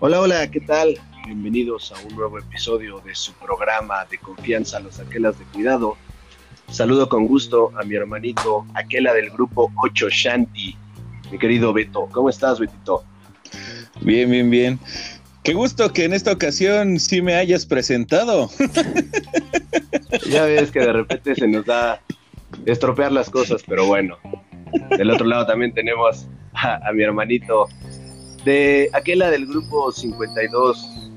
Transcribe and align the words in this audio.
Hola, 0.00 0.20
hola, 0.20 0.48
¿qué 0.48 0.60
tal? 0.60 0.94
Bienvenidos 1.26 1.90
a 1.90 2.06
un 2.06 2.14
nuevo 2.14 2.38
episodio 2.38 3.00
de 3.00 3.16
su 3.16 3.32
programa 3.32 4.04
de 4.04 4.18
confianza, 4.18 4.78
Los 4.78 5.00
Aquelas 5.00 5.36
de 5.36 5.44
Cuidado. 5.46 5.96
Saludo 6.70 7.08
con 7.08 7.26
gusto 7.26 7.72
a 7.76 7.82
mi 7.82 7.96
hermanito 7.96 8.64
Aquela 8.74 9.12
del 9.12 9.28
grupo 9.30 9.72
8 9.82 10.06
Shanti, 10.08 10.76
mi 11.32 11.38
querido 11.38 11.72
Beto. 11.72 12.08
¿Cómo 12.12 12.30
estás, 12.30 12.60
Betito? 12.60 13.02
Bien, 14.00 14.30
bien, 14.30 14.48
bien. 14.48 14.78
Qué 15.42 15.52
gusto 15.54 15.92
que 15.92 16.04
en 16.04 16.12
esta 16.12 16.30
ocasión 16.30 17.00
sí 17.00 17.20
me 17.20 17.34
hayas 17.34 17.66
presentado. 17.66 18.50
ya 20.30 20.44
ves 20.44 20.70
que 20.70 20.78
de 20.78 20.92
repente 20.92 21.34
se 21.34 21.48
nos 21.48 21.66
da 21.66 22.00
estropear 22.66 23.10
las 23.10 23.30
cosas, 23.30 23.64
pero 23.66 23.86
bueno. 23.86 24.16
Del 24.96 25.10
otro 25.10 25.26
lado 25.26 25.44
también 25.46 25.74
tenemos 25.74 26.28
a, 26.54 26.92
mi 26.92 27.02
hermanito 27.02 27.66
de 28.48 28.88
aquella 28.94 29.30
del 29.30 29.46
grupo 29.46 29.92
52. 29.92 31.10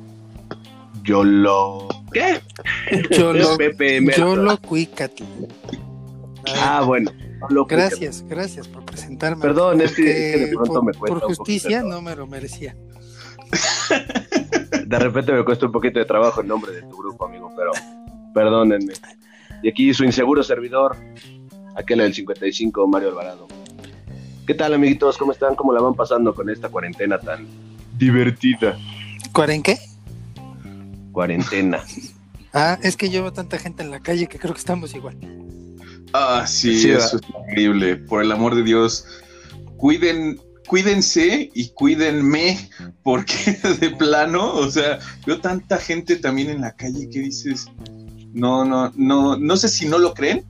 Yo 1.04 1.24
lo. 1.24 1.88
¿Qué? 2.12 2.42
Yo 3.12 3.32
lo. 3.32 3.58
Yo 3.58 4.36
lo 4.36 4.60
Ah, 6.62 6.84
bueno. 6.86 7.12
gracias, 7.70 8.26
gracias 8.28 8.68
por 8.68 8.84
presentarme. 8.84 9.42
Perdón, 9.42 9.80
es 9.80 9.94
que, 9.94 10.04
de 10.04 10.48
pronto 10.50 10.74
por, 10.74 10.84
me 10.86 10.94
cuesta. 10.94 11.20
Por 11.20 11.28
justicia 11.28 11.82
no 11.84 12.02
me 12.02 12.16
lo 12.16 12.28
merecía. 12.28 12.76
De 14.86 15.00
repente 15.00 15.32
me 15.32 15.46
cuesta 15.46 15.68
un 15.68 15.72
poquito 15.72 16.00
de 16.00 16.06
trabajo 16.06 16.42
el 16.42 16.48
nombre 16.48 16.74
de 16.74 16.82
tu 16.82 16.98
grupo, 16.98 17.26
amigo, 17.26 17.50
pero 17.56 17.72
perdónenme. 18.34 18.94
Y 19.64 19.70
aquí 19.70 19.94
su 19.94 20.04
inseguro 20.04 20.44
servidor, 20.44 20.98
aquel 21.76 22.00
del 22.00 22.14
55, 22.14 22.88
Mario 22.88 23.10
Alvarado. 23.10 23.48
¿Qué 24.52 24.58
tal, 24.58 24.74
amiguitos? 24.74 25.18
¿Cómo 25.18 25.32
están? 25.32 25.56
¿Cómo 25.56 25.72
la 25.72 25.80
van 25.80 25.94
pasando 25.94 26.36
con 26.36 26.50
esta 26.50 26.68
cuarentena 26.68 27.18
tan 27.18 27.48
divertida? 27.98 28.78
¿Cuaren 29.32 29.64
qué? 29.64 29.78
Cuarentena. 31.14 31.82
ah, 32.52 32.78
es 32.84 32.98
que 32.98 33.10
llevo 33.10 33.32
tanta 33.32 33.58
gente 33.58 33.82
en 33.82 33.92
la 33.92 34.02
calle 34.02 34.28
que 34.28 34.38
creo 34.40 34.54
que 34.54 34.60
estamos 34.60 34.94
igual. 34.94 35.16
Ah, 36.12 36.44
sí, 36.46 36.78
sí 36.82 36.92
eso 36.92 37.16
es 37.16 37.22
increíble. 37.30 37.96
Por 37.96 38.22
el 38.22 38.30
amor 38.34 38.56
de 38.56 38.64
Dios, 38.64 39.06
cuiden 39.78 40.38
cuídense 40.68 41.50
y 41.54 41.70
cuídenme, 41.70 42.70
porque 43.04 43.58
de 43.80 43.92
plano, 43.92 44.54
o 44.54 44.70
sea, 44.70 45.00
veo 45.26 45.40
tanta 45.40 45.78
gente 45.78 46.18
también 46.18 46.50
en 46.50 46.60
la 46.60 46.76
calle 46.76 47.08
que 47.10 47.20
dices, 47.20 47.68
no, 48.34 48.66
no, 48.66 48.92
no, 48.98 49.38
no 49.38 49.56
sé 49.56 49.70
si 49.70 49.88
no 49.88 49.98
lo 49.98 50.14
creen 50.14 50.44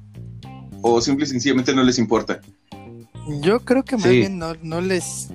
o 0.81 0.99
simple 1.01 1.25
y 1.25 1.29
sencillamente 1.29 1.75
no 1.75 1.83
les 1.83 1.99
importa. 1.99 2.41
Yo 3.41 3.59
creo 3.61 3.83
que 3.83 3.97
más 3.97 4.09
bien 4.09 4.39
no, 4.39 4.53
no 4.61 4.81
les 4.81 5.29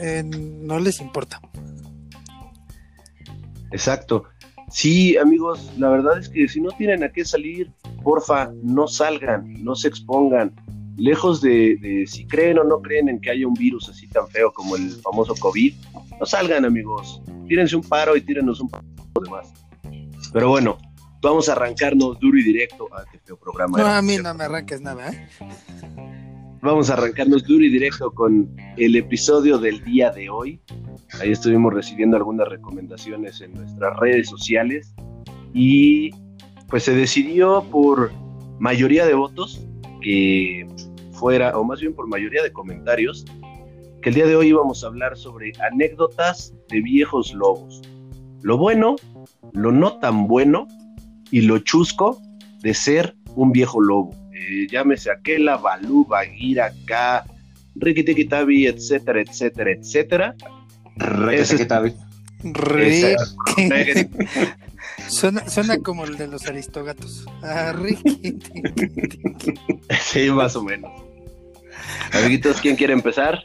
eh, 0.00 0.22
no 0.24 0.78
les 0.78 1.00
importa. 1.00 1.40
Exacto. 3.70 4.24
Sí, 4.70 5.16
amigos, 5.16 5.70
la 5.78 5.88
verdad 5.88 6.18
es 6.18 6.28
que 6.28 6.46
si 6.48 6.60
no 6.60 6.70
tienen 6.70 7.02
a 7.02 7.10
qué 7.10 7.24
salir, 7.24 7.72
porfa, 8.04 8.52
no 8.62 8.86
salgan, 8.86 9.62
no 9.64 9.74
se 9.74 9.88
expongan 9.88 10.54
lejos 10.96 11.40
de, 11.40 12.04
si 12.06 12.26
creen 12.26 12.58
o 12.58 12.64
no 12.64 12.80
creen 12.80 13.08
en 13.08 13.20
que 13.20 13.30
haya 13.30 13.46
un 13.46 13.54
virus 13.54 13.88
así 13.88 14.06
tan 14.08 14.28
feo 14.28 14.52
como 14.52 14.76
el 14.76 14.90
famoso 15.02 15.34
COVID, 15.34 15.74
no 16.20 16.26
salgan 16.26 16.64
amigos, 16.64 17.20
tírense 17.48 17.74
un 17.74 17.82
paro 17.82 18.16
y 18.16 18.20
tírenos 18.20 18.60
un 18.60 18.68
paro 18.68 18.84
demás. 19.24 19.52
Pero 20.32 20.50
bueno, 20.50 20.78
vamos 21.20 21.48
a 21.48 21.52
arrancarnos 21.52 22.18
duro 22.20 22.38
y 22.38 22.44
directo 22.44 22.88
a 22.94 23.02
este 23.02 23.18
feo 23.18 23.36
programa. 23.36 23.78
No, 23.78 23.86
a 23.86 24.02
mí 24.02 24.18
no 24.18 24.34
me 24.34 24.44
arranques 24.44 24.80
nada, 24.80 25.10
¿eh? 25.10 25.28
Vamos 26.62 26.90
a 26.90 26.92
arrancarnos 26.92 27.44
duro 27.44 27.64
y 27.64 27.70
directo 27.70 28.10
con 28.10 28.54
el 28.76 28.94
episodio 28.94 29.56
del 29.56 29.82
día 29.82 30.10
de 30.10 30.28
hoy. 30.28 30.60
Ahí 31.18 31.32
estuvimos 31.32 31.72
recibiendo 31.72 32.18
algunas 32.18 32.48
recomendaciones 32.48 33.40
en 33.40 33.54
nuestras 33.54 33.98
redes 33.98 34.28
sociales 34.28 34.94
y 35.54 36.10
pues 36.68 36.82
se 36.82 36.94
decidió 36.94 37.64
por 37.70 38.12
mayoría 38.58 39.06
de 39.06 39.14
votos 39.14 39.66
que 40.02 40.68
fuera, 41.12 41.56
o 41.58 41.64
más 41.64 41.80
bien 41.80 41.94
por 41.94 42.06
mayoría 42.06 42.42
de 42.42 42.52
comentarios, 42.52 43.24
que 44.02 44.10
el 44.10 44.14
día 44.14 44.26
de 44.26 44.36
hoy 44.36 44.48
íbamos 44.48 44.84
a 44.84 44.88
hablar 44.88 45.16
sobre 45.16 45.52
anécdotas 45.72 46.54
de 46.68 46.82
viejos 46.82 47.32
lobos. 47.32 47.80
Lo 48.42 48.58
bueno, 48.58 48.96
lo 49.54 49.72
no 49.72 49.98
tan 49.98 50.26
bueno 50.26 50.68
y 51.30 51.40
lo 51.40 51.58
chusco 51.60 52.20
de 52.60 52.74
ser 52.74 53.16
un 53.34 53.50
viejo 53.50 53.80
lobo. 53.80 54.14
Eh, 54.40 54.66
llámese 54.70 55.10
Aquela, 55.10 55.58
Balú, 55.58 56.06
Bagira, 56.06 56.72
K, 56.86 57.26
Tabi, 58.28 58.66
etcétera, 58.66 59.20
etcétera, 59.20 59.70
etcétera. 59.72 60.34
Ricky. 62.42 63.16
Suena, 65.08 65.48
suena 65.48 65.78
como 65.78 66.04
el 66.04 66.16
de 66.16 66.26
los 66.26 66.46
aristogatos. 66.46 67.26
Ah, 67.42 67.72
Ricky. 67.72 68.38
sí, 70.00 70.30
más 70.30 70.56
o 70.56 70.62
menos. 70.62 70.90
Amiguitos, 72.12 72.60
¿quién 72.60 72.76
quiere 72.76 72.92
empezar? 72.92 73.42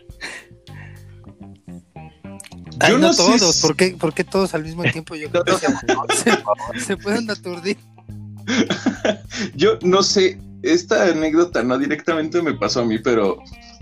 Yo 2.88 2.97
no, 2.97 3.13
todos, 3.13 3.62
¿Por, 3.62 3.75
qué, 3.75 3.95
¿por, 4.00 4.13
qué, 4.13 4.23
todos 4.23 4.53
al 4.53 4.63
mismo 4.63 4.83
tiempo? 4.91 5.16
Yo 5.16 5.29
creo 5.29 5.44
que 5.44 6.79
se, 6.79 6.97
pueden 6.97 7.29
aturdir. 7.29 7.77
Yo 9.56 9.79
no 9.81 10.03
sé, 10.03 10.39
esta 10.72 11.09
anécdota 11.09 11.64
no 11.64 11.78
directamente 11.78 12.42
me 12.42 12.53
pasó 12.53 12.81
a 12.81 12.86
mí, 12.86 13.00
pero, 13.00 13.38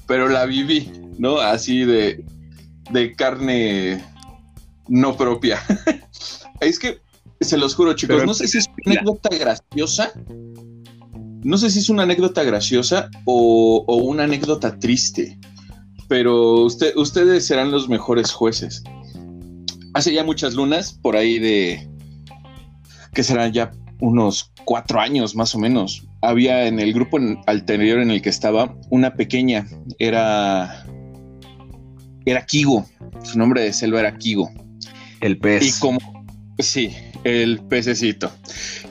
pero 0.07 0.27
la 0.27 0.45
viví, 0.45 0.91
¿no? 1.17 1.39
Así 1.39 1.85
de, 1.85 2.23
de 2.91 3.15
carne 3.15 4.03
no 4.87 5.15
propia. 5.15 5.61
es 6.59 6.79
que, 6.79 7.01
se 7.41 7.57
los 7.57 7.75
juro, 7.75 7.93
chicos, 7.93 8.25
no 8.25 8.33
sé 8.33 8.47
si 8.47 8.59
es 8.59 8.67
una 8.85 8.99
anécdota 8.99 9.29
graciosa 9.37 10.13
no 11.43 11.57
sé 11.57 11.69
si 11.69 11.79
es 11.79 11.89
una 11.89 12.03
anécdota 12.03 12.43
graciosa 12.43 13.09
o, 13.25 13.83
una 14.03 14.23
anécdota 14.23 14.79
triste, 14.79 15.37
pero 16.07 16.63
ustedes 16.63 17.45
serán 17.45 17.71
los 17.71 17.89
mejores 17.89 18.31
jueces. 18.31 18.83
Hace 19.93 20.13
ya 20.13 20.23
muchas 20.23 20.53
lunas, 20.53 20.93
por 20.93 21.15
ahí 21.15 21.39
de 21.39 21.89
que 23.13 23.23
serán 23.23 23.51
ya 23.51 23.71
unos 23.99 24.51
cuatro 24.65 24.99
años 24.99 25.35
más 25.35 25.53
o 25.53 25.59
menos. 25.59 26.07
Había 26.23 26.67
en 26.67 26.79
el 26.79 26.93
grupo 26.93 27.19
anterior 27.47 27.99
en 27.99 28.09
el 28.09 28.21
que 28.21 28.29
estaba 28.29 28.75
una 28.89 29.13
pequeña, 29.13 29.67
era 29.99 30.85
era 32.25 32.45
Kigo, 32.45 32.85
su 33.23 33.37
nombre 33.37 33.61
de 33.61 33.73
selva 33.73 33.99
era 33.99 34.17
Kigo. 34.17 34.49
El 35.19 35.37
pez. 35.37 35.63
Y 35.63 35.79
como 35.79 35.99
sí, 36.59 36.95
el 37.23 37.59
pececito. 37.65 38.31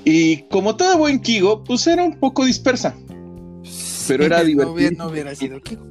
Y 0.04 0.42
como 0.48 0.76
todo 0.76 0.98
buen 0.98 1.20
Kigo, 1.20 1.64
pues 1.64 1.86
era 1.86 2.04
un 2.04 2.18
poco 2.18 2.44
dispersa. 2.44 2.94
Pero 4.08 4.24
era 4.24 4.44
divertido. 4.44 4.90
No 4.98 5.10
hubiera 5.10 5.34
sido 5.34 5.60
Kigo. 5.60 5.86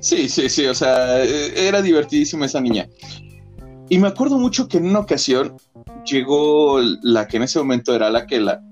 Sí, 0.00 0.28
sí, 0.28 0.48
sí, 0.48 0.66
o 0.66 0.74
sea, 0.74 1.22
era 1.22 1.82
divertidísima 1.82 2.46
esa 2.46 2.60
niña. 2.60 2.88
Y 3.88 3.98
me 3.98 4.08
acuerdo 4.08 4.38
mucho 4.38 4.68
que 4.68 4.76
en 4.76 4.86
una 4.86 5.00
ocasión 5.00 5.56
llegó 6.04 6.78
la 7.02 7.26
que 7.26 7.38
en 7.38 7.44
ese 7.44 7.58
momento 7.58 7.94
era 7.94 8.10
la 8.10 8.26
que 8.26 8.38
la 8.40 8.62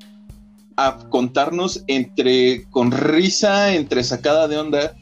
a 0.76 0.98
contarnos 1.08 1.84
entre 1.86 2.64
con 2.70 2.90
risa, 2.90 3.74
entre 3.74 4.04
sacada 4.04 4.48
de 4.48 4.58
onda, 4.58 4.96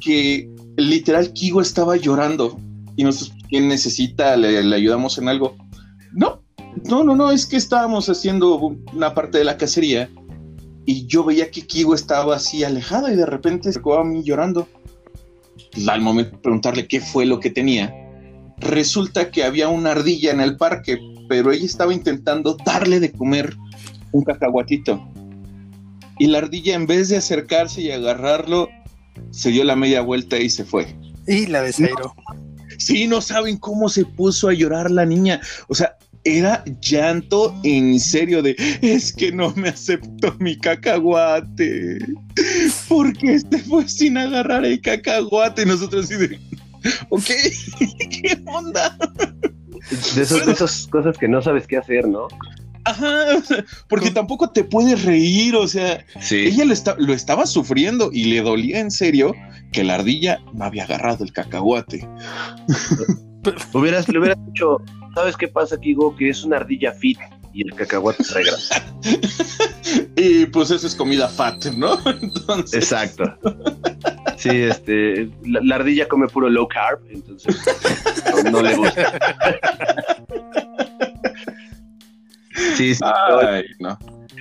que 0.00 0.50
literal 0.76 1.32
Kigo 1.32 1.60
estaba 1.60 1.96
llorando 1.96 2.58
y 2.96 3.04
nosotros, 3.04 3.38
¿quién 3.48 3.68
necesita? 3.68 4.36
¿Le, 4.36 4.62
le 4.62 4.76
ayudamos 4.76 5.18
en 5.18 5.28
algo? 5.28 5.56
No, 6.12 6.42
no, 6.84 7.04
no, 7.04 7.16
no, 7.16 7.30
es 7.30 7.46
que 7.46 7.56
estábamos 7.56 8.08
haciendo 8.08 8.56
una 8.92 9.14
parte 9.14 9.38
de 9.38 9.44
la 9.44 9.56
cacería 9.56 10.10
y 10.84 11.06
yo 11.06 11.24
veía 11.24 11.50
que 11.50 11.62
Kigo 11.62 11.94
estaba 11.94 12.36
así 12.36 12.64
alejada 12.64 13.12
y 13.12 13.16
de 13.16 13.26
repente 13.26 13.72
se 13.72 13.80
a 13.80 14.04
mí 14.04 14.22
llorando. 14.22 14.68
Al 15.88 16.00
momento 16.00 16.36
de 16.36 16.38
preguntarle 16.38 16.86
qué 16.86 17.00
fue 17.00 17.26
lo 17.26 17.40
que 17.40 17.50
tenía, 17.50 17.92
resulta 18.58 19.30
que 19.30 19.44
había 19.44 19.68
una 19.68 19.92
ardilla 19.92 20.30
en 20.30 20.40
el 20.40 20.56
parque, 20.56 20.98
pero 21.28 21.50
ella 21.50 21.64
estaba 21.64 21.92
intentando 21.92 22.56
darle 22.64 23.00
de 23.00 23.12
comer 23.12 23.56
un 24.16 24.24
cacahuatito. 24.24 25.06
Y 26.18 26.28
la 26.28 26.38
ardilla, 26.38 26.74
en 26.74 26.86
vez 26.86 27.08
de 27.08 27.18
acercarse 27.18 27.82
y 27.82 27.90
agarrarlo, 27.90 28.68
se 29.30 29.50
dio 29.50 29.64
la 29.64 29.76
media 29.76 30.00
vuelta 30.00 30.38
y 30.38 30.48
se 30.48 30.64
fue. 30.64 30.86
Y 31.26 31.46
la 31.46 31.62
desairó. 31.62 32.14
Sí, 32.78 33.06
no 33.06 33.20
saben 33.20 33.56
cómo 33.58 33.88
se 33.88 34.04
puso 34.04 34.48
a 34.48 34.54
llorar 34.54 34.90
la 34.90 35.04
niña. 35.04 35.40
O 35.68 35.74
sea, 35.74 35.96
era 36.26 36.64
llanto 36.80 37.54
en 37.62 38.00
serio 38.00 38.42
de 38.42 38.56
es 38.82 39.12
que 39.12 39.30
no 39.30 39.52
me 39.54 39.68
aceptó 39.68 40.34
mi 40.40 40.58
cacahuate 40.58 41.98
porque 42.88 43.38
se 43.38 43.58
fue 43.60 43.88
sin 43.88 44.18
agarrar 44.18 44.64
el 44.64 44.80
cacahuate 44.80 45.62
y 45.62 45.66
nosotros 45.66 46.06
así 46.06 46.16
de 46.16 46.40
ok 47.10 47.24
qué 48.10 48.42
onda 48.44 48.98
de, 50.16 50.22
esas 50.22 50.88
cosas 50.88 51.16
que 51.16 51.28
no 51.28 51.40
sabes 51.40 51.64
qué 51.68 51.76
hacer 51.76 52.08
no 52.08 52.26
Ajá, 52.86 53.26
porque 53.88 54.10
tampoco 54.10 54.50
te 54.50 54.62
puedes 54.62 55.04
reír, 55.04 55.56
o 55.56 55.66
sea, 55.66 56.04
ella 56.30 56.64
lo, 56.64 56.74
lo, 56.98 57.12
estaba 57.12 57.46
sufriendo 57.46 58.10
y 58.12 58.24
le 58.24 58.42
dolía 58.42 58.78
en 58.78 58.90
serio 58.90 59.34
que 59.72 59.82
la 59.82 59.96
ardilla 59.96 60.38
no 60.54 60.64
había 60.64 60.84
agarrado 60.84 61.24
el 61.24 61.32
cacahuate. 61.32 62.08
Hubieras, 63.72 64.08
le 64.08 64.18
hubieras 64.18 64.38
dicho, 64.46 64.80
¿sabes 65.14 65.36
qué 65.36 65.48
pasa, 65.48 65.78
Kigo? 65.78 66.14
Que 66.16 66.30
es 66.30 66.44
una 66.44 66.58
ardilla 66.58 66.92
fit 66.92 67.18
y 67.52 67.62
el 67.62 67.74
cacahuate 67.74 68.22
trae 68.22 68.44
grasa. 68.44 68.84
y 70.16 70.46
pues 70.46 70.70
eso 70.70 70.86
es 70.86 70.94
comida 70.94 71.26
fat, 71.26 71.64
¿no? 71.76 71.98
Entonces... 72.22 72.74
Exacto. 72.74 73.24
Sí, 74.36 74.50
este, 74.50 75.30
la, 75.44 75.74
ardilla 75.74 76.06
come 76.06 76.28
puro 76.28 76.50
low 76.50 76.68
carb, 76.68 77.00
entonces 77.08 77.56
no, 78.52 78.60
le 78.60 78.76
gusta. 78.76 79.18
Sí, 82.74 82.94
sí. 82.94 83.04
no. 83.78 83.98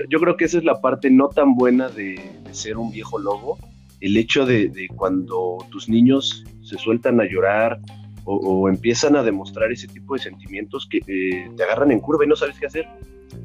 yo, 0.09 0.19
creo 0.19 0.37
que 0.37 0.45
esa 0.45 0.57
es 0.57 0.63
la 0.63 0.79
parte 0.81 1.09
no 1.09 1.29
tan 1.29 1.55
buena 1.55 1.89
de, 1.89 2.19
ser 2.51 2.77
un 2.77 2.91
viejo 2.91 3.19
lobo. 3.19 3.57
El 4.01 4.17
hecho 4.17 4.45
de, 4.45 4.87
cuando 4.95 5.57
tus 5.71 5.89
niños 5.89 6.43
se 6.61 6.77
sueltan 6.77 7.19
a 7.19 7.25
llorar 7.25 7.79
o, 8.23 8.67
empiezan 8.69 9.15
a 9.15 9.23
demostrar 9.23 9.71
ese 9.71 9.87
tipo 9.87 10.15
de 10.15 10.21
sentimientos 10.21 10.87
que 10.89 10.97
eh, 10.97 11.51
te 11.55 11.63
agarran 11.63 11.91
en 11.91 11.99
curva 11.99 12.25
y 12.25 12.27
no 12.27 12.35
sabes 12.35 12.59
qué 12.59 12.65
hacer. 12.65 12.87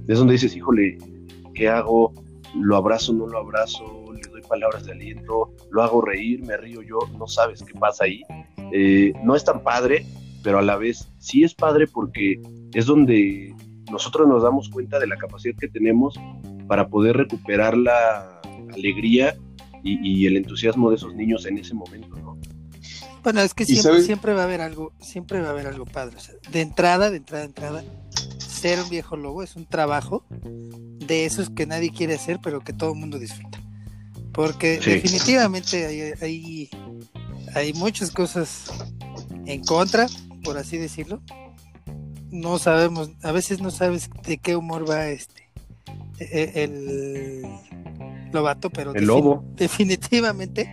Es 0.08 0.18
donde 0.18 0.32
dices, 0.32 0.56
híjole, 0.56 0.96
¿qué 1.54 1.68
hago? 1.68 2.14
¿Lo 2.54 2.76
abrazo, 2.76 3.12
no 3.12 3.26
lo 3.26 3.38
abrazo? 3.38 4.04
¿Le 4.14 4.28
doy 4.30 4.42
palabras 4.42 4.86
de 4.86 4.92
aliento? 4.92 5.52
¿Lo 5.70 5.82
hago 5.82 6.00
reír? 6.00 6.42
¿Me 6.44 6.56
río 6.56 6.82
yo? 6.82 6.98
No 7.18 7.26
sabes 7.26 7.62
qué 7.62 7.78
pasa 7.78 8.04
ahí. 8.04 8.22
Eh, 8.72 9.12
no 9.22 9.36
es 9.36 9.44
tan 9.44 9.62
padre, 9.62 10.06
pero 10.42 10.58
a 10.58 10.62
la 10.62 10.76
vez 10.76 11.12
sí 11.18 11.44
es 11.44 11.54
padre 11.54 11.86
porque 11.86 12.40
es 12.72 12.86
donde 12.86 13.54
nosotros 13.90 14.28
nos 14.28 14.42
damos 14.42 14.68
cuenta 14.68 14.98
de 14.98 15.06
la 15.06 15.16
capacidad 15.16 15.54
que 15.58 15.68
tenemos 15.68 16.18
para 16.66 16.88
poder 16.88 17.16
recuperar 17.16 17.76
la 17.76 18.40
alegría 18.72 19.36
y, 19.82 20.26
el 20.26 20.36
entusiasmo 20.36 20.90
de 20.90 20.96
esos 20.96 21.14
niños 21.14 21.46
en 21.46 21.58
ese 21.58 21.74
momento, 21.74 22.14
¿no? 22.16 22.38
Bueno, 23.22 23.40
es 23.40 23.54
que 23.54 23.64
siempre, 23.64 24.02
siempre 24.02 24.34
va 24.34 24.42
a 24.42 24.44
haber 24.44 24.60
algo, 24.60 24.92
siempre 25.00 25.40
va 25.40 25.48
a 25.48 25.50
haber 25.50 25.66
algo 25.66 25.84
padre. 25.84 26.16
de 26.50 26.60
entrada, 26.60 27.10
de 27.10 27.18
entrada, 27.18 27.42
de 27.42 27.48
entrada, 27.48 27.84
ser 28.38 28.80
un 28.82 28.88
viejo 28.90 29.16
lobo 29.16 29.42
es 29.42 29.56
un 29.56 29.66
trabajo 29.66 30.24
de 30.30 31.24
esos 31.26 31.50
que 31.50 31.66
nadie 31.66 31.90
quiere 31.90 32.14
hacer, 32.14 32.40
pero 32.42 32.60
que 32.60 32.72
todo 32.72 32.92
el 32.92 32.98
mundo 32.98 33.18
disfruta. 33.18 33.58
Porque 34.32 34.78
definitivamente 34.78 35.86
hay, 35.86 36.12
hay, 36.20 36.70
hay 37.54 37.72
muchas 37.74 38.10
cosas 38.10 38.70
en 39.46 39.64
contra, 39.64 40.06
por 40.44 40.56
así 40.56 40.78
decirlo, 40.78 41.22
no 42.30 42.58
sabemos, 42.58 43.10
a 43.22 43.32
veces 43.32 43.60
no 43.60 43.70
sabes 43.70 44.10
de 44.24 44.38
qué 44.38 44.56
humor 44.56 44.88
va 44.88 45.08
este 45.08 45.48
e, 46.18 46.52
e, 46.54 46.64
el 46.64 47.42
lobato, 48.32 48.70
pero 48.70 48.94
el 48.94 49.04
lobo. 49.04 49.44
definitivamente 49.54 50.68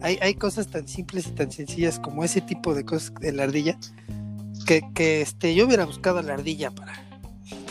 hay, 0.00 0.18
hay 0.20 0.34
cosas 0.34 0.68
tan 0.68 0.88
simples 0.88 1.28
y 1.28 1.30
tan 1.30 1.52
sencillas 1.52 1.98
como 1.98 2.24
ese 2.24 2.40
tipo 2.40 2.74
de 2.74 2.84
cosas 2.84 3.14
de 3.20 3.32
la 3.32 3.44
ardilla 3.44 3.78
que, 4.66 4.82
que 4.94 5.20
este 5.20 5.54
yo 5.54 5.66
hubiera 5.66 5.84
buscado 5.84 6.18
a 6.18 6.22
la 6.22 6.34
ardilla 6.34 6.70
para 6.70 7.12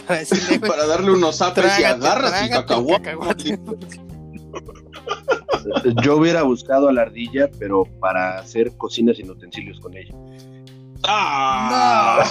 para, 0.08 0.86
darle 0.88 1.12
unos 1.12 1.42
apes 1.42 1.80
y 1.80 1.84
agarras 1.84 2.44
el 2.44 2.50
cacahuate. 2.50 3.60
Yo 6.04 6.18
hubiera 6.18 6.44
buscado 6.44 6.90
a 6.90 6.94
la 6.94 7.04
ardilla, 7.04 7.50
pero 7.60 7.86
para 8.00 8.40
hacer 8.40 8.75
cocinas 8.78 9.18
sin 9.18 9.30
utensilios 9.30 9.80
con 9.80 9.96
ella. 9.96 10.13
¡Ah! 11.03 12.24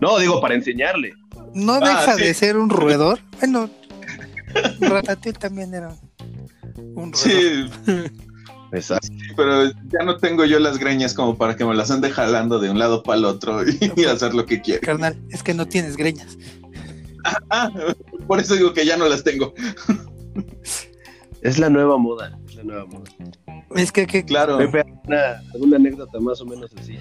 No. 0.00 0.18
digo 0.18 0.40
para 0.40 0.54
enseñarle. 0.54 1.14
No 1.54 1.80
deja 1.80 2.12
ah, 2.12 2.16
de 2.16 2.34
ser 2.34 2.56
un 2.56 2.70
roedor. 2.70 3.20
Bueno, 3.38 3.70
Ratatouille 4.80 5.38
también 5.38 5.74
era 5.74 5.94
un 6.76 7.12
roedor. 7.12 7.16
Sí. 7.16 7.66
Exacto. 8.72 9.08
pero 9.36 9.66
ya 9.66 10.04
no 10.04 10.16
tengo 10.18 10.44
yo 10.44 10.58
las 10.58 10.78
greñas 10.78 11.14
como 11.14 11.38
para 11.38 11.56
que 11.56 11.64
me 11.64 11.74
las 11.74 11.92
ande 11.92 12.10
jalando 12.10 12.58
de 12.58 12.70
un 12.70 12.78
lado 12.78 13.04
para 13.04 13.18
el 13.18 13.24
otro 13.24 13.62
y, 13.96 14.04
hacer 14.04 14.34
lo 14.34 14.46
que 14.46 14.60
quiera. 14.60 14.80
Carnal, 14.80 15.16
es 15.30 15.42
que 15.42 15.54
no 15.54 15.66
tienes 15.66 15.96
greñas. 15.96 16.36
Ah, 17.50 17.70
por 18.26 18.40
eso 18.40 18.54
digo 18.54 18.74
que 18.74 18.84
ya 18.84 18.96
no 18.96 19.08
las 19.08 19.24
tengo. 19.24 19.54
Es 21.40 21.58
la 21.58 21.68
nueva 21.70 21.98
moda, 21.98 22.38
es 22.64 22.66
la 22.66 22.84
nueva 22.84 22.86
moda. 22.86 23.10
Es 23.76 23.92
que, 23.92 24.06
que 24.06 24.24
claro. 24.24 24.58
Pepe, 24.58 24.84
alguna, 25.52 25.76
anécdota 25.76 26.20
más 26.20 26.40
o 26.40 26.46
menos 26.46 26.70
así. 26.78 26.98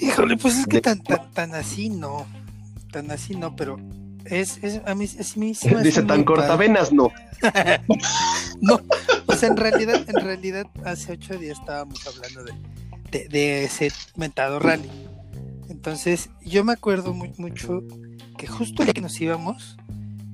Híjole, 0.00 0.36
pues 0.36 0.58
es 0.58 0.66
que 0.66 0.80
tan, 0.80 1.02
tan, 1.02 1.54
así 1.54 1.90
no. 1.90 2.26
Tan 2.90 3.10
así 3.10 3.34
no, 3.34 3.56
pero 3.56 3.78
es, 4.24 4.62
es 4.62 4.80
a 4.86 4.94
mí, 4.94 5.04
es, 5.04 5.36
mí 5.36 5.52
Dice 5.82 6.02
tan 6.02 6.24
cortavenas, 6.24 6.92
no. 6.92 7.10
no, 8.60 8.80
pues 9.26 9.42
en 9.42 9.56
realidad, 9.56 10.04
en 10.08 10.24
realidad, 10.24 10.66
hace 10.84 11.12
ocho 11.12 11.36
días 11.38 11.58
estábamos 11.58 12.06
hablando 12.06 12.44
de, 13.10 13.28
de, 13.28 13.64
ese 13.64 13.90
mentado 14.16 14.58
rally. 14.58 14.90
Entonces, 15.68 16.30
yo 16.42 16.64
me 16.64 16.72
acuerdo 16.72 17.12
muy, 17.12 17.32
mucho 17.36 17.82
que 18.38 18.46
justo 18.46 18.82
el 18.82 18.92
que 18.94 19.00
nos 19.00 19.20
íbamos, 19.20 19.76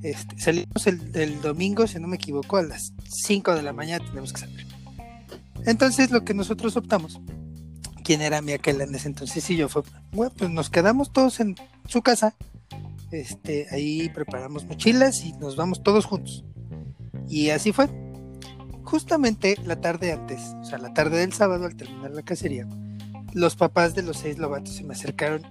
este, 0.02 0.38
salimos 0.38 0.86
el, 0.86 1.40
domingo, 1.40 1.86
si 1.86 1.98
no 1.98 2.08
me 2.08 2.16
equivoco, 2.16 2.56
a 2.56 2.62
las 2.62 2.92
5 3.04 3.54
de 3.54 3.62
la 3.62 3.72
mañana 3.72 4.04
tenemos 4.04 4.32
que 4.32 4.40
salir. 4.40 4.66
Entonces 5.66 6.10
lo 6.10 6.24
que 6.24 6.32
nosotros 6.32 6.76
optamos, 6.76 7.20
quien 8.02 8.22
era 8.22 8.40
mi 8.40 8.52
aquel 8.52 8.80
en 8.80 8.94
ese 8.94 9.08
entonces 9.08 9.48
y 9.50 9.56
yo 9.56 9.68
fue, 9.68 9.82
bueno, 10.12 10.32
pues 10.36 10.50
nos 10.50 10.70
quedamos 10.70 11.12
todos 11.12 11.40
en 11.40 11.54
su 11.86 12.02
casa, 12.02 12.34
este, 13.10 13.66
ahí 13.70 14.08
preparamos 14.08 14.64
mochilas 14.64 15.24
y 15.24 15.32
nos 15.34 15.56
vamos 15.56 15.82
todos 15.82 16.06
juntos. 16.06 16.44
Y 17.28 17.50
así 17.50 17.72
fue. 17.72 17.88
Justamente 18.84 19.56
la 19.64 19.80
tarde 19.80 20.12
antes, 20.12 20.40
o 20.60 20.64
sea, 20.64 20.78
la 20.78 20.94
tarde 20.94 21.18
del 21.18 21.32
sábado 21.32 21.66
al 21.66 21.76
terminar 21.76 22.10
la 22.12 22.22
cacería, 22.22 22.66
los 23.34 23.54
papás 23.54 23.94
de 23.94 24.02
los 24.02 24.16
seis 24.16 24.38
lobatos 24.38 24.74
se 24.74 24.84
me 24.84 24.94
acercaron 24.94 25.42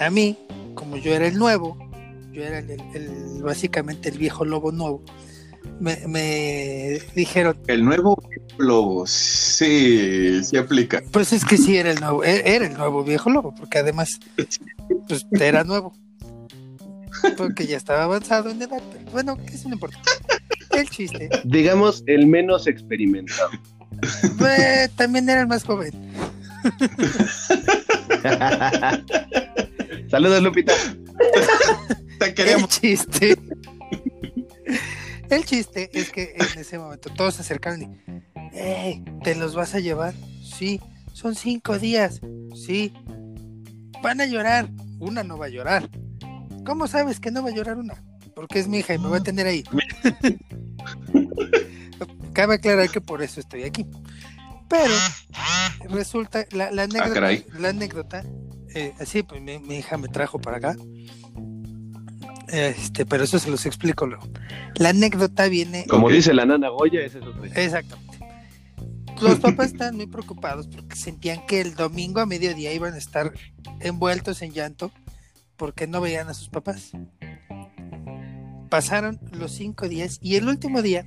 a 0.00 0.10
mí, 0.10 0.38
como 0.74 0.96
yo 0.96 1.14
era 1.14 1.26
el 1.26 1.38
nuevo, 1.38 1.76
yo 2.32 2.42
era 2.42 2.58
el 2.58 3.42
básicamente 3.42 4.08
el 4.08 4.18
viejo 4.18 4.44
lobo 4.44 4.72
nuevo, 4.72 5.04
me, 5.80 7.00
dijeron. 7.14 7.58
El 7.66 7.84
nuevo 7.84 8.16
lobo, 8.58 9.06
sí, 9.06 10.42
sí 10.44 10.56
aplica. 10.56 11.02
Pues 11.12 11.32
es 11.32 11.44
que 11.44 11.56
sí 11.56 11.76
era 11.76 11.92
el 11.92 12.00
nuevo, 12.00 12.24
e-, 12.24 12.54
era 12.54 12.66
el 12.66 12.74
nuevo 12.74 13.04
viejo 13.04 13.30
lobo, 13.30 13.54
porque 13.54 13.78
además, 13.78 14.18
pues 15.08 15.26
era 15.32 15.64
nuevo. 15.64 15.94
Porque 17.36 17.66
ya 17.66 17.76
estaba 17.76 18.04
avanzado 18.04 18.48
en 18.50 18.62
edad, 18.62 18.80
pero 18.92 19.10
bueno, 19.10 19.36
que 19.36 19.54
eso 19.54 19.68
no 19.68 19.74
importa. 19.74 19.98
El 20.70 20.88
chiste. 20.88 21.28
Digamos, 21.44 22.04
el 22.06 22.26
menos 22.26 22.68
experimentado. 22.68 23.50
Pues, 24.38 24.90
también 24.92 25.28
era 25.28 25.40
el 25.40 25.48
más 25.48 25.64
joven. 25.64 25.90
Saludos, 30.10 30.42
Lupita. 30.42 30.72
Te 32.18 32.34
queremos. 32.34 32.74
El 32.74 32.80
chiste 32.80 33.36
el 35.30 35.44
chiste 35.44 35.90
es 35.92 36.10
que 36.10 36.34
en 36.36 36.58
ese 36.58 36.78
momento 36.78 37.10
todos 37.10 37.34
se 37.34 37.42
acercaron 37.42 37.82
y, 37.82 37.88
hey, 38.52 39.04
¿te 39.22 39.34
los 39.34 39.54
vas 39.54 39.74
a 39.74 39.80
llevar? 39.80 40.14
Sí, 40.42 40.80
son 41.12 41.34
cinco 41.34 41.78
días. 41.78 42.20
Sí, 42.54 42.92
van 44.02 44.20
a 44.20 44.26
llorar. 44.26 44.70
Una 45.00 45.22
no 45.22 45.36
va 45.36 45.46
a 45.46 45.50
llorar. 45.50 45.88
¿Cómo 46.64 46.88
sabes 46.88 47.20
que 47.20 47.30
no 47.30 47.42
va 47.42 47.50
a 47.50 47.54
llorar 47.54 47.76
una? 47.76 48.02
Porque 48.34 48.58
es 48.58 48.68
mi 48.68 48.78
hija 48.78 48.94
y 48.94 48.98
me 48.98 49.08
va 49.08 49.18
a 49.18 49.22
tener 49.22 49.46
ahí. 49.46 49.64
Cabe 52.32 52.54
aclarar 52.54 52.88
que 52.88 53.00
por 53.00 53.22
eso 53.22 53.40
estoy 53.40 53.64
aquí. 53.64 53.86
Pero 54.68 54.94
resulta, 55.90 56.46
la, 56.52 56.70
la 56.70 56.84
anécdota, 56.84 57.28
ah, 57.28 57.58
la 57.58 57.68
anécdota 57.70 58.24
eh, 58.74 58.92
así, 59.00 59.22
pues 59.22 59.40
mi, 59.40 59.58
mi, 59.58 59.78
hija 59.78 59.96
me 59.96 60.08
trajo 60.08 60.38
para 60.38 60.58
acá 60.58 60.76
este, 62.48 63.06
pero 63.06 63.24
eso 63.24 63.38
se 63.38 63.50
los 63.50 63.66
explico 63.66 64.06
luego. 64.06 64.26
La 64.76 64.90
anécdota 64.90 65.48
viene. 65.48 65.86
Como 65.86 66.08
dice 66.08 66.32
la 66.32 66.46
nana 66.46 66.68
Goya, 66.68 67.00
ese 67.00 67.18
es 67.18 67.24
otro. 67.24 67.44
Exactamente. 67.44 68.18
Los 69.20 69.40
papás 69.40 69.72
están 69.72 69.96
muy 69.96 70.06
preocupados 70.06 70.68
porque 70.68 70.94
sentían 70.94 71.44
que 71.46 71.60
el 71.60 71.74
domingo 71.74 72.20
a 72.20 72.26
mediodía 72.26 72.72
iban 72.72 72.94
a 72.94 72.98
estar 72.98 73.32
envueltos 73.80 74.42
en 74.42 74.52
llanto 74.52 74.92
porque 75.56 75.86
no 75.86 76.00
veían 76.00 76.28
a 76.28 76.34
sus 76.34 76.48
papás. 76.48 76.92
Pasaron 78.70 79.18
los 79.32 79.52
cinco 79.52 79.88
días 79.88 80.18
y 80.22 80.36
el 80.36 80.46
último 80.46 80.82
día, 80.82 81.04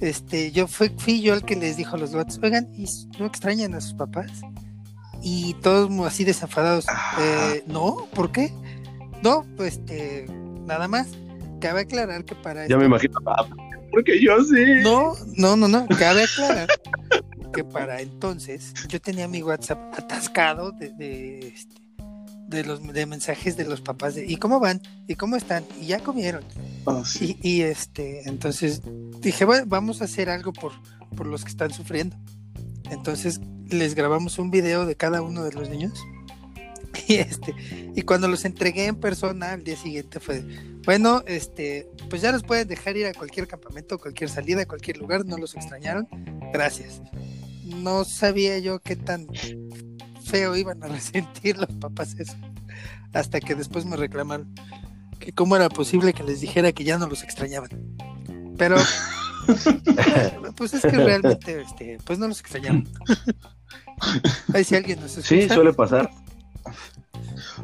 este, 0.00 0.52
yo 0.52 0.66
fui, 0.66 0.90
fui 0.98 1.22
yo 1.22 1.34
el 1.34 1.44
que 1.44 1.56
les 1.56 1.76
dijo 1.76 1.96
a 1.96 1.98
los 1.98 2.14
gatos, 2.14 2.38
oigan, 2.42 2.68
¿y 2.74 2.86
no 3.18 3.26
extrañan 3.26 3.74
a 3.74 3.80
sus 3.80 3.94
papás? 3.94 4.30
Y 5.22 5.54
todos 5.62 5.90
así 6.06 6.24
desenfadados, 6.24 6.84
ah. 6.88 7.16
eh, 7.20 7.64
no, 7.66 8.06
¿por 8.14 8.32
qué? 8.32 8.52
No, 9.22 9.46
pues 9.56 9.78
este, 9.78 10.26
nada 10.64 10.88
más. 10.88 11.08
Cabe 11.60 11.82
aclarar 11.82 12.24
que 12.24 12.34
para. 12.34 12.66
Ya 12.66 12.76
me 12.76 12.86
imagino, 12.86 13.18
ah, 13.26 13.46
porque 13.90 14.20
yo 14.20 14.42
sí. 14.42 14.82
No, 14.82 15.14
no, 15.36 15.56
no, 15.56 15.68
no. 15.68 15.86
Cabe 15.98 16.24
aclarar 16.24 16.68
que 17.52 17.64
para 17.64 18.00
entonces 18.00 18.74
yo 18.88 19.00
tenía 19.00 19.28
mi 19.28 19.42
WhatsApp 19.42 19.78
atascado 19.96 20.72
de, 20.72 20.90
de, 20.90 21.48
este, 21.48 21.80
de 22.48 22.64
los 22.64 22.82
de 22.82 23.06
mensajes 23.06 23.56
de 23.56 23.64
los 23.64 23.80
papás 23.80 24.16
de 24.16 24.26
¿y 24.26 24.36
cómo 24.36 24.58
van? 24.58 24.82
¿y 25.06 25.14
cómo 25.14 25.36
están? 25.36 25.64
y 25.80 25.86
ya 25.86 26.00
comieron 26.00 26.42
oh, 26.84 27.04
y, 27.20 27.38
y, 27.48 27.62
este 27.62 28.28
entonces 28.28 28.82
dije 29.20 29.44
bueno 29.44 29.66
vamos 29.68 30.02
a 30.02 30.06
hacer 30.06 30.30
algo 30.30 30.52
por, 30.52 30.72
por 31.16 31.28
los 31.28 31.44
que 31.44 31.50
están 31.50 31.72
sufriendo 31.72 32.16
entonces 32.90 33.40
les 33.70 33.94
grabamos 33.94 34.38
un 34.38 34.50
video 34.50 34.86
de 34.86 34.96
cada 34.96 35.22
uno 35.22 35.44
de 35.44 35.52
los 35.52 35.68
niños. 35.68 35.92
Y 37.08 37.14
este, 37.16 37.54
y 37.94 38.02
cuando 38.02 38.28
los 38.28 38.44
entregué 38.44 38.86
en 38.86 38.96
persona 38.96 39.52
al 39.52 39.64
día 39.64 39.76
siguiente 39.76 40.20
fue, 40.20 40.44
bueno, 40.84 41.22
este, 41.26 41.88
pues 42.08 42.22
ya 42.22 42.32
los 42.32 42.42
pueden 42.42 42.68
dejar 42.68 42.96
ir 42.96 43.06
a 43.06 43.12
cualquier 43.12 43.46
campamento, 43.46 43.98
cualquier 43.98 44.30
salida, 44.30 44.62
a 44.62 44.66
cualquier 44.66 44.98
lugar, 44.98 45.24
no 45.26 45.36
los 45.36 45.54
extrañaron. 45.54 46.08
Gracias. 46.52 47.02
No 47.64 48.04
sabía 48.04 48.58
yo 48.58 48.80
qué 48.80 48.96
tan 48.96 49.26
feo 50.24 50.56
iban 50.56 50.82
a 50.82 50.88
resentir 50.88 51.58
los 51.58 51.70
papás 51.76 52.14
eso. 52.18 52.36
Hasta 53.12 53.40
que 53.40 53.54
después 53.54 53.84
me 53.84 53.96
reclamaron 53.96 54.52
que 55.20 55.32
cómo 55.32 55.56
era 55.56 55.68
posible 55.68 56.12
que 56.12 56.22
les 56.22 56.40
dijera 56.40 56.72
que 56.72 56.84
ya 56.84 56.98
no 56.98 57.06
los 57.06 57.22
extrañaban. 57.22 57.70
Pero 58.58 58.76
pues 60.56 60.74
es 60.74 60.82
que 60.82 60.90
realmente 60.90 61.60
este, 61.60 61.98
pues 62.04 62.18
no 62.18 62.28
los 62.28 62.40
extrañaban. 62.40 62.88
Ahí 64.52 64.64
si 64.64 64.74
alguien 64.74 65.00
nos 65.00 65.16
escucha. 65.16 65.28
Sí, 65.28 65.48
suele 65.48 65.72
pasar. 65.72 66.10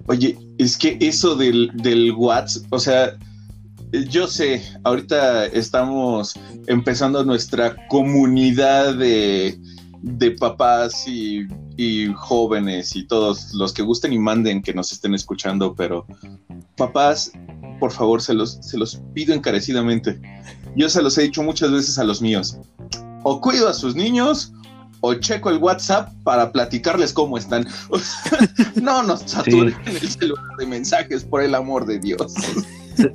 Oye, 0.06 0.38
es 0.58 0.76
que 0.76 0.98
eso 1.00 1.36
del, 1.36 1.70
del 1.74 2.12
WhatsApp, 2.12 2.64
o 2.70 2.78
sea, 2.78 3.16
yo 4.08 4.26
sé, 4.26 4.62
ahorita 4.84 5.46
estamos 5.46 6.34
empezando 6.66 7.24
nuestra 7.24 7.76
comunidad 7.88 8.94
de, 8.94 9.58
de 10.02 10.30
papás 10.32 11.06
y, 11.08 11.46
y, 11.76 12.12
jóvenes 12.14 12.94
y 12.94 13.04
todos 13.04 13.52
los 13.54 13.72
que 13.72 13.82
gusten 13.82 14.12
y 14.12 14.18
manden 14.18 14.62
que 14.62 14.74
nos 14.74 14.92
estén 14.92 15.14
escuchando, 15.14 15.74
pero 15.74 16.06
papás, 16.76 17.32
por 17.78 17.90
favor, 17.90 18.22
se 18.22 18.34
los, 18.34 18.58
se 18.60 18.78
los 18.78 19.00
pido 19.12 19.34
encarecidamente. 19.34 20.20
Yo 20.76 20.88
se 20.88 21.02
los 21.02 21.18
he 21.18 21.22
dicho 21.22 21.42
muchas 21.42 21.72
veces 21.72 21.98
a 21.98 22.04
los 22.04 22.22
míos. 22.22 22.58
O 23.22 23.40
cuido 23.40 23.68
a 23.68 23.74
sus 23.74 23.94
niños 23.96 24.52
o 25.00 25.14
checo 25.14 25.50
el 25.50 25.58
WhatsApp 25.58 26.12
para 26.24 26.52
platicarles 26.52 27.12
cómo 27.12 27.38
están. 27.38 27.66
no 28.82 29.02
nos 29.02 29.20
saturen 29.22 29.74
sí. 29.84 29.90
el 29.90 30.08
celular 30.08 30.56
de 30.58 30.66
mensajes, 30.66 31.24
por 31.24 31.42
el 31.42 31.54
amor 31.54 31.86
de 31.86 31.98
Dios. 31.98 32.34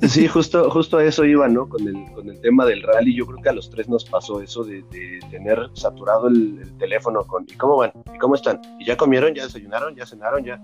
Sí, 0.08 0.26
justo, 0.26 0.68
justo 0.70 0.98
a 0.98 1.04
eso 1.04 1.24
iba, 1.24 1.46
¿no? 1.48 1.68
Con 1.68 1.86
el, 1.86 2.12
con 2.12 2.28
el 2.28 2.40
tema 2.40 2.64
del 2.64 2.82
rally, 2.82 3.14
yo 3.14 3.24
creo 3.26 3.40
que 3.40 3.48
a 3.50 3.52
los 3.52 3.70
tres 3.70 3.88
nos 3.88 4.04
pasó 4.04 4.40
eso 4.40 4.64
de, 4.64 4.82
de 4.90 5.20
tener 5.30 5.58
saturado 5.74 6.26
el, 6.26 6.58
el, 6.60 6.78
teléfono 6.78 7.22
con 7.24 7.44
¿y 7.46 7.54
cómo 7.54 7.76
van? 7.76 7.92
¿y 8.12 8.18
cómo 8.18 8.34
están? 8.34 8.60
¿y 8.80 8.86
ya 8.86 8.96
comieron? 8.96 9.34
¿ya 9.34 9.44
desayunaron? 9.44 9.94
¿ya 9.94 10.04
cenaron? 10.04 10.44
¿ya? 10.44 10.60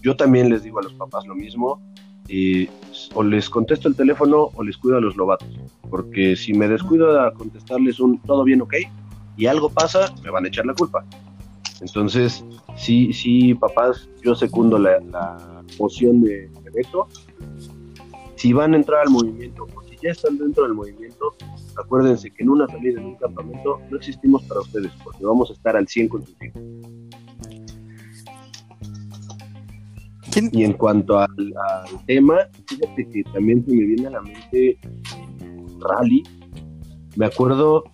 Yo 0.00 0.14
también 0.14 0.48
les 0.48 0.62
digo 0.62 0.78
a 0.78 0.82
los 0.82 0.92
papás 0.94 1.26
lo 1.26 1.34
mismo, 1.34 1.80
y 2.28 2.68
o 3.14 3.22
les 3.22 3.50
contesto 3.50 3.88
el 3.88 3.96
teléfono 3.96 4.50
o 4.54 4.62
les 4.62 4.76
cuido 4.76 4.96
a 4.96 5.00
los 5.00 5.16
lobatos, 5.16 5.48
porque 5.90 6.36
si 6.36 6.52
me 6.54 6.68
descuido 6.68 7.20
a 7.20 7.32
contestarles 7.34 8.00
un 8.00 8.20
todo 8.22 8.44
bien, 8.44 8.62
ok, 8.62 8.74
y 9.36 9.46
algo 9.46 9.68
pasa, 9.70 10.14
me 10.22 10.30
van 10.30 10.44
a 10.44 10.48
echar 10.48 10.66
la 10.66 10.74
culpa. 10.74 11.04
Entonces, 11.80 12.44
sí, 12.76 13.12
sí, 13.12 13.54
papás, 13.54 14.08
yo 14.22 14.34
secundo 14.34 14.78
la, 14.78 15.00
la 15.00 15.64
moción 15.78 16.22
de, 16.22 16.48
de 16.48 16.70
Beto. 16.72 17.08
Si 18.36 18.52
van 18.52 18.74
a 18.74 18.76
entrar 18.76 19.02
al 19.02 19.10
movimiento 19.10 19.66
o 19.74 19.82
si 19.84 19.96
ya 20.02 20.10
están 20.10 20.38
dentro 20.38 20.64
del 20.64 20.74
movimiento, 20.74 21.34
acuérdense 21.76 22.30
que 22.30 22.42
en 22.42 22.50
una 22.50 22.66
salida 22.68 23.00
en 23.00 23.06
un 23.06 23.16
campamento 23.16 23.80
no 23.90 23.96
existimos 23.96 24.42
para 24.44 24.60
ustedes, 24.60 24.92
porque 25.02 25.24
vamos 25.24 25.50
a 25.50 25.54
estar 25.54 25.76
al 25.76 25.86
100 25.86 26.08
con 26.08 26.26
sus 26.26 26.36
hijos. 26.42 26.62
Y 30.52 30.64
en 30.64 30.72
cuanto 30.72 31.18
al, 31.18 31.28
al, 31.36 32.06
tema, 32.06 32.38
fíjate 32.66 33.08
que 33.10 33.22
también 33.34 33.64
se 33.66 33.72
me 33.72 33.84
viene 33.84 34.06
a 34.06 34.10
la 34.10 34.22
mente 34.22 34.78
rally. 35.80 36.22
Me 37.16 37.26
acuerdo 37.26 37.84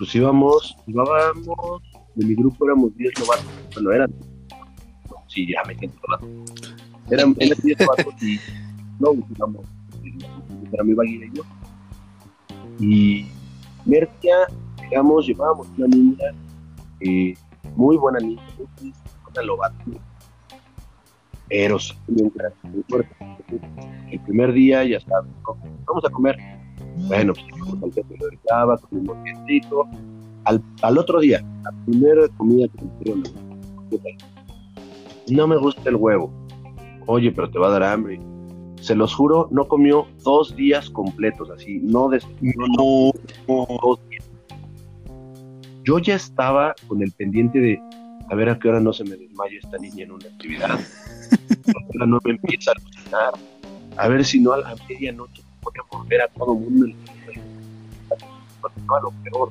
pues 0.00 0.14
íbamos, 0.14 0.74
íbamos, 0.86 1.82
de 2.14 2.24
mi 2.24 2.34
grupo 2.34 2.64
éramos 2.64 2.96
10 2.96 3.12
novatos, 3.20 3.44
bueno, 3.74 3.92
eran, 3.92 4.10
sí, 5.26 5.46
ya 5.46 5.62
me 5.66 5.76
siento 5.76 5.98
novato, 6.08 6.26
eran, 7.10 7.36
eran 7.38 7.58
10 7.62 7.80
novatos 7.80 8.22
y 8.22 8.40
no, 8.98 9.12
íbamos, 9.36 9.66
para 10.70 10.84
mi 10.84 10.94
Baguira 10.94 11.26
y 11.26 11.36
yo, 11.36 11.42
y 12.78 13.26
Mercia, 13.84 14.46
digamos, 14.80 15.26
llevábamos 15.26 15.68
una 15.76 15.88
niña, 15.88 16.24
eh, 17.00 17.34
muy 17.76 17.98
buena 17.98 18.20
niña, 18.20 18.42
muy 18.56 18.94
buena 19.22 19.42
lobato, 19.42 19.84
pero 21.46 21.78
sí, 21.78 21.92
muy, 22.08 22.32
muy 22.62 22.84
fuerte. 22.88 23.16
El 24.10 24.20
primer 24.20 24.54
día, 24.54 24.82
ya 24.82 24.98
sabes, 25.00 25.30
vamos 25.84 26.04
a 26.06 26.08
comer, 26.08 26.38
bueno, 26.96 27.32
pues 27.80 27.96
el 27.96 29.44
quietito. 29.46 29.86
Al, 30.44 30.62
al 30.82 30.98
otro 30.98 31.20
día, 31.20 31.44
la 31.62 31.72
primera 31.84 32.26
comida 32.36 32.66
que 32.68 32.84
me 32.84 32.90
hicieron, 33.00 33.22
no 35.28 35.46
me 35.46 35.56
gusta 35.56 35.88
el 35.88 35.96
huevo. 35.96 36.32
Oye, 37.06 37.30
pero 37.32 37.50
te 37.50 37.58
va 37.58 37.68
a 37.68 37.70
dar 37.70 37.82
hambre. 37.82 38.20
Se 38.80 38.94
los 38.94 39.14
juro, 39.14 39.48
no 39.50 39.66
comió 39.68 40.06
dos 40.24 40.56
días 40.56 40.88
completos, 40.88 41.50
así, 41.50 41.80
no 41.82 42.08
desayunó, 42.08 42.66
no, 42.76 43.12
no, 43.46 43.66
dos 43.82 44.00
días. 44.08 44.30
Yo 45.84 45.98
ya 45.98 46.14
estaba 46.14 46.74
con 46.88 47.02
el 47.02 47.12
pendiente 47.12 47.58
de 47.58 47.78
a 48.30 48.34
ver 48.34 48.48
a 48.48 48.58
qué 48.58 48.68
hora 48.68 48.80
no 48.80 48.92
se 48.92 49.04
me 49.04 49.16
desmaya 49.16 49.58
esta 49.58 49.76
niña 49.78 50.04
en 50.04 50.12
una 50.12 50.26
actividad. 50.26 50.80
no 51.94 52.18
me 52.24 52.30
empieza 52.30 52.70
a 52.70 52.74
alucinar. 52.74 53.34
A 53.96 54.08
ver 54.08 54.24
si 54.24 54.40
no 54.40 54.52
a 54.52 54.58
la 54.58 54.76
medianoche 54.88 55.42
voy 55.62 55.72
a 55.78 55.96
volver 55.96 56.22
a 56.22 56.28
todo 56.28 56.54
mundo 56.54 56.86
lo 59.02 59.10
peor. 59.22 59.50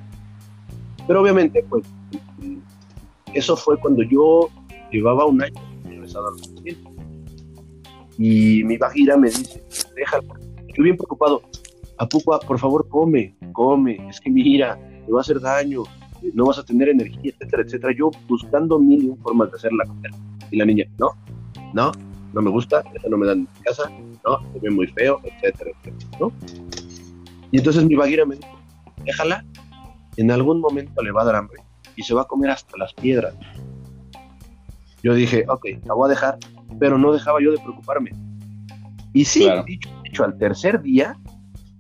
Pero 1.08 1.22
obviamente, 1.22 1.64
pues, 1.70 1.86
eso 3.34 3.56
fue 3.56 3.80
cuando 3.80 4.04
yo 4.04 4.50
llevaba 4.92 5.26
un 5.26 5.42
año 5.42 5.62
regresado 5.84 6.28
al 6.28 6.36
movimiento. 6.36 6.90
Y 8.18 8.64
mi 8.66 8.78
Bagira 8.78 9.18
me 9.18 9.30
dice, 9.30 9.64
déjalo. 9.96 10.34
Estoy 10.68 10.84
bien 10.84 10.98
preocupado. 10.98 11.42
Apupa, 11.98 12.40
por 12.40 12.60
favor, 12.60 12.88
come, 12.90 13.36
come. 13.54 14.10
Es 14.10 14.20
que 14.20 14.30
mira, 14.30 14.78
te 15.06 15.12
va 15.12 15.20
a 15.20 15.22
hacer 15.22 15.40
daño, 15.40 15.84
no 16.34 16.46
vas 16.46 16.60
a 16.60 16.66
tener 16.66 16.90
energía, 16.90 17.32
etcétera, 17.32 17.64
etcétera. 17.64 17.94
Yo 17.98 18.12
buscando 18.28 18.80
mil 18.80 19.16
formas 19.24 19.52
de 19.52 19.58
hacer 19.58 19.72
la. 19.74 19.86
Y 20.52 20.58
la 20.58 20.66
niña, 20.66 20.86
no, 20.98 21.12
no, 21.74 21.92
no 22.34 22.42
me 22.42 22.50
gusta, 22.50 22.84
eso 22.94 23.10
no 23.10 23.18
me 23.18 23.28
dan 23.28 23.40
en 23.40 23.64
casa, 23.64 23.90
no, 24.26 24.40
se 24.54 24.60
ve 24.60 24.70
muy 24.70 24.88
feo, 24.88 25.20
etcétera, 25.24 25.72
etcétera, 25.72 26.18
¿no? 26.20 26.32
Y 27.52 27.58
entonces 27.58 27.86
mi 27.86 27.96
Bagira 27.96 28.26
me 28.26 28.36
dijo, 28.36 28.60
déjala, 29.04 29.44
en 30.18 30.32
algún 30.32 30.60
momento 30.60 31.02
le 31.02 31.12
va 31.12 31.24
a 31.24 31.26
dar 31.26 31.36
hambre 31.36 31.62
y 31.96 32.04
se 32.04 32.14
va 32.14 32.22
a 32.22 32.26
comer 32.26 32.52
hasta 32.52 32.78
las 32.78 32.94
piedras. 32.94 33.34
Yo 35.02 35.14
dije, 35.14 35.46
ok, 35.48 35.66
la 35.86 35.94
voy 35.94 36.08
a 36.08 36.10
dejar, 36.10 36.38
pero 36.80 36.98
no 36.98 37.12
dejaba 37.14 37.40
yo 37.42 37.52
de 37.52 37.58
preocuparme. 37.58 38.12
Y 39.14 39.26
sí, 39.26 39.44
claro. 39.44 39.64
dicho, 39.64 39.90
dicho, 40.04 40.24
al 40.24 40.38
tercer 40.38 40.82
día, 40.82 41.18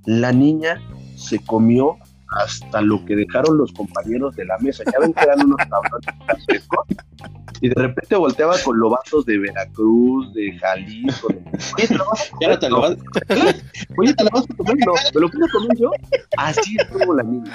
la 0.05 0.31
niña 0.31 0.81
se 1.15 1.39
comió 1.39 1.97
hasta 2.31 2.81
lo 2.81 3.03
que 3.05 3.15
dejaron 3.15 3.57
los 3.57 3.71
compañeros 3.73 4.35
de 4.35 4.45
la 4.45 4.57
mesa. 4.59 4.83
Ya 4.85 4.99
ven 4.99 5.13
que 5.13 5.23
eran 5.23 5.45
unos 5.45 5.57
tablones 5.57 6.45
frescos. 6.45 6.85
Y 7.61 7.69
de 7.69 7.75
repente 7.75 8.15
volteaba 8.15 8.55
con 8.63 8.79
lobatos 8.79 9.25
de 9.25 9.37
Veracruz, 9.37 10.33
de 10.33 10.57
Jalisco. 10.59 11.27
De... 11.29 11.43
Oye, 11.77 11.87
¿te 11.87 11.97
lo 11.97 12.05
vas 12.05 12.21
a 12.21 12.29
comer? 12.29 12.59
te 12.59 12.69
lo 12.69 12.81
vas, 12.81 12.97
Oye, 13.97 14.13
¿te 14.13 14.23
lo 14.23 14.29
vas 14.31 14.45
a 14.49 14.55
comer? 14.55 14.77
No, 14.85 14.93
¿me 15.13 15.21
lo 15.21 15.29
puedo 15.29 15.47
comer 15.51 15.77
yo? 15.77 15.91
Así 16.37 16.77
estuvo 16.79 17.15
la 17.15 17.23
niña. 17.23 17.51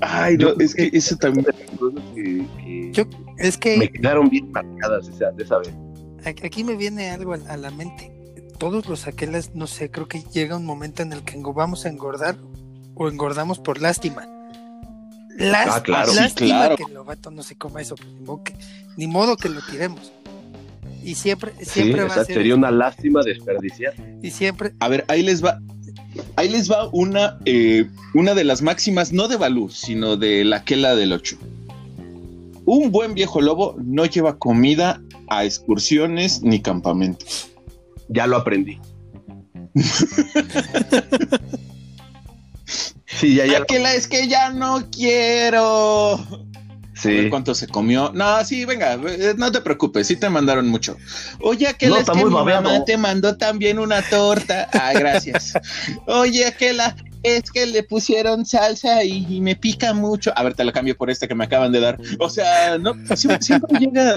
Ay, 0.00 0.36
no, 0.36 0.50
es 0.60 0.74
que 0.74 0.90
eso 0.92 1.16
también 1.16 1.44
que, 2.14 2.46
que 2.62 2.92
yo, 2.92 3.04
es 3.38 3.58
que 3.58 3.78
me 3.78 3.90
quedaron 3.90 4.28
bien 4.28 4.52
marcadas 4.52 5.08
esa, 5.08 5.32
de 5.32 5.42
esa 5.42 5.58
vez. 5.58 5.74
Aquí 6.24 6.62
me 6.62 6.76
viene 6.76 7.10
algo 7.10 7.32
a 7.32 7.56
la 7.56 7.70
mente 7.70 8.17
todos 8.58 8.86
los 8.86 9.06
aquelas, 9.06 9.54
no 9.54 9.66
sé, 9.66 9.90
creo 9.90 10.08
que 10.08 10.22
llega 10.32 10.56
un 10.56 10.66
momento 10.66 11.02
en 11.02 11.12
el 11.12 11.22
que 11.22 11.40
vamos 11.40 11.86
a 11.86 11.88
engordar 11.88 12.36
o 12.94 13.08
engordamos 13.08 13.58
por 13.58 13.80
lástima. 13.80 14.26
Lástima, 15.38 15.76
ah, 15.76 15.82
claro, 15.82 16.12
lástima 16.14 16.30
sí, 16.30 16.46
claro. 16.46 16.76
que 16.76 16.82
el 16.82 16.94
lobato 16.94 17.30
no 17.30 17.42
se 17.42 17.56
coma 17.56 17.80
eso, 17.80 17.94
pues, 17.94 18.12
ni, 18.12 18.20
modo 18.20 18.42
que, 18.42 18.54
ni 18.96 19.06
modo 19.06 19.36
que 19.36 19.48
lo 19.48 19.60
tiremos. 19.62 20.12
Y 21.04 21.14
siempre, 21.14 21.52
siempre 21.64 22.02
sí, 22.02 22.08
va 22.08 22.14
a 22.22 22.24
ser. 22.24 22.34
Sería 22.34 22.56
una 22.56 22.72
lástima 22.72 23.22
desperdiciar. 23.22 23.94
Y 24.20 24.30
siempre. 24.30 24.74
A 24.80 24.88
ver, 24.88 25.04
ahí 25.08 25.22
les 25.22 25.44
va. 25.44 25.60
Ahí 26.34 26.48
les 26.48 26.70
va 26.70 26.88
una, 26.92 27.38
eh, 27.44 27.88
una 28.14 28.34
de 28.34 28.42
las 28.42 28.62
máximas, 28.62 29.12
no 29.12 29.28
de 29.28 29.36
Balú, 29.36 29.68
sino 29.68 30.16
de 30.16 30.44
la 30.44 30.56
Aquela 30.56 30.96
del 30.96 31.12
8. 31.12 31.38
Un 32.64 32.90
buen 32.90 33.14
viejo 33.14 33.40
lobo 33.40 33.76
no 33.78 34.04
lleva 34.04 34.38
comida 34.38 35.00
a 35.28 35.44
excursiones 35.44 36.42
ni 36.42 36.60
campamentos 36.60 37.47
ya 38.08 38.26
lo 38.26 38.36
aprendí. 38.36 38.80
sí, 43.06 43.34
ya, 43.34 43.46
ya. 43.46 43.58
Aquela 43.58 43.94
es 43.94 44.08
que 44.08 44.28
ya 44.28 44.50
no 44.50 44.88
quiero. 44.90 46.18
Sí. 46.94 47.28
¿Cuánto 47.30 47.54
se 47.54 47.68
comió? 47.68 48.10
No, 48.12 48.44
sí, 48.44 48.64
venga, 48.64 48.94
eh, 48.94 49.34
no 49.36 49.52
te 49.52 49.60
preocupes, 49.60 50.08
sí 50.08 50.16
te 50.16 50.28
mandaron 50.28 50.66
mucho. 50.68 50.96
Oye, 51.40 51.68
Aquela, 51.68 51.96
no, 51.96 52.00
es 52.02 52.10
que 52.10 52.24
mi 52.24 52.30
mamá 52.30 52.84
te 52.84 52.96
mandó 52.96 53.36
también 53.36 53.78
una 53.78 54.02
torta. 54.02 54.68
Ah, 54.72 54.92
gracias. 54.94 55.52
Oye, 56.06 56.46
Aquela, 56.46 56.96
es 57.22 57.50
que 57.50 57.66
le 57.66 57.82
pusieron 57.82 58.44
salsa 58.44 59.04
y, 59.04 59.40
me 59.40 59.56
pica 59.56 59.92
mucho. 59.92 60.32
A 60.36 60.42
ver, 60.42 60.54
te 60.54 60.64
la 60.64 60.72
cambio 60.72 60.96
por 60.96 61.10
esta 61.10 61.26
que 61.26 61.34
me 61.34 61.44
acaban 61.44 61.72
de 61.72 61.80
dar. 61.80 61.98
O 62.18 62.28
sea, 62.28 62.78
no, 62.78 62.94
siempre, 63.16 63.78
llega, 63.78 64.14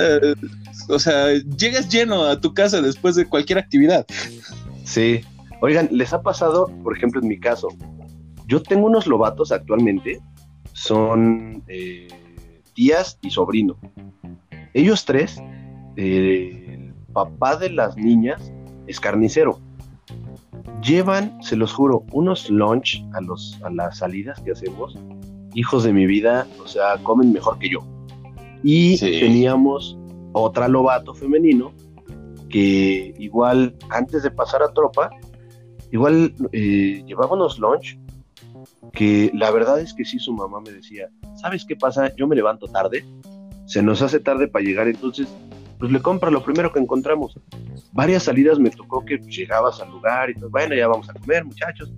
o 0.89 0.99
sea, 0.99 1.33
llegas 1.57 1.89
lleno 1.89 2.23
a 2.23 2.39
tu 2.39 2.53
casa 2.53 2.81
después 2.81 3.15
de 3.15 3.25
cualquier 3.25 3.59
actividad. 3.59 4.05
Sí. 4.83 5.21
Oigan, 5.61 5.89
¿les 5.91 6.11
ha 6.13 6.21
pasado, 6.21 6.71
por 6.83 6.95
ejemplo, 6.95 7.21
en 7.21 7.27
mi 7.27 7.39
caso? 7.39 7.67
Yo 8.47 8.61
tengo 8.63 8.87
unos 8.87 9.07
lobatos 9.07 9.51
actualmente, 9.51 10.19
son 10.73 11.63
eh, 11.67 12.07
tías 12.73 13.17
y 13.21 13.29
sobrino. 13.29 13.77
Ellos 14.73 15.05
tres, 15.05 15.37
eh, 15.97 16.65
el 16.67 16.93
papá 17.13 17.57
de 17.57 17.69
las 17.69 17.95
niñas 17.95 18.51
es 18.87 18.99
carnicero 18.99 19.59
llevan, 20.83 21.41
se 21.43 21.55
los 21.55 21.73
juro, 21.73 22.05
unos 22.11 22.49
lunch 22.49 23.03
a, 23.13 23.21
los, 23.21 23.59
a 23.63 23.69
las 23.69 23.97
salidas 23.97 24.39
que 24.41 24.51
hacemos. 24.51 24.97
Hijos 25.53 25.83
de 25.83 25.93
mi 25.93 26.05
vida, 26.05 26.47
o 26.63 26.67
sea, 26.67 26.97
comen 27.03 27.33
mejor 27.33 27.59
que 27.59 27.69
yo. 27.69 27.79
Y 28.63 28.97
teníamos 28.99 29.97
otra 30.33 30.67
lobato 30.67 31.13
femenino 31.13 31.73
que 32.49 33.13
igual 33.17 33.75
antes 33.89 34.23
de 34.23 34.31
pasar 34.31 34.61
a 34.63 34.73
tropa, 34.73 35.09
igual 35.91 36.33
eh, 36.51 37.03
llevábamos 37.05 37.59
lunch 37.59 37.97
que 38.93 39.31
la 39.33 39.51
verdad 39.51 39.79
es 39.79 39.93
que 39.93 40.05
sí 40.05 40.19
su 40.19 40.33
mamá 40.33 40.59
me 40.61 40.71
decía, 40.71 41.09
¿sabes 41.35 41.65
qué 41.65 41.75
pasa? 41.75 42.13
Yo 42.15 42.27
me 42.27 42.35
levanto 42.35 42.67
tarde, 42.67 43.05
se 43.65 43.81
nos 43.81 44.01
hace 44.01 44.19
tarde 44.19 44.47
para 44.47 44.65
llegar, 44.65 44.87
entonces 44.87 45.27
pues 45.81 45.91
le 45.91 45.99
compra 45.99 46.29
lo 46.29 46.43
primero 46.43 46.71
que 46.71 46.79
encontramos. 46.79 47.39
Varias 47.91 48.23
salidas 48.23 48.59
me 48.59 48.69
tocó 48.69 49.03
que 49.03 49.17
llegabas 49.17 49.81
al 49.81 49.89
lugar 49.89 50.29
y 50.29 50.35
todo, 50.35 50.51
bueno, 50.51 50.75
ya 50.75 50.87
vamos 50.87 51.09
a 51.09 51.13
comer, 51.13 51.43
muchachos. 51.43 51.91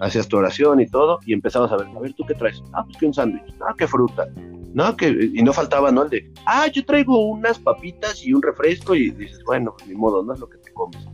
Hacías 0.00 0.26
tu 0.26 0.38
oración 0.38 0.80
y 0.80 0.86
todo, 0.86 1.20
y 1.24 1.32
empezabas 1.32 1.70
a 1.70 1.76
ver, 1.76 1.86
a 1.86 2.00
ver, 2.00 2.12
¿tú 2.14 2.24
qué 2.26 2.34
traes? 2.34 2.60
Ah, 2.72 2.82
pues 2.84 2.96
que 2.98 3.06
un 3.06 3.14
sándwich, 3.14 3.54
ah, 3.60 3.74
qué 3.78 3.86
fruta, 3.86 4.26
no, 4.74 4.96
que, 4.96 5.30
y 5.32 5.40
no 5.40 5.52
faltaba, 5.52 5.92
¿no? 5.92 6.02
El 6.02 6.10
de, 6.10 6.32
ah, 6.46 6.66
yo 6.66 6.84
traigo 6.84 7.26
unas 7.26 7.60
papitas 7.60 8.26
y 8.26 8.32
un 8.32 8.42
refresco, 8.42 8.96
y 8.96 9.10
dices, 9.10 9.44
bueno, 9.44 9.76
ni 9.86 9.94
modo, 9.94 10.24
no 10.24 10.32
es 10.32 10.40
lo 10.40 10.48
que 10.48 10.58
te 10.58 10.72
comes. 10.72 11.06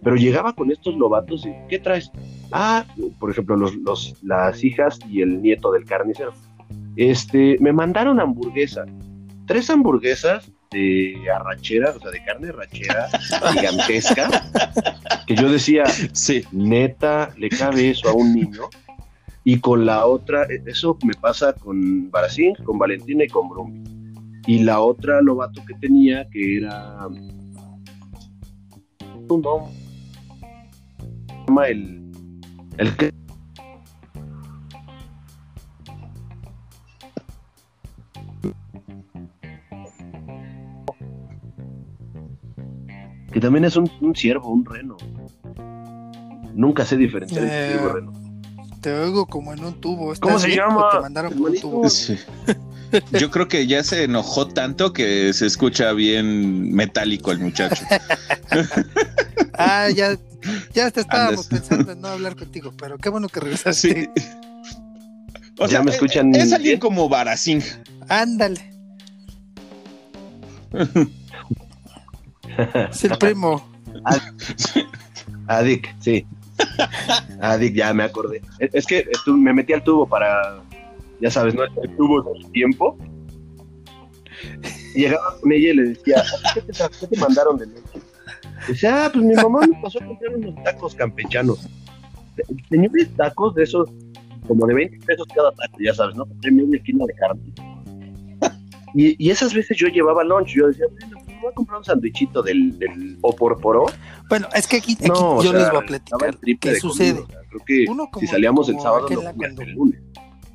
Pero 0.00 0.14
llegaba 0.14 0.52
con 0.52 0.70
estos 0.70 0.94
lobatos 0.94 1.44
y, 1.44 1.52
¿qué 1.68 1.80
traes? 1.80 2.12
Ah, 2.52 2.86
por 3.18 3.32
ejemplo, 3.32 3.56
los, 3.56 3.74
los, 3.74 4.14
las 4.22 4.62
hijas 4.62 5.00
y 5.08 5.22
el 5.22 5.42
nieto 5.42 5.72
del 5.72 5.84
carnicero. 5.84 6.32
Este, 6.94 7.56
me 7.58 7.72
mandaron 7.72 8.20
hamburguesa, 8.20 8.84
tres 9.46 9.68
hamburguesas 9.70 10.52
de 10.70 11.16
arrachera, 11.34 11.94
o 11.96 12.00
sea, 12.00 12.10
de 12.10 12.24
carne 12.24 12.48
arrachera 12.48 13.08
gigantesca, 13.52 14.28
que 15.26 15.34
yo 15.34 15.50
decía, 15.50 15.84
sí. 16.12 16.44
neta, 16.52 17.32
le 17.36 17.48
cabe 17.48 17.90
eso 17.90 18.08
a 18.08 18.12
un 18.12 18.34
niño. 18.34 18.62
Y 19.44 19.60
con 19.60 19.86
la 19.86 20.04
otra, 20.04 20.44
e, 20.44 20.62
eso 20.66 20.98
me 21.04 21.14
pasa 21.14 21.54
con 21.54 22.10
Baracín, 22.10 22.54
con 22.64 22.78
Valentina 22.78 23.24
y 23.24 23.28
con 23.28 23.48
Brumi. 23.48 23.82
Y 24.46 24.60
la 24.60 24.80
otra 24.80 25.22
lobato 25.22 25.62
que 25.66 25.74
tenía, 25.74 26.26
que 26.30 26.58
era 26.58 27.06
un 27.06 27.38
el, 31.66 32.12
el 32.78 32.96
que 32.96 33.12
que 43.38 43.42
también 43.42 43.64
es 43.64 43.76
un, 43.76 43.88
ciervo, 44.16 44.50
un 44.50 44.64
reno. 44.64 44.96
Nunca 46.54 46.84
sé 46.84 46.96
diferenciar 46.96 47.44
entre 47.44 47.68
ciervo 47.68 47.88
y 47.88 47.92
reno. 47.92 48.12
Te 48.80 48.92
oigo 48.92 49.26
como 49.26 49.52
en 49.52 49.64
un 49.64 49.80
tubo. 49.80 50.12
¿Cómo 50.20 50.40
se 50.40 50.56
llama? 50.56 50.88
Te 50.90 51.00
mandaron 51.00 51.32
por 51.34 51.50
un 51.50 51.60
tubo. 51.60 51.82
Yo 53.12 53.30
creo 53.30 53.46
que 53.46 53.68
ya 53.68 53.84
se 53.84 54.02
enojó 54.02 54.48
tanto 54.48 54.92
que 54.92 55.32
se 55.34 55.46
escucha 55.46 55.92
bien 55.92 56.72
metálico 56.72 57.30
el 57.30 57.38
muchacho. 57.38 57.84
ah, 59.54 59.88
ya, 59.94 60.18
ya 60.74 60.90
te 60.90 61.02
estábamos 61.02 61.46
pensando 61.46 61.92
en 61.92 62.00
no 62.00 62.08
hablar 62.08 62.34
contigo, 62.34 62.72
pero 62.76 62.98
qué 62.98 63.08
bueno 63.08 63.28
que 63.28 63.38
regresaste. 63.38 64.10
O 65.58 65.66
ya 65.66 65.68
sea, 65.68 65.82
me 65.84 65.92
escuchan. 65.92 66.34
Es, 66.34 66.52
alguien 66.52 66.80
como 66.80 67.08
Baracín. 67.08 67.62
Ándale. 68.08 68.72
Es 72.90 73.04
el 73.04 73.16
primo. 73.18 73.68
Adik, 75.46 75.94
sí. 76.00 76.26
Adik, 77.40 77.74
ya 77.74 77.94
me 77.94 78.04
acordé. 78.04 78.42
Es 78.58 78.86
que 78.86 79.08
me 79.26 79.52
metí 79.52 79.72
al 79.72 79.82
tubo 79.82 80.06
para, 80.08 80.60
ya 81.20 81.30
sabes, 81.30 81.54
¿no? 81.54 81.64
El 81.64 81.96
tubo 81.96 82.22
del 82.22 82.50
tiempo. 82.50 82.98
Llegaba 84.94 85.36
con 85.40 85.52
ella 85.52 85.70
y 85.70 85.74
le 85.74 85.82
decía, 85.90 86.22
¿qué 86.54 86.62
te, 87.06 87.16
mandaron 87.16 87.58
de 87.58 87.66
noche? 87.66 88.00
Decía, 88.66 89.06
ah, 89.06 89.10
pues 89.12 89.24
mi 89.24 89.34
mamá 89.34 89.60
me 89.60 89.80
pasó 89.80 90.02
a 90.02 90.06
comprar 90.06 90.34
unos 90.34 90.62
tacos 90.64 90.94
campechanos. 90.94 91.68
Señores 92.68 93.08
tacos 93.16 93.54
de 93.54 93.64
esos, 93.64 93.88
como 94.46 94.66
de 94.66 94.74
20 94.74 95.06
pesos 95.06 95.26
cada 95.34 95.52
taco, 95.52 95.78
ya 95.80 95.94
sabes, 95.94 96.16
¿no? 96.16 96.26
Compré 96.26 96.50
media 96.50 96.76
esquina 96.76 97.04
de 97.06 97.14
carne. 97.14 97.42
Y, 98.94 99.22
y, 99.24 99.30
esas 99.30 99.52
veces 99.52 99.76
yo 99.76 99.86
llevaba 99.88 100.24
lunch, 100.24 100.54
yo 100.54 100.68
decía, 100.68 100.86
bueno, 100.90 101.17
voy 101.38 101.50
a 101.50 101.54
comprar 101.54 101.78
un 101.78 101.84
sandwichito 101.84 102.42
del, 102.42 102.78
del 102.78 103.18
Oporporo. 103.22 103.86
Bueno, 104.28 104.48
es 104.54 104.66
que 104.66 104.78
aquí, 104.78 104.96
yo 105.00 105.52
les 105.52 105.70
voy 105.70 105.82
a 105.82 105.86
platicar 105.86 106.38
qué 106.60 106.80
sucede. 106.80 107.24
creo 107.50 107.64
que 107.64 107.86
si 108.20 108.26
salíamos 108.26 108.68
el 108.68 108.78
sábado, 108.80 109.08
no 109.10 109.62
el 109.62 109.70
lunes. 109.72 110.00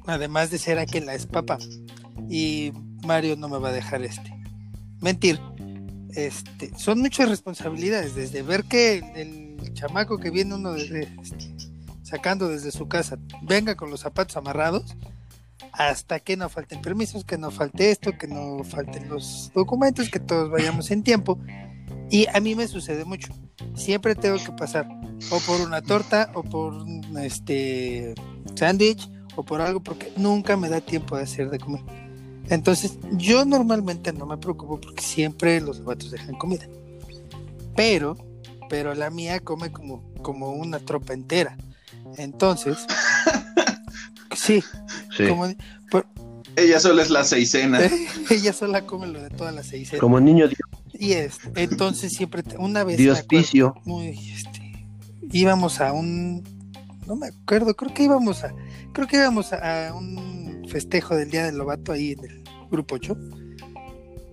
Además 0.06 0.52
de 0.52 0.58
ser 0.58 0.80
aquel 0.80 1.06
la 1.06 1.16
es 1.16 1.26
papá. 1.26 1.58
Y 2.30 2.72
Mario 3.06 3.36
no 3.36 3.48
me 3.50 3.58
va 3.58 3.70
a 3.70 3.74
dejar 3.74 4.04
este. 4.04 4.34
Mentir. 5.02 5.40
Este, 6.16 6.72
son 6.78 7.00
muchas 7.00 7.28
responsabilidades, 7.28 8.14
desde 8.14 8.44
ver 8.44 8.66
que 8.66 8.98
el, 9.16 9.74
chamaco 9.74 10.20
que 10.20 10.30
viene 10.30 10.54
uno 10.54 10.74
desde, 10.74 11.10
este, 11.22 11.56
sacando 12.04 12.48
desde 12.50 12.70
su 12.72 12.88
casa 12.88 13.18
venga 13.42 13.76
con 13.76 13.90
los 13.90 14.02
zapatos 14.02 14.38
amarrados, 14.38 14.96
hasta 15.72 16.20
que 16.20 16.38
no 16.38 16.50
falten 16.50 16.82
permisos, 16.82 17.24
que 17.24 17.38
no 17.38 17.52
falte 17.52 17.92
esto, 17.92 18.18
que 18.18 18.28
no 18.28 18.64
falten 18.64 19.10
los 19.10 19.52
documentos, 19.54 20.10
que 20.10 20.20
todos 20.20 20.50
vayamos 20.50 20.92
en 20.92 21.04
tiempo. 21.04 21.40
Y 22.10 22.28
a 22.34 22.40
mí 22.40 22.56
me 22.56 22.68
sucede 22.68 23.06
mucho. 23.06 23.34
Siempre 23.76 24.16
tengo 24.16 24.38
que 24.38 24.52
pasar 24.52 24.88
o 25.32 25.40
por 25.40 25.62
una 25.62 25.82
torta 25.82 26.32
o 26.34 26.44
por 26.44 26.74
un 26.74 27.18
este 27.18 28.14
sándwich 28.56 29.10
o 29.36 29.44
por 29.44 29.62
algo 29.62 29.82
porque 29.82 30.12
nunca 30.18 30.58
me 30.58 30.70
da 30.70 30.82
tiempo 30.82 31.18
de 31.18 31.24
hacer 31.24 31.50
de 31.50 31.60
comer. 31.60 31.82
Entonces, 32.50 33.00
yo 33.14 33.46
normalmente 33.46 34.12
no 34.12 34.26
me 34.26 34.38
preocupo 34.38 34.80
porque 34.80 35.02
siempre 35.02 35.62
los 35.62 35.78
zapatos 35.78 36.12
dejan 36.12 36.36
comida. 36.36 36.68
Pero, 37.76 38.18
pero 38.70 38.94
la 38.94 39.10
mía 39.10 39.40
come 39.40 39.72
como, 39.72 40.04
como 40.22 40.52
una 40.52 40.80
tropa 40.80 41.14
entera. 41.14 41.58
Entonces, 42.18 42.78
Sí, 44.36 44.64
ella 46.56 46.80
sola 46.80 47.02
es 47.02 47.10
la 47.10 47.24
seisena. 47.24 47.80
ella 48.30 48.54
sola 48.54 48.86
come 48.86 49.08
lo 49.08 49.22
de 49.22 49.30
todas 49.30 49.54
las 49.54 49.68
seisenas. 49.68 50.00
Como 50.00 50.20
niño 50.20 50.48
Y 50.94 51.14
es, 51.14 51.40
entonces 51.56 52.14
siempre, 52.14 52.44
una 52.58 52.84
vez. 52.84 52.98
Dios 52.98 53.26
muy, 53.86 54.10
este, 54.10 54.88
íbamos 55.32 55.82
a 55.82 55.94
un, 55.94 56.44
no 57.08 57.16
me 57.16 57.28
acuerdo, 57.28 57.76
creo 57.76 57.94
que 57.94 58.04
íbamos 58.04 58.44
a, 58.44 58.54
creo 58.94 59.08
que 59.08 59.18
íbamos 59.18 59.54
a, 59.54 59.94
un 59.94 60.66
festejo 60.70 61.16
del 61.16 61.30
Día 61.30 61.46
del 61.46 61.58
Lobato 61.58 61.92
ahí 61.92 62.12
en 62.12 62.26
el 62.26 62.44
Grupo 62.70 62.96
8. 62.96 63.18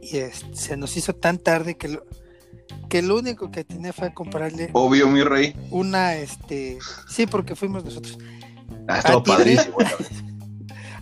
Y 0.02 0.18
este, 0.18 0.56
se 0.56 0.76
nos 0.76 0.96
hizo 0.96 1.14
tan 1.14 1.38
tarde 1.38 1.76
que 1.76 1.88
lo, 1.88 2.06
que 2.88 3.02
lo 3.02 3.18
único 3.18 3.50
que 3.50 3.64
tenía 3.64 3.92
fue 3.92 4.12
comprarle. 4.12 4.70
Obvio, 4.72 5.08
mi 5.08 5.22
rey. 5.22 5.54
Una, 5.70 6.14
este, 6.16 6.78
sí, 7.08 7.26
porque 7.26 7.54
fuimos 7.54 7.84
nosotros 7.84 8.18
Ah, 8.88 8.98
estuvo 8.98 9.22
padrísimo. 9.22 9.76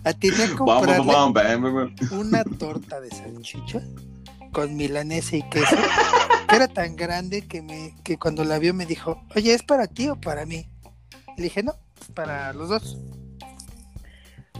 A 0.09 0.55
comprarle 0.57 1.93
una 2.11 2.43
torta 2.43 2.99
de 2.99 3.09
salchicha 3.09 3.81
con 4.51 4.75
milanesa 4.75 5.35
y 5.35 5.43
queso, 5.43 5.75
que 6.47 6.55
era 6.55 6.67
tan 6.67 6.95
grande 6.95 7.47
que, 7.47 7.61
me, 7.61 7.93
que 8.03 8.17
cuando 8.17 8.43
la 8.43 8.57
vio 8.57 8.73
me 8.73 8.85
dijo, 8.85 9.21
oye, 9.35 9.53
¿es 9.53 9.63
para 9.63 9.87
ti 9.87 10.09
o 10.09 10.19
para 10.19 10.45
mí? 10.45 10.67
Le 11.37 11.43
dije, 11.43 11.61
no, 11.61 11.75
es 12.01 12.07
para 12.13 12.51
los 12.53 12.69
dos. 12.69 12.97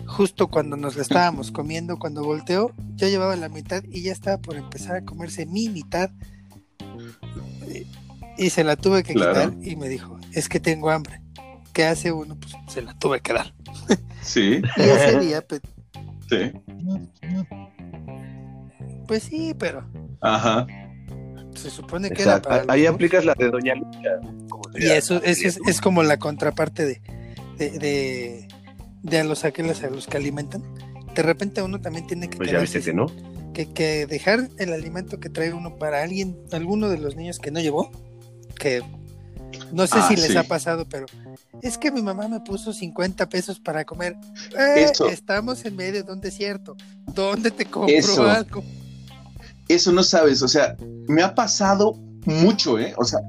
Justo 0.05 0.47
cuando 0.47 0.77
nos 0.77 0.95
la 0.95 1.01
estábamos 1.01 1.51
comiendo, 1.51 1.97
cuando 1.97 2.23
volteó, 2.23 2.71
ya 2.95 3.07
llevaba 3.07 3.35
la 3.35 3.49
mitad 3.49 3.83
y 3.89 4.03
ya 4.03 4.11
estaba 4.11 4.37
por 4.37 4.55
empezar 4.55 4.95
a 4.95 5.05
comerse 5.05 5.45
mi 5.45 5.69
mitad. 5.69 6.11
Y 8.37 8.51
se 8.51 8.63
la 8.63 8.75
tuve 8.75 9.03
que 9.03 9.13
quitar 9.13 9.53
y 9.61 9.75
me 9.75 9.89
dijo, 9.89 10.19
es 10.33 10.47
que 10.47 10.59
tengo 10.59 10.89
hambre. 10.89 11.21
¿qué 11.79 11.85
hace 11.85 12.11
uno? 12.11 12.37
Pues 12.37 12.53
se 12.67 12.81
la 12.81 12.93
tuve 12.93 13.21
que 13.21 13.31
dar. 13.31 13.53
Sí. 14.21 14.61
y 14.77 14.81
ese 14.81 15.19
día, 15.19 15.41
pues, 15.41 15.61
sí. 16.29 16.51
Pues 19.07 19.23
sí, 19.23 19.55
pero. 19.57 19.83
Ajá. 20.21 20.67
Se 21.55 21.69
supone 21.69 22.11
que 22.11 22.21
era 22.21 22.41
para 22.41 22.63
Ahí 22.71 22.85
aplicas 22.85 23.25
la 23.25 23.33
de 23.33 23.49
Doña 23.49 23.75
Lucha. 23.75 24.19
Y 24.75 24.85
eso, 24.85 25.21
es, 25.23 25.43
es, 25.43 25.81
como 25.81 26.03
la 26.03 26.17
contraparte 26.17 26.85
de, 26.85 27.01
de, 27.57 27.71
de, 27.79 28.47
de 29.01 29.19
a 29.19 29.23
los 29.23 29.45
aqueles 29.45 29.83
a 29.83 29.89
los 29.89 30.05
que 30.07 30.17
alimentan, 30.17 30.63
de 31.15 31.23
repente 31.23 31.61
uno 31.61 31.81
también 31.81 32.05
tiene 32.07 32.29
que, 32.29 32.37
Pues 32.37 32.51
ya 32.51 32.59
viste 32.59 32.81
que 32.81 32.93
no. 32.93 33.07
que, 33.53 33.65
que 33.73 34.05
dejar 34.05 34.47
el 34.59 34.71
alimento 34.71 35.19
que 35.19 35.29
trae 35.29 35.51
uno 35.53 35.75
para 35.77 36.03
alguien, 36.03 36.37
alguno 36.51 36.87
de 36.87 36.99
los 36.99 37.15
niños 37.15 37.39
que 37.39 37.51
no 37.51 37.59
llevó, 37.59 37.91
que 38.57 38.83
no 39.71 39.87
sé 39.87 39.95
Ah, 39.97 40.07
si 40.07 40.15
les 40.15 40.27
sí. 40.31 40.37
ha 40.37 40.43
pasado, 40.43 40.85
pero 40.89 41.05
es 41.61 41.77
que 41.77 41.91
mi 41.91 42.01
mamá 42.01 42.27
me 42.27 42.39
puso 42.41 42.73
50 42.73 43.29
pesos 43.29 43.59
para 43.59 43.85
comer. 43.85 44.15
Eh, 44.57 44.83
Eso. 44.91 45.07
Estamos 45.07 45.63
en 45.65 45.75
medio 45.75 46.03
de 46.03 46.11
un 46.11 46.21
desierto. 46.21 46.75
¿Dónde 47.13 47.51
te 47.51 47.65
compro 47.65 47.95
Eso. 47.95 48.25
algo? 48.27 48.63
Eso 49.67 49.91
no 49.91 50.03
sabes, 50.03 50.41
o 50.41 50.47
sea, 50.47 50.75
me 51.07 51.21
ha 51.21 51.35
pasado 51.35 51.93
mucho, 52.25 52.79
¿eh? 52.79 52.93
O 52.97 53.03
sea, 53.05 53.19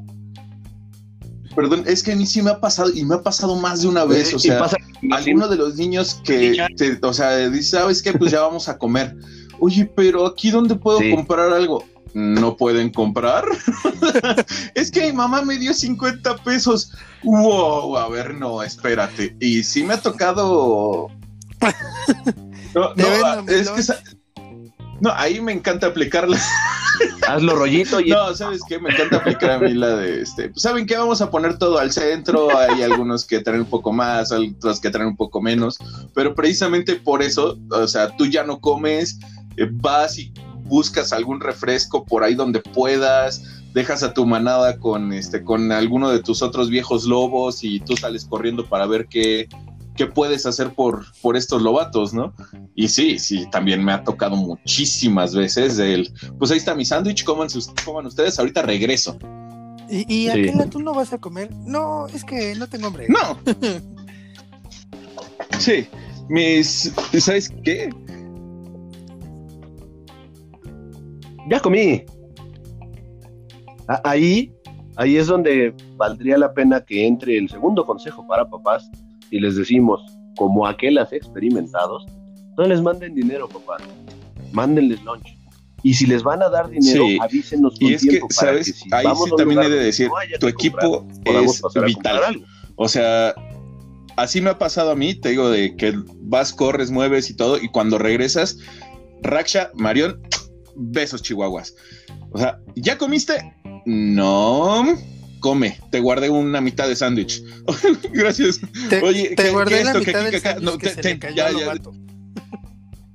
perdón, 1.54 1.84
es 1.86 2.02
que 2.02 2.12
a 2.12 2.16
mí 2.16 2.26
sí 2.26 2.40
me 2.42 2.50
ha 2.50 2.60
pasado 2.60 2.90
y 2.94 3.04
me 3.04 3.16
ha 3.16 3.22
pasado 3.22 3.56
más 3.56 3.82
de 3.82 3.88
una 3.88 4.04
vez, 4.04 4.32
o 4.32 4.36
Y 4.36 4.40
sea, 4.40 4.58
pasa- 4.60 4.76
alguno 5.12 5.48
de 5.48 5.56
los 5.56 5.76
niños 5.76 6.20
que, 6.24 6.56
te- 6.76 6.98
o 7.02 7.12
sea, 7.12 7.36
dice, 7.50 7.70
¿sabes 7.78 8.02
qué? 8.02 8.12
Pues 8.12 8.30
ya 8.30 8.40
vamos 8.42 8.68
a 8.68 8.78
comer. 8.78 9.16
Oye, 9.58 9.84
pero 9.94 10.26
aquí 10.26 10.50
dónde 10.50 10.74
puedo 10.76 10.98
Sí. 10.98 11.14
comprar 11.14 11.52
algo? 11.52 11.84
No 12.14 12.56
pueden 12.56 12.90
comprar. 12.90 13.44
es 14.74 14.90
que 14.90 15.06
mi 15.06 15.12
mamá 15.12 15.42
me 15.42 15.58
dio 15.58 15.72
50 15.72 16.38
pesos. 16.38 16.92
Wow, 17.22 17.96
a 17.96 18.08
ver, 18.08 18.34
no, 18.34 18.62
espérate. 18.62 19.36
Y 19.40 19.62
sí 19.62 19.84
me 19.84 19.94
ha 19.94 20.00
tocado. 20.00 21.08
No, 22.72 22.94
no, 22.94 23.42
mi 23.42 23.52
es 23.52 23.68
que 23.68 24.20
no, 25.00 25.10
ahí 25.14 25.40
me 25.40 25.52
encanta 25.52 25.88
aplicarla. 25.88 26.38
Hazlo 27.28 27.54
rollito 27.54 28.00
y 28.00 28.10
No, 28.10 28.34
¿sabes 28.34 28.60
qué? 28.68 28.78
Me 28.78 28.90
encanta 28.90 29.16
aplicar 29.16 29.50
a 29.52 29.58
mí 29.58 29.72
la 29.72 29.96
de 29.96 30.20
este. 30.20 30.50
pues, 30.50 30.62
¿Saben 30.62 30.86
qué? 30.86 30.96
Vamos 30.96 31.22
a 31.22 31.30
poner 31.30 31.58
todo 31.58 31.78
al 31.78 31.90
centro. 31.90 32.56
Hay 32.56 32.82
algunos 32.82 33.24
que 33.24 33.40
traen 33.40 33.60
un 33.60 33.66
poco 33.66 33.92
más, 33.92 34.30
otros 34.30 34.78
que 34.80 34.90
traen 34.90 35.08
un 35.08 35.16
poco 35.16 35.40
menos. 35.40 35.78
Pero 36.14 36.34
precisamente 36.34 36.96
por 36.96 37.22
eso, 37.22 37.58
o 37.70 37.88
sea, 37.88 38.14
tú 38.16 38.26
ya 38.26 38.44
no 38.44 38.60
comes, 38.60 39.18
eh, 39.56 39.68
vas 39.70 40.18
y 40.18 40.32
buscas 40.70 41.12
algún 41.12 41.40
refresco 41.40 42.04
por 42.06 42.24
ahí 42.24 42.34
donde 42.34 42.60
puedas. 42.60 43.42
Dejas 43.74 44.02
a 44.02 44.14
tu 44.14 44.24
manada 44.24 44.78
con 44.78 45.12
este, 45.12 45.44
con 45.44 45.70
alguno 45.72 46.10
de 46.10 46.22
tus 46.22 46.40
otros 46.42 46.70
viejos 46.70 47.04
lobos 47.04 47.62
y 47.62 47.80
tú 47.80 47.96
sales 47.96 48.24
corriendo 48.24 48.66
para 48.66 48.86
ver 48.86 49.06
qué, 49.06 49.48
qué 49.96 50.06
puedes 50.06 50.46
hacer 50.46 50.74
por, 50.74 51.04
por 51.20 51.36
estos 51.36 51.60
lobatos, 51.62 52.12
¿no? 52.14 52.32
Y 52.74 52.88
sí, 52.88 53.18
sí, 53.18 53.46
también 53.52 53.84
me 53.84 53.92
ha 53.92 54.02
tocado 54.02 54.34
muchísimas 54.36 55.34
veces 55.34 55.78
el, 55.78 56.12
pues 56.38 56.50
ahí 56.50 56.58
está 56.58 56.74
mi 56.74 56.84
sándwich, 56.84 57.24
coman, 57.24 57.48
coman 57.84 58.06
ustedes, 58.06 58.38
ahorita 58.38 58.62
regreso. 58.62 59.18
¿Y, 59.88 59.98
y 60.12 60.30
Sí. 60.30 60.30
aquel 60.30 60.70
tú 60.70 60.80
no 60.80 60.94
vas 60.94 61.12
a 61.12 61.18
comer? 61.18 61.50
No, 61.66 62.06
es 62.08 62.24
que 62.24 62.54
no 62.56 62.68
tengo 62.68 62.86
hambre. 62.88 63.06
No. 63.08 63.38
sí, 65.58 65.86
mis, 66.28 66.92
¿sabes 67.18 67.52
qué? 67.64 67.90
Ya 71.50 71.60
comí. 71.60 72.04
Ahí, 74.04 74.52
ahí 74.96 75.16
es 75.16 75.26
donde 75.26 75.74
valdría 75.96 76.38
la 76.38 76.54
pena 76.54 76.80
que 76.84 77.06
entre 77.06 77.36
el 77.36 77.48
segundo 77.50 77.84
consejo 77.84 78.26
para 78.26 78.48
papás 78.48 78.88
y 79.30 79.40
les 79.40 79.56
decimos, 79.56 80.00
como 80.36 80.66
aquelas 80.66 81.12
experimentados, 81.12 82.06
no 82.56 82.66
les 82.66 82.80
manden 82.80 83.14
dinero, 83.14 83.48
papás, 83.48 83.82
mándenles 84.52 85.02
lunch. 85.02 85.36
Y 85.82 85.94
si 85.94 86.06
les 86.06 86.22
van 86.22 86.42
a 86.42 86.48
dar 86.48 86.68
dinero, 86.68 87.04
Sí. 87.06 87.18
avísenos 87.20 87.78
con 87.78 87.88
Y 87.88 87.94
es 87.94 88.02
que, 88.06 88.20
para 88.20 88.32
¿sabes? 88.32 88.66
que 88.66 88.72
si 88.74 88.88
Ahí 88.92 89.06
sí 89.06 89.30
también 89.36 89.62
he 89.62 89.68
de 89.70 89.84
decir, 89.84 90.08
no 90.08 90.38
tu 90.38 90.46
equipo 90.46 91.06
comprar, 91.24 91.44
es 91.44 91.62
vital. 91.86 92.44
O 92.76 92.86
sea, 92.86 93.34
así 94.16 94.40
me 94.40 94.50
ha 94.50 94.58
pasado 94.58 94.90
a 94.90 94.94
mí, 94.96 95.14
te 95.14 95.30
digo, 95.30 95.50
de 95.50 95.74
que 95.76 95.94
vas, 96.22 96.52
corres, 96.52 96.90
mueves 96.90 97.30
y 97.30 97.34
todo, 97.34 97.56
y 97.58 97.68
cuando 97.68 97.98
regresas, 97.98 98.58
Raksha, 99.22 99.70
Marión, 99.74 100.20
besos 100.80 101.22
chihuahuas. 101.22 101.74
O 102.32 102.38
sea, 102.38 102.58
¿ya 102.76 102.98
comiste? 102.98 103.54
No. 103.86 104.84
Come, 105.40 105.78
te 105.90 106.00
guardé 106.00 106.28
una 106.28 106.60
mitad 106.60 106.86
de 106.88 106.96
sándwich. 106.96 107.42
Gracias. 108.12 108.60
Te, 108.90 109.00
Oye, 109.02 109.30
te 109.36 109.44
¿qué- 109.44 109.50
guardé 109.50 109.78
qué 109.78 109.84
la 109.84 109.90
esto, 109.92 110.00
mitad 110.04 110.24
del 110.24 110.40
sándwich 110.40 110.64
No, 110.64 110.78
que 110.78 110.88
te- 110.90 111.02
se 111.02 111.08
le 111.14 111.18
cayó 111.18 111.36
ya. 111.58 111.74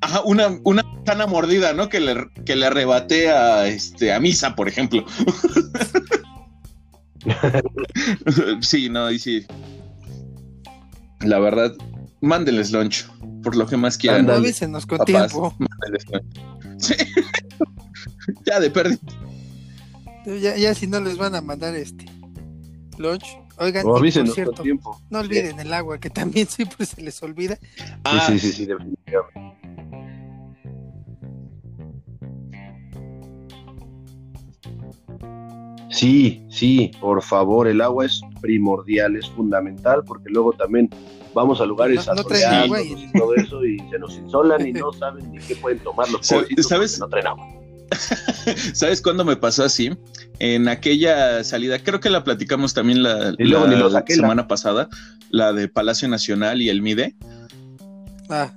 Ajá, 0.02 0.22
una, 0.22 0.60
una 0.64 0.84
sana 1.06 1.26
mordida, 1.28 1.74
¿no? 1.74 1.90
Que 1.90 2.00
le, 2.00 2.16
que 2.46 2.56
le 2.56 2.66
arrebaté 2.68 3.30
a, 3.32 3.68
este, 3.68 4.14
a 4.14 4.20
Misa, 4.20 4.56
por 4.56 4.68
ejemplo. 4.68 5.04
sí, 8.62 8.90
no, 8.90 9.12
y 9.12 9.20
sí. 9.20 9.46
La 11.22 11.40
verdad, 11.40 11.74
mándenles 12.22 12.72
lunch, 12.72 13.06
por 13.44 13.56
lo 13.56 13.66
que 13.66 13.78
más 13.78 13.98
quieran. 13.98 14.22
Ándale. 14.22 14.40
Avísenos 14.40 14.86
con 14.86 15.00
Papás, 15.00 15.32
tiempo. 15.32 15.56
mándenles 15.58 16.06
lunch. 16.12 16.65
Sí. 16.78 16.94
ya 18.46 18.60
de 18.60 18.70
pérdida. 18.70 19.00
Ya, 20.26 20.56
ya 20.58 20.74
si 20.74 20.88
no 20.88 21.00
les 21.00 21.18
van 21.18 21.36
a 21.36 21.42
mandar 21.42 21.76
este 21.76 22.06
lunch. 22.98 23.26
Oigan, 23.58 23.84
por 23.84 24.12
cierto, 24.12 24.64
tiempo. 24.64 25.00
no 25.10 25.20
olviden 25.20 25.60
el 25.60 25.74
agua, 25.74 25.98
que 25.98 26.10
también 26.10 26.48
siempre 26.50 26.86
se 26.86 27.02
les 27.02 27.22
olvida. 27.24 27.58
Ah, 28.04 28.26
Sí, 28.28 28.40
sí, 28.40 28.48
sí, 28.48 28.54
sí, 28.54 28.66
definitivamente. 28.66 29.56
Sí, 35.90 36.46
sí, 36.50 36.92
por 37.00 37.22
favor, 37.22 37.70
el 37.70 37.80
agua 37.80 38.06
es 38.06 38.20
primordial, 38.42 39.16
es 39.16 39.30
fundamental, 39.30 40.04
porque 40.04 40.30
luego 40.30 40.52
también 40.52 40.90
vamos 41.36 41.62
a 41.62 41.66
lugares 41.66 42.08
No- 42.08 42.16
no 42.16 42.22
asoleados 42.22 42.64
agua 42.64 42.82
y- 42.82 42.94
y 42.94 43.12
todo 43.12 43.36
eso 43.36 43.64
y 43.66 43.78
se 43.92 44.00
nos 44.00 44.16
insolan 44.16 44.66
y 44.68 44.74
no 44.74 44.92
saben 44.94 45.32
ni 45.32 45.38
qué 45.40 45.56
pueden 45.58 45.78
tomar 45.80 46.10
los 46.10 46.22
¿Sabes- 46.68 46.98
no 47.00 47.08
traen 47.08 47.28
agua. 47.28 47.46
¿Sabes 48.74 49.02
cuándo 49.02 49.24
me 49.24 49.36
pasó 49.36 49.64
así? 49.64 49.92
En 50.40 50.68
aquella 50.68 51.44
salida, 51.44 51.78
creo 51.84 52.00
que 52.00 52.10
la 52.10 52.24
platicamos 52.24 52.74
también 52.74 53.04
la, 53.04 53.36
luego 53.38 53.68
semana 54.08 54.48
pasada, 54.48 54.90
la 55.30 55.54
de 55.54 55.68
Palacio 55.70 56.08
Nacional 56.08 56.62
y 56.62 56.70
el 56.70 56.82
MIDE. 56.82 57.16
Ah, 58.30 58.52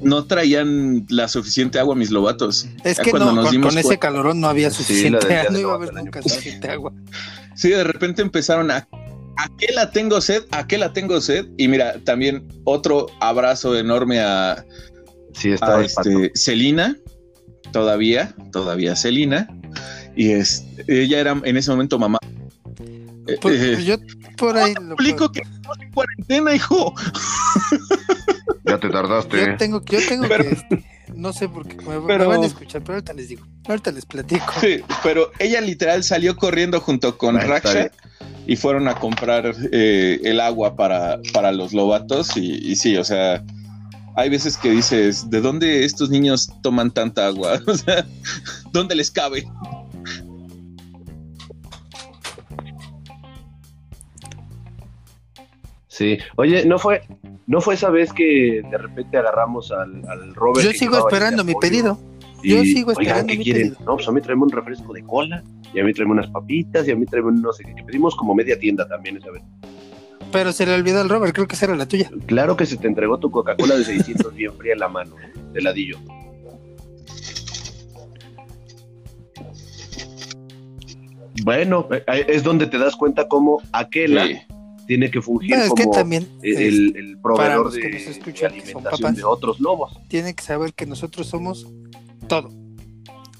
No 0.00 0.24
traían 0.24 1.04
la 1.08 1.28
suficiente 1.28 1.78
agua 1.78 1.94
mis 1.94 2.10
lobatos. 2.10 2.66
es 2.84 2.98
que 3.00 3.10
cuando 3.10 3.26
no, 3.30 3.36
nos 3.36 3.44
con, 3.46 3.52
dimos 3.52 3.68
con 3.74 3.78
ese 3.78 3.98
calorón 3.98 4.40
no 4.40 4.48
había 4.48 4.70
Sí, 4.70 4.76
suficiente, 4.84 5.26
día 5.28 5.44
no 5.50 5.58
iba 5.58 5.72
a 5.72 5.74
haber 5.76 5.92
nunca 5.94 6.22
suficiente 6.22 6.70
agua. 6.70 6.92
Sí, 7.54 7.68
de 7.70 7.84
repente 7.84 8.22
empezaron 8.22 8.70
a. 8.70 8.88
¿A 9.38 9.48
qué 9.58 9.72
la 9.74 9.90
tengo 9.90 10.20
sed? 10.20 10.42
¿A 10.50 10.66
qué 10.66 10.78
la 10.78 10.92
tengo 10.92 11.20
sed? 11.20 11.46
Y 11.56 11.68
mira, 11.68 11.94
también 12.04 12.46
otro 12.64 13.06
abrazo 13.20 13.76
enorme 13.78 14.20
a, 14.20 14.64
Sí, 15.34 15.52
está 15.52 15.78
a 15.78 15.82
este, 15.84 16.30
Celina, 16.34 16.96
todavía, 17.72 18.34
todavía 18.52 18.94
Celina. 18.96 19.48
Y 20.14 20.32
es, 20.32 20.64
ella 20.88 21.20
era 21.20 21.40
en 21.44 21.56
ese 21.56 21.70
momento 21.70 21.98
mamá. 21.98 22.18
Eh, 23.26 23.38
Pues, 23.40 23.60
eh, 23.62 23.72
pues 23.74 23.84
yo 23.86 23.96
por 24.36 24.56
ahí 24.58 24.74
lo 24.74 24.94
explico 24.94 25.30
que 25.32 25.40
estamos 25.40 25.78
en 25.80 25.90
cuarentena, 25.92 26.54
hijo. 26.54 26.94
Ya 28.64 28.78
te 28.78 28.88
tardaste. 28.90 29.36
Yo 29.46 29.56
tengo, 29.56 29.82
yo 29.84 29.98
tengo 30.08 30.28
Pero- 30.28 30.44
que, 30.44 30.84
no 31.14 31.32
sé 31.32 31.48
por 31.48 31.66
qué, 31.66 31.76
me, 31.84 31.98
me 32.00 32.06
Pero- 32.06 32.28
van 32.28 32.42
a 32.42 32.46
escuchar, 32.46 32.80
pero 32.82 32.94
ahorita 32.94 33.12
les 33.12 33.28
digo, 33.28 33.44
ahorita 33.68 33.90
les 33.90 34.06
platico. 34.06 34.52
Sí, 34.60 34.80
pero 35.02 35.30
ella 35.38 35.60
literal 35.60 36.04
salió 36.04 36.36
corriendo 36.36 36.80
junto 36.80 37.18
con 37.18 37.40
Raksha. 37.40 37.90
Y 38.46 38.56
fueron 38.56 38.88
a 38.88 38.94
comprar 38.94 39.54
eh, 39.72 40.20
el 40.24 40.40
agua 40.40 40.76
para, 40.76 41.20
para 41.32 41.52
los 41.52 41.72
lobatos 41.72 42.36
y, 42.36 42.54
y 42.70 42.76
sí, 42.76 42.96
o 42.96 43.04
sea, 43.04 43.42
hay 44.16 44.28
veces 44.28 44.56
que 44.56 44.70
dices, 44.70 45.30
¿de 45.30 45.40
dónde 45.40 45.84
estos 45.84 46.10
niños 46.10 46.50
toman 46.62 46.90
tanta 46.90 47.26
agua? 47.26 47.60
O 47.66 47.74
sea, 47.74 48.04
¿dónde 48.72 48.94
les 48.94 49.10
cabe? 49.10 49.44
Sí. 55.88 56.18
Oye, 56.36 56.64
¿no 56.64 56.78
fue, 56.78 57.02
¿no 57.46 57.60
fue 57.60 57.74
esa 57.74 57.90
vez 57.90 58.12
que 58.12 58.62
de 58.68 58.78
repente 58.78 59.18
agarramos 59.18 59.70
al, 59.70 60.02
al 60.08 60.34
Robert? 60.34 60.64
Yo 60.64 60.72
sigo 60.72 60.98
esperando 60.98 61.44
mi 61.44 61.54
pedido. 61.54 61.98
Y, 62.42 62.50
Yo 62.50 62.62
sigo 62.64 62.90
oigan, 62.90 63.02
esperando 63.02 63.26
¿qué 63.32 63.38
mi 63.38 63.44
quieren? 63.44 63.62
pedido. 63.70 63.84
No, 63.86 63.94
pues 63.96 64.08
a 64.08 64.12
mí 64.12 64.20
traeme 64.20 64.42
un 64.42 64.50
refresco 64.50 64.92
de 64.92 65.02
cola, 65.04 65.42
y 65.74 65.80
a 65.80 65.84
mí 65.84 65.92
traeme 65.92 66.12
unas 66.12 66.28
papitas, 66.30 66.86
y 66.88 66.90
a 66.90 66.96
mí 66.96 67.06
traeme 67.06 67.28
un 67.28 67.42
no 67.42 67.52
sé 67.52 67.64
qué. 67.64 67.74
que 67.74 67.82
Pedimos 67.84 68.14
como 68.16 68.34
media 68.34 68.58
tienda 68.58 68.86
también 68.88 69.16
esa 69.16 69.30
vez. 69.30 69.42
Pero 70.32 70.50
se 70.52 70.64
le 70.66 70.74
olvidó 70.74 71.00
al 71.00 71.08
Robert, 71.08 71.34
creo 71.34 71.46
que 71.46 71.54
esa 71.56 71.66
era 71.66 71.76
la 71.76 71.86
tuya. 71.86 72.10
Claro 72.26 72.56
que 72.56 72.64
se 72.66 72.76
te 72.78 72.86
entregó 72.88 73.18
tu 73.18 73.30
Coca-Cola 73.30 73.76
de 73.76 73.84
600 73.84 74.34
bien 74.34 74.52
fría 74.54 74.72
en 74.72 74.78
la 74.80 74.88
mano, 74.88 75.14
¿eh? 75.20 75.30
de 75.52 75.60
ladillo. 75.60 75.98
Bueno, 81.44 81.88
eh, 81.90 82.24
es 82.28 82.42
donde 82.42 82.66
te 82.66 82.78
das 82.78 82.94
cuenta 82.96 83.26
cómo 83.26 83.60
aquella 83.72 84.26
Sí. 84.26 84.38
tiene 84.86 85.10
que 85.10 85.20
fungir 85.20 85.50
No, 85.56 85.62
es 85.64 85.72
que 85.72 85.84
como 85.84 85.94
también 85.96 86.28
el, 86.42 87.18
proveedor 87.22 87.70
de, 87.72 87.80
que 87.80 87.90
nos 87.90 88.04
de 88.04 88.10
escuchan, 88.10 88.52
que 88.52 88.60
son 88.60 88.66
alimentación 88.68 89.00
papás. 89.00 89.16
de 89.16 89.24
otros 89.24 89.60
lobos. 89.60 89.98
tienen 90.08 90.34
que 90.34 90.42
saber 90.44 90.72
que 90.74 90.86
nosotros 90.86 91.26
somos 91.26 91.66
todo. 92.28 92.50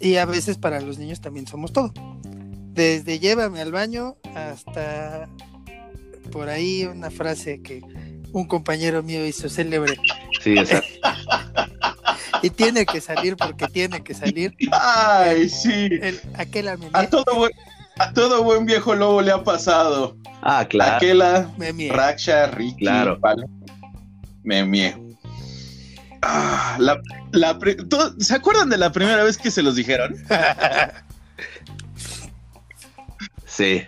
Y 0.00 0.16
a 0.16 0.24
veces 0.24 0.58
para 0.58 0.80
los 0.80 0.98
niños 0.98 1.20
también 1.20 1.46
somos 1.46 1.72
todo. 1.72 1.92
Desde 2.74 3.18
llévame 3.18 3.60
al 3.60 3.70
baño 3.72 4.16
hasta 4.34 5.28
por 6.30 6.48
ahí 6.48 6.84
una 6.84 7.10
frase 7.10 7.60
que 7.62 7.82
un 8.32 8.46
compañero 8.46 9.02
mío 9.02 9.24
hizo 9.26 9.48
célebre. 9.48 9.96
Sí, 10.42 10.58
exacto. 10.58 10.88
y 12.42 12.50
tiene 12.50 12.86
que 12.86 13.00
salir 13.00 13.36
porque 13.36 13.66
tiene 13.68 14.02
que 14.02 14.14
salir. 14.14 14.54
Ay, 14.72 15.48
sí. 15.48 15.88
El, 16.00 16.20
aquel 16.34 16.68
a 16.68 16.76
todo, 17.08 17.24
buen, 17.36 17.52
a 17.98 18.12
todo 18.12 18.42
buen 18.42 18.66
viejo 18.66 18.94
lobo 18.94 19.22
le 19.22 19.32
ha 19.32 19.44
pasado. 19.44 20.16
Ah, 20.42 20.66
claro. 20.68 20.96
Aquela. 20.96 21.54
Raksha, 21.90 22.46
Ricky, 22.48 22.78
Claro. 22.84 23.18
vale. 23.20 23.46
Memie. 24.42 24.96
Ah, 26.22 26.76
la, 26.78 27.00
la 27.32 27.58
pri- 27.58 27.76
¿tú- 27.76 28.14
¿Se 28.20 28.34
acuerdan 28.34 28.68
de 28.70 28.78
la 28.78 28.92
primera 28.92 29.24
vez 29.24 29.36
que 29.36 29.50
se 29.50 29.62
los 29.62 29.74
dijeron? 29.76 30.14
Sí. 33.46 33.82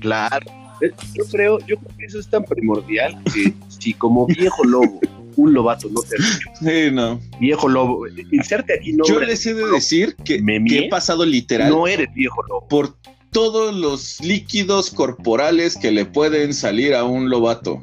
Claro. 0.00 0.46
Eh, 0.82 0.90
Yo 1.14 1.24
creo, 1.30 1.58
yo 1.60 1.76
creo 1.78 1.96
que 1.98 2.04
eso 2.04 2.18
es 2.20 2.28
tan 2.28 2.44
primordial 2.44 3.16
que 3.32 3.52
si 3.68 3.94
como 3.94 4.26
viejo 4.26 4.62
lobo, 4.64 5.00
un 5.36 5.52
lobato 5.54 5.88
no 5.90 6.00
te 6.02 6.16
ha 6.16 6.18
dicho, 6.18 6.50
Sí, 6.60 6.90
no. 6.92 7.20
viejo 7.40 7.68
lobo, 7.68 8.06
inserte 8.32 8.74
aquí 8.74 8.92
Yo 8.92 8.98
nombre, 8.98 9.26
les 9.26 9.44
he 9.46 9.54
de 9.54 9.66
decir 9.70 10.16
que, 10.24 10.42
que 10.68 10.78
he 10.78 10.88
pasado 10.88 11.24
literal 11.24 11.70
no 11.70 11.86
eres 11.86 12.12
viejo 12.14 12.42
lobo. 12.44 12.68
por 12.68 12.96
todos 13.30 13.74
los 13.74 14.20
líquidos 14.20 14.90
corporales 14.90 15.76
que 15.76 15.90
le 15.92 16.04
pueden 16.06 16.52
salir 16.54 16.94
a 16.94 17.04
un 17.04 17.28
lobato. 17.30 17.82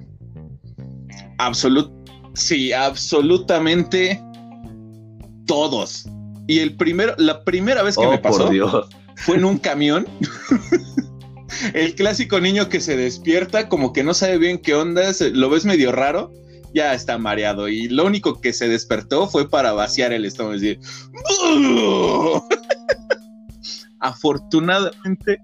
Absolut 1.37 1.91
sí, 2.33 2.73
absolutamente 2.73 4.21
todos. 5.45 6.05
Y 6.47 6.59
el 6.59 6.75
primero, 6.75 7.13
la 7.17 7.43
primera 7.43 7.83
vez 7.83 7.95
que 7.95 8.05
Oh, 8.05 8.11
me 8.11 8.17
pasó 8.17 8.45
por 8.45 8.51
Dios. 8.51 8.87
fue 9.15 9.37
en 9.37 9.45
un 9.45 9.57
camión. 9.57 10.07
el 11.73 11.95
clásico 11.95 12.39
niño 12.39 12.69
que 12.69 12.81
se 12.81 12.97
despierta, 12.97 13.69
como 13.69 13.93
que 13.93 14.03
no 14.03 14.13
sabe 14.13 14.37
bien 14.37 14.57
qué 14.57 14.75
onda, 14.75 15.11
lo 15.33 15.49
ves 15.49 15.65
medio 15.65 15.91
raro, 15.91 16.33
ya 16.73 16.93
está 16.93 17.17
mareado. 17.17 17.69
Y 17.69 17.87
lo 17.87 18.05
único 18.05 18.41
que 18.41 18.51
se 18.53 18.67
despertó 18.67 19.27
fue 19.27 19.49
para 19.49 19.73
vaciar 19.73 20.11
el 20.11 20.25
estómago. 20.25 20.55
y 20.55 20.59
decir, 20.59 20.79
Afortunadamente, 23.99 25.39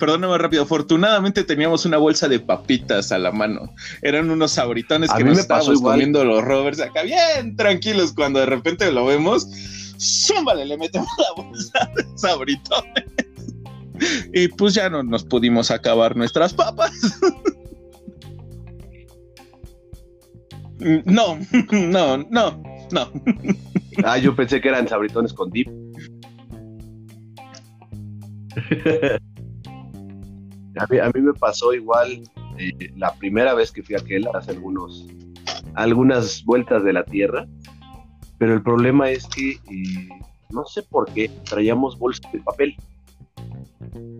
perdóname 0.00 0.36
rápido, 0.38 0.64
afortunadamente 0.64 1.44
teníamos 1.44 1.84
una 1.84 1.98
bolsa 1.98 2.26
de 2.26 2.40
papitas 2.40 3.12
a 3.12 3.18
la 3.18 3.30
mano. 3.30 3.72
Eran 4.02 4.30
unos 4.30 4.50
sabritones 4.50 5.10
A 5.10 5.16
que 5.16 5.22
nos 5.24 5.38
estábamos 5.38 5.78
igual. 5.78 5.94
comiendo 5.94 6.24
los 6.24 6.42
rovers 6.42 6.80
acá 6.80 7.02
bien 7.02 7.54
tranquilos 7.54 8.12
cuando 8.12 8.40
de 8.40 8.46
repente 8.46 8.90
lo 8.90 9.06
vemos. 9.06 9.46
Zúmbale, 10.00 10.64
le 10.64 10.76
metemos 10.76 11.08
la 11.18 11.42
bolsa 11.42 11.90
de 11.94 12.04
sabritones. 12.18 13.04
Y 14.32 14.48
pues 14.48 14.74
ya 14.74 14.90
no 14.90 15.02
nos 15.02 15.22
pudimos 15.22 15.70
acabar 15.70 16.16
nuestras 16.16 16.52
papas. 16.52 16.90
No, 21.04 21.38
no, 21.72 22.16
no, 22.30 22.62
no. 22.90 23.12
Ah, 24.02 24.16
yo 24.18 24.34
pensé 24.34 24.60
que 24.62 24.68
eran 24.68 24.88
sabritones 24.88 25.32
con 25.34 25.50
dip. 25.50 25.68
a, 30.76 30.86
mí, 30.86 31.20
me 31.20 31.34
pasó 31.34 31.72
igual 31.74 32.22
eh, 32.58 32.92
la 32.96 33.14
primera 33.14 33.54
vez 33.54 33.72
que 33.72 33.82
fui 33.82 33.94
a 33.94 33.98
aquel 33.98 34.26
hace 34.34 34.52
algunos, 34.52 35.06
algunas 35.74 36.44
vueltas 36.44 36.84
de 36.84 36.92
la 36.92 37.04
Tierra, 37.04 37.46
pero 38.38 38.54
el 38.54 38.62
problema 38.62 39.10
es 39.10 39.26
que 39.26 39.50
eh, 39.50 40.08
no 40.50 40.64
sé 40.64 40.82
por 40.82 41.12
qué 41.12 41.30
traíamos 41.44 41.98
bolsas 41.98 42.30
de 42.32 42.40
papel. 42.40 42.76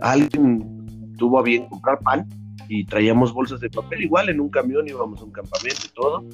Alguien 0.00 1.14
tuvo 1.16 1.38
a 1.38 1.42
bien 1.42 1.66
comprar 1.68 1.98
pan 2.00 2.28
y 2.68 2.84
traíamos 2.84 3.32
bolsas 3.32 3.60
de 3.60 3.70
papel 3.70 4.02
igual 4.02 4.28
en 4.28 4.40
un 4.40 4.48
camión, 4.48 4.86
íbamos 4.88 5.20
a 5.20 5.24
un 5.24 5.32
campamento 5.32 5.80
y 5.84 5.94
todo, 5.94 6.24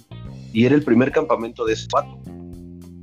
y 0.53 0.65
era 0.65 0.75
el 0.75 0.83
primer 0.83 1.11
campamento 1.11 1.65
de 1.65 1.73
ese 1.73 1.87
vato. 1.93 2.21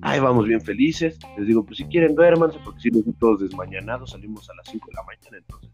Ahí 0.06 0.20
vamos 0.20 0.46
bien 0.46 0.60
felices. 0.60 1.18
Les 1.38 1.48
digo, 1.48 1.66
pues 1.66 1.78
si 1.78 1.86
quieren 1.86 2.14
duérmanse, 2.14 2.60
porque 2.64 2.82
si 2.82 2.92
nos 2.92 3.06
todos 3.20 3.40
desmañanados, 3.40 4.12
salimos 4.12 4.50
a 4.50 4.56
las 4.56 4.68
5 4.68 4.88
de 4.88 4.94
la 4.94 5.04
mañana, 5.04 5.38
entonces 5.38 5.70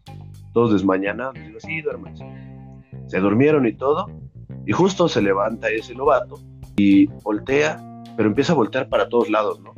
todos 0.52 0.72
desmañanados. 0.72 1.34
Les 1.34 1.48
digo, 1.48 1.58
sí, 1.58 1.80
duérmanse. 1.82 2.24
Se 3.08 3.18
durmieron 3.18 3.66
y 3.66 3.72
todo, 3.72 4.06
y 4.66 4.72
justo 4.72 5.08
se 5.08 5.20
levanta 5.20 5.68
ese 5.68 5.96
novato 5.96 6.38
y 6.76 7.06
voltea, 7.24 7.84
pero 8.16 8.28
empieza 8.28 8.52
a 8.52 8.56
voltear 8.56 8.88
para 8.88 9.08
todos 9.08 9.28
lados, 9.28 9.60
¿no? 9.60 9.74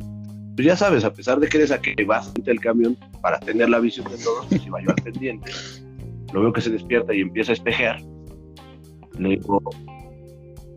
Pues 0.54 0.66
ya 0.66 0.76
sabes, 0.76 1.02
a 1.04 1.14
pesar 1.14 1.40
de 1.40 1.48
que 1.48 1.56
eres 1.56 1.70
a 1.70 1.80
que 1.80 1.94
vas 2.04 2.30
el 2.44 2.60
camión 2.60 2.98
para 3.22 3.40
tener 3.40 3.70
la 3.70 3.80
visión 3.80 4.06
de 4.10 4.18
todos, 4.18 4.44
pues 4.50 4.66
iba 4.66 4.82
yo 4.82 4.90
al 4.90 4.96
pendiente. 4.96 5.50
Lo 6.34 6.42
veo 6.42 6.52
que 6.52 6.60
se 6.60 6.68
despierta 6.68 7.14
y 7.14 7.22
empieza 7.22 7.52
a 7.52 7.54
espejear. 7.54 8.02
Le 9.18 9.30
digo, 9.30 9.62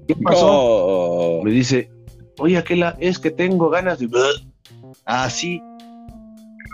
¿qué 0.07 0.15
pasó? 0.15 0.47
Oh. 0.47 1.43
Me 1.43 1.51
dice, 1.51 1.89
oye, 2.39 2.57
Aquela, 2.57 2.95
es 2.99 3.19
que 3.19 3.31
tengo 3.31 3.69
ganas 3.69 3.99
de... 3.99 4.09
Así. 5.05 5.61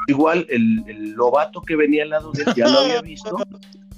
Igual 0.07 0.45
el, 0.49 0.83
el 0.87 1.11
lobato 1.11 1.61
que 1.61 1.75
venía 1.75 2.03
al 2.03 2.09
lado 2.09 2.31
de 2.31 2.43
él 2.43 2.53
ya 2.55 2.67
lo 2.67 2.79
había 2.79 3.01
visto. 3.01 3.37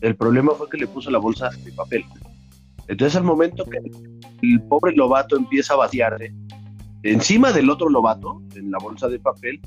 El 0.02 0.16
problema 0.16 0.54
fue 0.54 0.70
que 0.70 0.78
le 0.78 0.88
puso 0.88 1.10
la 1.10 1.20
bolsa 1.20 1.50
de 1.64 1.72
papel. 1.72 2.04
Entonces 2.88 3.16
al 3.16 3.24
momento 3.24 3.64
que 3.66 3.78
el 4.42 4.62
pobre 4.64 4.94
lobato 4.96 5.38
empieza 5.38 5.74
a 5.74 5.78
vaciarse, 5.78 6.34
encima 7.04 7.52
del 7.52 7.70
otro 7.70 7.90
lobato, 7.90 8.42
en 8.56 8.72
la 8.72 8.78
bolsa 8.80 9.08
de 9.08 9.20
papel, 9.20 9.62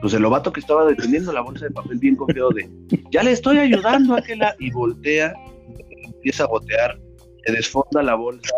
pues 0.00 0.12
el 0.12 0.22
lobato 0.22 0.52
que 0.52 0.60
estaba 0.60 0.84
deteniendo 0.84 1.32
la 1.32 1.40
bolsa 1.40 1.64
de 1.66 1.70
papel 1.70 1.98
bien 1.98 2.16
confiado 2.16 2.50
de, 2.50 2.70
ya 3.10 3.22
le 3.22 3.32
estoy 3.32 3.58
ayudando 3.58 4.14
a 4.14 4.18
Aquela, 4.18 4.54
y 4.58 4.70
voltea, 4.70 5.32
empieza 6.04 6.44
a 6.44 6.48
botear, 6.48 6.98
se 7.46 7.52
desfonda 7.52 8.02
la 8.02 8.14
bolsa 8.14 8.52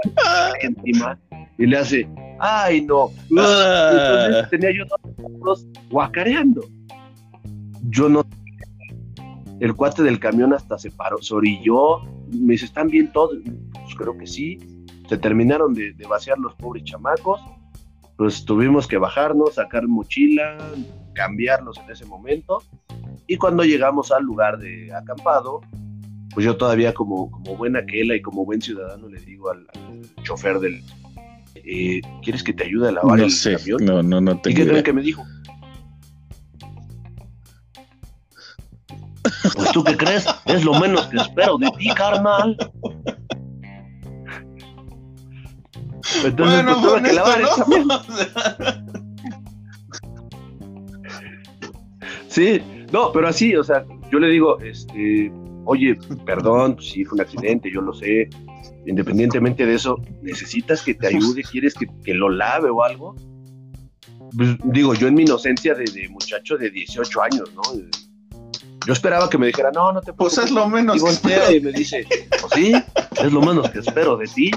encima 0.63 1.19
y 1.59 1.67
le 1.67 1.77
hace, 1.77 2.09
ay 2.39 2.83
no, 2.83 3.11
Ah. 3.37 4.27
entonces 4.29 4.51
tenía 4.51 4.71
yo 4.73 4.85
todos 5.17 5.67
guacareando. 5.91 6.63
Yo 7.91 8.09
no. 8.09 8.25
El 9.61 9.75
cuate 9.75 10.03
del 10.03 10.21
camión 10.21 10.53
hasta 10.53 10.79
se 10.79 10.91
paró, 10.91 11.21
se 11.21 11.35
orilló. 11.35 12.01
Me 12.33 12.53
dice, 12.53 12.67
¿están 12.67 12.89
bien 12.89 13.11
todos? 13.13 13.37
Pues 13.73 13.95
creo 13.97 14.17
que 14.17 14.27
sí. 14.27 14.59
Se 15.09 15.17
terminaron 15.19 15.75
de, 15.75 15.93
de 15.95 16.07
vaciar 16.07 16.39
los 16.39 16.55
pobres 16.55 16.85
chamacos. 16.85 17.41
Pues 18.17 18.45
tuvimos 18.45 18.87
que 18.87 18.99
bajarnos, 18.99 19.55
sacar 19.55 19.87
mochila, 19.89 20.59
cambiarlos 21.15 21.79
en 21.79 21.91
ese 21.91 22.05
momento. 22.05 22.63
Y 23.27 23.37
cuando 23.37 23.65
llegamos 23.65 24.13
al 24.13 24.25
lugar 24.25 24.59
de 24.59 24.93
acampado, 24.95 25.61
pues 26.35 26.45
yo 26.45 26.57
todavía 26.57 26.93
como, 26.95 27.31
como 27.31 27.57
buena 27.57 27.85
quela 27.87 28.15
y 28.15 28.23
como 28.23 28.45
buen 28.45 28.61
ciudadano 28.61 29.09
le 29.09 29.21
digo 29.21 29.51
al, 29.51 29.67
al 29.75 30.25
chofer 30.25 30.59
del... 30.61 30.83
eh, 31.65 32.01
¿Quieres 32.23 32.43
que 32.43 32.53
te 32.53 32.65
ayude 32.65 32.89
a 32.89 32.93
lavar 32.93 33.19
No 33.19 33.25
el 33.25 33.31
sé, 33.31 33.57
camión? 33.57 33.85
no, 33.85 34.03
no, 34.03 34.21
no 34.21 34.33
¿Y 34.33 34.39
tengo 34.41 34.57
qué 34.57 34.67
creen 34.67 34.85
que 34.85 34.93
me 34.93 35.03
dijo? 35.03 35.25
Pues 39.55 39.73
tú 39.73 39.85
qué 39.85 39.97
crees, 39.97 40.27
es 40.47 40.65
lo 40.65 40.79
menos 40.79 41.07
que 41.07 41.19
espero 41.19 41.59
de 41.59 41.71
ti, 41.79 41.89
carnal. 41.95 42.57
Entonces 46.25 46.65
pues, 46.65 46.81
tuve 46.83 47.03
que 47.03 47.13
lavar 47.13 47.41
el 47.41 47.47
camión. 47.57 47.89
Sí, 52.29 52.63
no, 52.93 53.11
pero 53.13 53.29
así, 53.29 53.57
o 53.57 53.65
sea, 53.65 53.85
yo 54.11 54.19
le 54.19 54.29
digo, 54.29 54.61
este, 54.61 55.33
oye, 55.65 55.99
perdón, 56.25 56.77
pues 56.77 56.91
sí, 56.91 57.05
fue 57.05 57.17
un 57.17 57.21
accidente, 57.23 57.71
yo 57.73 57.81
lo 57.81 57.93
sé. 57.93 58.29
Independientemente 58.89 59.67
de 59.67 59.75
eso, 59.75 60.01
¿necesitas 60.23 60.83
que 60.83 60.95
te 60.95 61.09
ayude? 61.09 61.43
¿Quieres 61.43 61.75
que, 61.75 61.87
que 62.05 62.15
lo 62.15 62.29
lave 62.31 62.71
o 62.71 62.83
algo? 62.83 63.15
Pues, 64.37 64.57
digo, 64.65 64.95
yo 64.95 65.09
en 65.09 65.15
mi 65.15 65.23
inocencia 65.23 65.75
de, 65.75 65.85
de 65.85 66.09
muchacho 66.09 66.57
de 66.57 66.71
18 66.71 67.23
años, 67.23 67.53
¿no? 67.55 67.63
Yo 68.87 68.93
esperaba 68.93 69.29
que 69.29 69.37
me 69.37 69.47
dijera, 69.49 69.71
no, 69.75 69.93
no 69.93 70.01
te 70.01 70.13
Pues 70.15 70.35
preocupes. 70.35 70.45
es 70.47 70.51
lo 70.53 70.69
menos 70.69 70.97
Y 70.97 71.01
que 71.05 71.11
espero. 71.11 71.53
y 71.55 71.61
me 71.61 71.73
dice, 71.73 72.07
pues 72.41 72.53
sí, 72.55 72.73
es 73.23 73.33
lo 73.33 73.43
menos 73.43 73.69
que 73.71 73.81
espero 73.81 74.17
de 74.17 74.27
ti. 74.27 74.51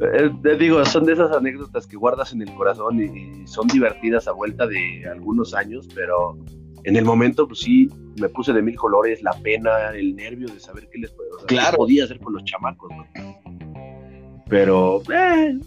Eh, 0.00 0.56
digo, 0.58 0.84
son 0.84 1.04
de 1.04 1.12
esas 1.12 1.30
anécdotas 1.34 1.86
que 1.86 1.96
guardas 1.96 2.32
en 2.32 2.42
el 2.42 2.52
corazón 2.54 3.00
y, 3.00 3.42
y 3.42 3.46
son 3.46 3.68
divertidas 3.68 4.26
a 4.26 4.32
vuelta 4.32 4.66
de 4.66 5.06
algunos 5.08 5.54
años, 5.54 5.88
pero 5.94 6.36
en 6.84 6.96
el 6.96 7.04
momento, 7.04 7.46
pues 7.46 7.60
sí, 7.60 7.88
me 8.20 8.28
puse 8.28 8.52
de 8.52 8.62
mil 8.62 8.76
colores, 8.76 9.22
la 9.22 9.32
pena, 9.42 9.90
el 9.94 10.14
nervio 10.16 10.48
de 10.48 10.58
saber 10.60 10.88
qué 10.92 10.98
les 10.98 11.10
o 11.10 11.14
sea, 11.38 11.46
qué 11.46 11.54
Claro. 11.54 11.76
podía 11.78 12.04
hacer 12.04 12.18
con 12.20 12.32
los 12.34 12.44
chamacos, 12.44 12.90
¿no? 12.90 13.04
Pero 14.48 15.02
eh, 15.12 15.58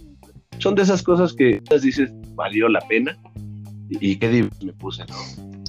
son 0.59 0.75
de 0.75 0.83
esas 0.83 1.01
cosas 1.01 1.33
que 1.33 1.61
dices, 1.81 2.11
valió 2.35 2.67
la 2.69 2.81
pena 2.81 3.17
y, 3.89 4.11
y 4.11 4.15
qué 4.17 4.29
divertido 4.29 4.73
me 4.73 4.73
puse, 4.79 5.03
¿no? 5.05 5.15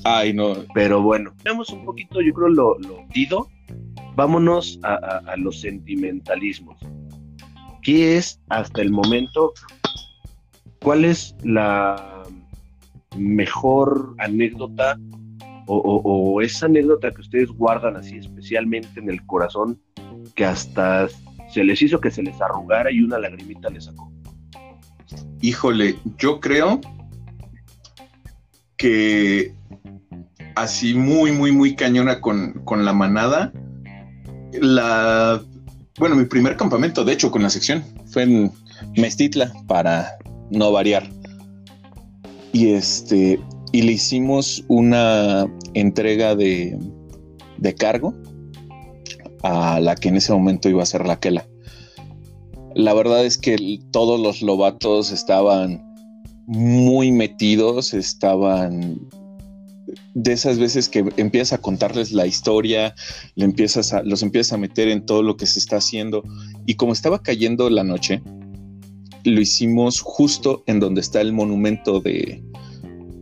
Ay, 0.04 0.32
no. 0.32 0.54
Pero 0.74 1.02
bueno, 1.02 1.32
tenemos 1.42 1.70
un 1.70 1.84
poquito, 1.84 2.20
yo 2.20 2.32
creo, 2.32 2.48
lo, 2.48 2.78
lo 2.80 3.04
dido. 3.14 3.48
Vámonos 4.14 4.78
a, 4.82 4.94
a- 4.94 5.32
a 5.32 5.36
los 5.36 5.60
sentimentalismos. 5.60 6.78
¿Qué 7.82 8.16
es 8.16 8.40
hasta 8.48 8.82
el 8.82 8.90
momento? 8.90 9.52
¿Cuál 10.82 11.04
es 11.04 11.34
la 11.42 12.22
mejor 13.16 14.14
anécdota 14.18 14.98
o, 15.66 16.40
esa 16.42 16.66
anécdota 16.66 17.10
que 17.10 17.20
ustedes 17.20 17.48
guardan 17.50 17.96
así 17.96 18.18
especialmente 18.18 19.00
en 19.00 19.10
el 19.10 19.24
corazón, 19.26 19.80
que 20.34 20.44
hasta 20.44 21.08
se 21.48 21.64
les 21.64 21.80
hizo 21.82 22.00
que 22.00 22.10
se 22.10 22.22
les 22.22 22.40
arrugara 22.40 22.90
y 22.90 23.00
una 23.00 23.18
lagrimita 23.18 23.70
les 23.70 23.84
sacó? 23.84 24.12
Híjole, 25.40 25.96
yo 26.18 26.40
creo 26.40 26.80
que 28.76 29.54
así 30.54 30.94
muy, 30.94 31.32
muy, 31.32 31.52
muy 31.52 31.74
cañona 31.74 32.20
con, 32.20 32.52
con 32.64 32.84
la 32.84 32.92
manada. 32.92 33.52
La, 34.60 35.42
bueno, 35.98 36.16
mi 36.16 36.24
primer 36.24 36.56
campamento, 36.56 37.04
de 37.04 37.12
hecho, 37.12 37.30
con 37.30 37.42
la 37.42 37.50
sección, 37.50 37.84
fue 38.06 38.22
en 38.24 38.52
Mestitla, 38.96 39.52
para 39.66 40.16
no 40.50 40.72
variar. 40.72 41.08
Y 42.52 42.70
este, 42.72 43.38
y 43.72 43.82
le 43.82 43.92
hicimos 43.92 44.64
una 44.68 45.46
entrega 45.74 46.34
de, 46.34 46.78
de 47.58 47.74
cargo 47.74 48.14
a 49.42 49.80
la 49.80 49.94
que 49.94 50.08
en 50.08 50.16
ese 50.16 50.32
momento 50.32 50.68
iba 50.68 50.82
a 50.82 50.86
ser 50.86 51.06
la 51.06 51.20
Quela. 51.20 51.46
La 52.74 52.94
verdad 52.94 53.24
es 53.24 53.38
que 53.38 53.80
todos 53.90 54.20
los 54.20 54.42
lobatos 54.42 55.10
estaban 55.10 55.82
muy 56.46 57.10
metidos, 57.10 57.94
estaban 57.94 59.00
de 60.14 60.32
esas 60.32 60.58
veces 60.58 60.88
que 60.88 61.04
empiezas 61.16 61.54
a 61.54 61.62
contarles 61.62 62.12
la 62.12 62.26
historia, 62.26 62.94
le 63.34 63.44
empiezas 63.44 63.92
a, 63.92 64.02
los 64.02 64.22
empiezas 64.22 64.52
a 64.52 64.58
meter 64.58 64.88
en 64.88 65.04
todo 65.06 65.22
lo 65.22 65.36
que 65.36 65.46
se 65.46 65.58
está 65.58 65.76
haciendo. 65.76 66.22
Y 66.66 66.74
como 66.74 66.92
estaba 66.92 67.22
cayendo 67.22 67.70
la 67.70 67.84
noche, 67.84 68.22
lo 69.24 69.40
hicimos 69.40 70.00
justo 70.00 70.62
en 70.66 70.80
donde 70.80 71.00
está 71.00 71.20
el 71.20 71.32
monumento 71.32 72.00
de, 72.00 72.42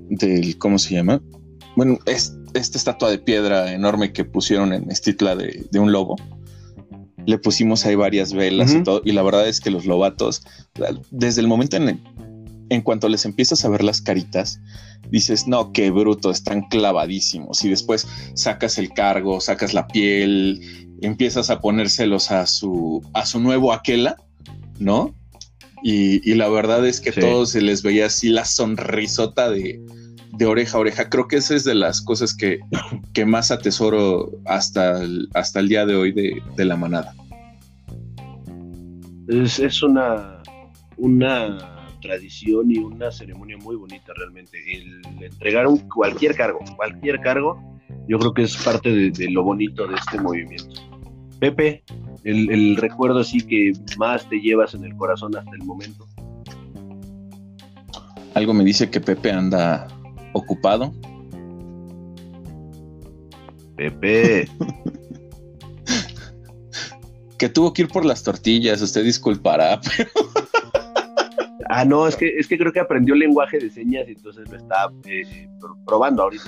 del, 0.09 0.59
¿cómo 0.59 0.79
se 0.79 0.95
llama? 0.95 1.23
Bueno, 1.77 1.99
es 2.07 2.37
esta 2.55 2.79
estatua 2.79 3.11
de 3.11 3.19
piedra 3.19 3.73
enorme 3.73 4.13
que 4.13 4.25
pusieron 4.25 4.73
en 4.73 4.91
Estitla 4.91 5.37
de, 5.37 5.67
un 5.79 5.93
lobo. 5.93 6.17
Le 7.27 7.39
pusimos 7.39 7.85
ahí 7.85 7.95
varias 7.95 8.33
velas 8.33 8.75
y 8.75 8.83
todo. 8.83 9.03
Y 9.05 9.13
la 9.13 9.23
verdad 9.23 9.49
es 9.49 9.61
que 9.61 9.71
los 9.71 9.87
lobatos, 9.87 10.43
desde 11.11 11.41
el 11.41 11.49
momento 11.49 11.77
en, 11.77 12.01
en 12.69 12.83
cuanto 12.83 13.09
les 13.09 13.25
empiezas 13.25 13.65
a 13.65 13.69
ver 13.69 13.83
las 13.83 14.01
caritas, 14.01 14.61
dices, 15.11 15.47
no, 15.47 15.73
qué 15.73 15.91
bruto, 15.91 16.31
están 16.31 16.63
clavadísimos. 16.69 17.65
Y 17.65 17.71
después 17.71 18.07
sacas 18.35 18.79
el 18.79 18.93
cargo, 18.93 19.41
sacas 19.41 19.75
la 19.75 19.87
piel, 19.87 20.61
empiezas 21.01 21.51
a 21.51 21.61
ponérselos 21.61 22.31
a 22.31 22.47
su, 22.47 23.03
a 23.15 23.27
su 23.27 23.41
nuevo 23.41 23.73
aquela, 23.73 24.17
¿no? 24.79 25.15
Y, 25.87 26.35
la 26.35 26.49
verdad 26.49 26.87
es 26.87 26.99
que 26.99 27.13
todos 27.13 27.51
se 27.51 27.61
les 27.61 27.83
veía 27.83 28.07
así 28.07 28.31
la 28.31 28.47
sonrisota 28.47 29.51
de, 29.51 29.79
oreja 30.47 30.79
a 30.79 30.81
oreja. 30.81 31.11
Creo 31.11 31.29
que 31.29 31.37
esa 31.37 31.55
es 31.55 31.65
de 31.65 31.75
las 31.75 32.01
cosas 32.01 32.35
que, 32.35 32.61
que 33.13 33.27
más 33.27 33.51
atesoro 33.51 34.31
hasta 34.47 35.03
el, 35.03 35.29
hasta 35.35 35.61
el 35.61 35.69
día 35.69 35.85
de 35.85 35.95
hoy 35.95 36.13
de, 36.13 36.65
la 36.65 36.77
manada. 36.77 37.15
Es, 39.29 39.59
es, 39.59 39.83
una, 39.83 40.43
una 40.97 41.59
tradición 42.01 42.71
y 42.71 42.79
una 42.79 43.13
ceremonia 43.13 43.59
muy 43.59 43.77
bonita 43.77 44.15
realmente. 44.17 44.57
El 44.67 45.03
entregar 45.23 45.67
un, 45.67 45.87
cualquier 45.91 46.35
cargo, 46.35 46.61
cualquier 46.77 47.21
cargo, 47.21 47.63
yo 48.09 48.19
creo 48.19 48.33
que 48.33 48.45
es 48.45 48.57
parte 48.57 49.11
de 49.11 49.31
lo 49.31 49.43
bonito 49.43 49.87
de 49.87 49.97
este 49.97 50.19
movimiento. 50.19 50.94
Pepe, 51.39 51.85
el, 52.25 52.77
recuerdo 52.77 53.21
así 53.21 53.39
que 53.41 53.73
más 53.99 54.29
te 54.29 54.41
llevas 54.41 54.75
en 54.75 54.85
el 54.85 54.97
corazón 54.97 55.37
hasta 55.37 55.51
el 55.53 55.65
momento. 55.65 56.07
Algo 58.35 58.55
me 58.55 58.65
dice 58.65 58.91
que 58.91 59.01
Pepe 59.01 59.31
anda 59.31 59.89
ocupado. 60.33 60.93
Pepe. 63.77 64.49
que 67.39 67.49
tuvo 67.49 67.73
que 67.73 67.83
ir 67.83 67.89
por 67.89 68.05
las 68.05 68.23
tortillas, 68.23 68.81
usted 68.81 69.05
disculpará, 69.05 69.81
Ah, 71.77 71.85
no, 71.85 72.07
es 72.07 72.15
que, 72.15 72.29
es 72.39 72.47
que 72.47 72.57
creo 72.57 72.73
que 72.73 72.79
aprendió 72.79 73.17
lenguaje 73.17 73.59
de 73.59 73.69
señas 73.69 74.07
y 74.07 74.13
entonces 74.13 74.49
lo 74.49 74.57
está 74.57 74.93
eh, 75.07 75.49
probando 75.85 76.23
ahorita. 76.23 76.45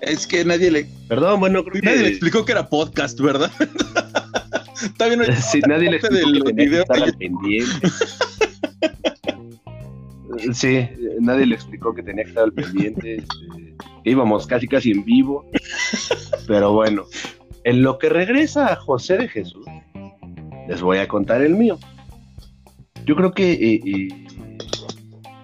Es 0.00 0.26
que 0.26 0.42
nadie 0.42 0.70
le. 0.70 0.86
Perdón, 1.06 1.38
bueno, 1.38 1.62
creo 1.62 1.82
nadie 1.82 1.98
le 1.98 2.08
explicó 2.08 2.46
que 2.46 2.52
era 2.52 2.66
podcast, 2.66 3.20
¿verdad? 3.20 3.52
Está 4.82 5.08
bien, 5.08 5.20
sí, 5.36 5.60
nadie 5.68 5.90
le 5.90 5.96
explicó 5.98 6.32
que 6.32 6.40
tenía 6.40 6.70
que 6.70 6.80
estar 6.80 7.02
al 7.02 7.14
pendiente. 7.14 7.88
sí, 10.54 10.88
nadie 11.20 11.44
le 11.44 11.56
explicó 11.56 11.94
que 11.94 12.02
tenía 12.02 12.24
que 12.24 12.30
estar 12.30 12.44
al 12.44 12.52
pendiente. 12.54 13.16
Este, 13.16 13.76
íbamos 14.04 14.46
casi 14.46 14.66
casi 14.66 14.92
en 14.92 15.04
vivo. 15.04 15.44
Pero 16.46 16.72
bueno, 16.72 17.04
en 17.64 17.82
lo 17.82 17.98
que 17.98 18.08
regresa 18.08 18.72
a 18.72 18.76
José 18.76 19.18
de 19.18 19.28
Jesús, 19.28 19.66
les 20.66 20.80
voy 20.80 20.96
a 20.96 21.06
contar 21.06 21.42
el 21.42 21.54
mío. 21.54 21.78
Yo 23.04 23.16
creo 23.16 23.32
que 23.32 23.52
eh, 23.52 23.80
eh, 23.84 24.08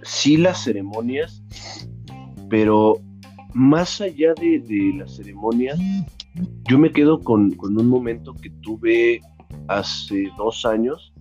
sí 0.06 0.36
las 0.36 0.62
ceremonias, 0.62 1.42
pero 2.48 2.94
más 3.52 4.00
allá 4.00 4.32
de, 4.34 4.92
las 4.96 5.16
ceremonias, 5.16 5.78
yo 6.68 6.78
me 6.78 6.92
quedo 6.92 7.20
con, 7.20 7.54
un 7.60 7.88
momento 7.88 8.34
que 8.34 8.50
tuve 8.62 9.20
hace 9.68 10.30
dos 10.36 10.64
años 10.64 11.12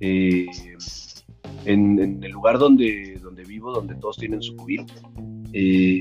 eh, 0.00 0.46
en, 1.66 2.22
el 2.22 2.30
lugar 2.30 2.58
donde, 2.58 3.18
donde 3.22 3.44
vivo, 3.44 3.72
donde 3.72 3.94
todos 3.96 4.16
tienen 4.16 4.40
su 4.40 4.56
cubil. 4.56 4.86
Eh, 5.52 6.00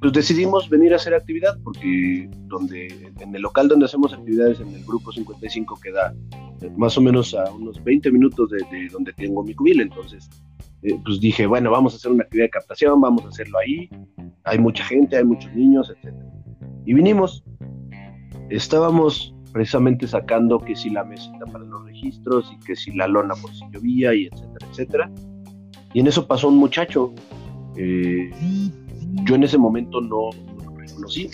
pues 0.00 0.12
decidimos 0.12 0.68
venir 0.68 0.92
a 0.92 0.96
hacer 0.96 1.14
actividad 1.14 1.58
porque 1.62 2.28
donde 2.46 3.12
en 3.20 3.34
el 3.34 3.42
local 3.42 3.68
donde 3.68 3.86
hacemos 3.86 4.12
actividades 4.12 4.60
en 4.60 4.68
el 4.74 4.84
grupo 4.84 5.10
55 5.12 5.80
queda 5.82 6.14
más 6.76 6.96
o 6.98 7.00
menos 7.00 7.34
a 7.34 7.52
unos 7.52 7.82
20 7.82 8.10
minutos 8.10 8.50
de, 8.50 8.58
de 8.70 8.88
donde 8.88 9.12
tengo 9.12 9.42
mi 9.42 9.54
cubil, 9.54 9.80
entonces 9.80 10.28
eh, 10.84 11.00
pues 11.02 11.18
dije, 11.18 11.46
bueno, 11.46 11.70
vamos 11.70 11.94
a 11.94 11.96
hacer 11.96 12.12
una 12.12 12.24
actividad 12.24 12.44
de 12.44 12.50
captación, 12.50 13.00
vamos 13.00 13.24
a 13.24 13.28
hacerlo 13.28 13.58
ahí, 13.58 13.88
hay 14.44 14.58
mucha 14.58 14.84
gente, 14.84 15.16
hay 15.16 15.24
muchos 15.24 15.50
niños, 15.54 15.90
etc. 15.90 16.14
Y 16.84 16.92
vinimos, 16.92 17.42
estábamos 18.50 19.34
precisamente 19.54 20.06
sacando 20.06 20.58
que 20.58 20.76
si 20.76 20.90
la 20.90 21.02
mesita 21.02 21.46
para 21.46 21.64
los 21.64 21.86
registros 21.86 22.52
y 22.52 22.62
que 22.66 22.76
si 22.76 22.92
la 22.92 23.08
lona 23.08 23.34
por 23.34 23.50
si 23.54 23.64
llovía 23.72 24.14
y 24.14 24.26
etcétera, 24.26 24.66
etcétera. 24.70 25.10
Y 25.94 26.00
en 26.00 26.06
eso 26.06 26.26
pasó 26.26 26.48
un 26.48 26.58
muchacho. 26.58 27.14
Eh, 27.76 28.30
yo 29.24 29.36
en 29.36 29.42
ese 29.44 29.56
momento 29.56 30.02
no, 30.02 30.28
lo 30.64 30.76
reconocí, 30.76 31.30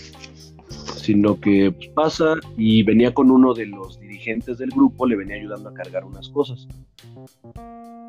sino 1.11 1.39
que 1.39 1.71
pues, 1.71 1.89
pasa 1.89 2.35
y 2.57 2.83
venía 2.83 3.13
con 3.13 3.31
uno 3.31 3.53
de 3.53 3.65
los 3.65 3.99
dirigentes 3.99 4.57
del 4.57 4.69
grupo, 4.69 5.05
le 5.05 5.17
venía 5.17 5.35
ayudando 5.35 5.69
a 5.69 5.73
cargar 5.73 6.05
unas 6.05 6.29
cosas. 6.29 6.67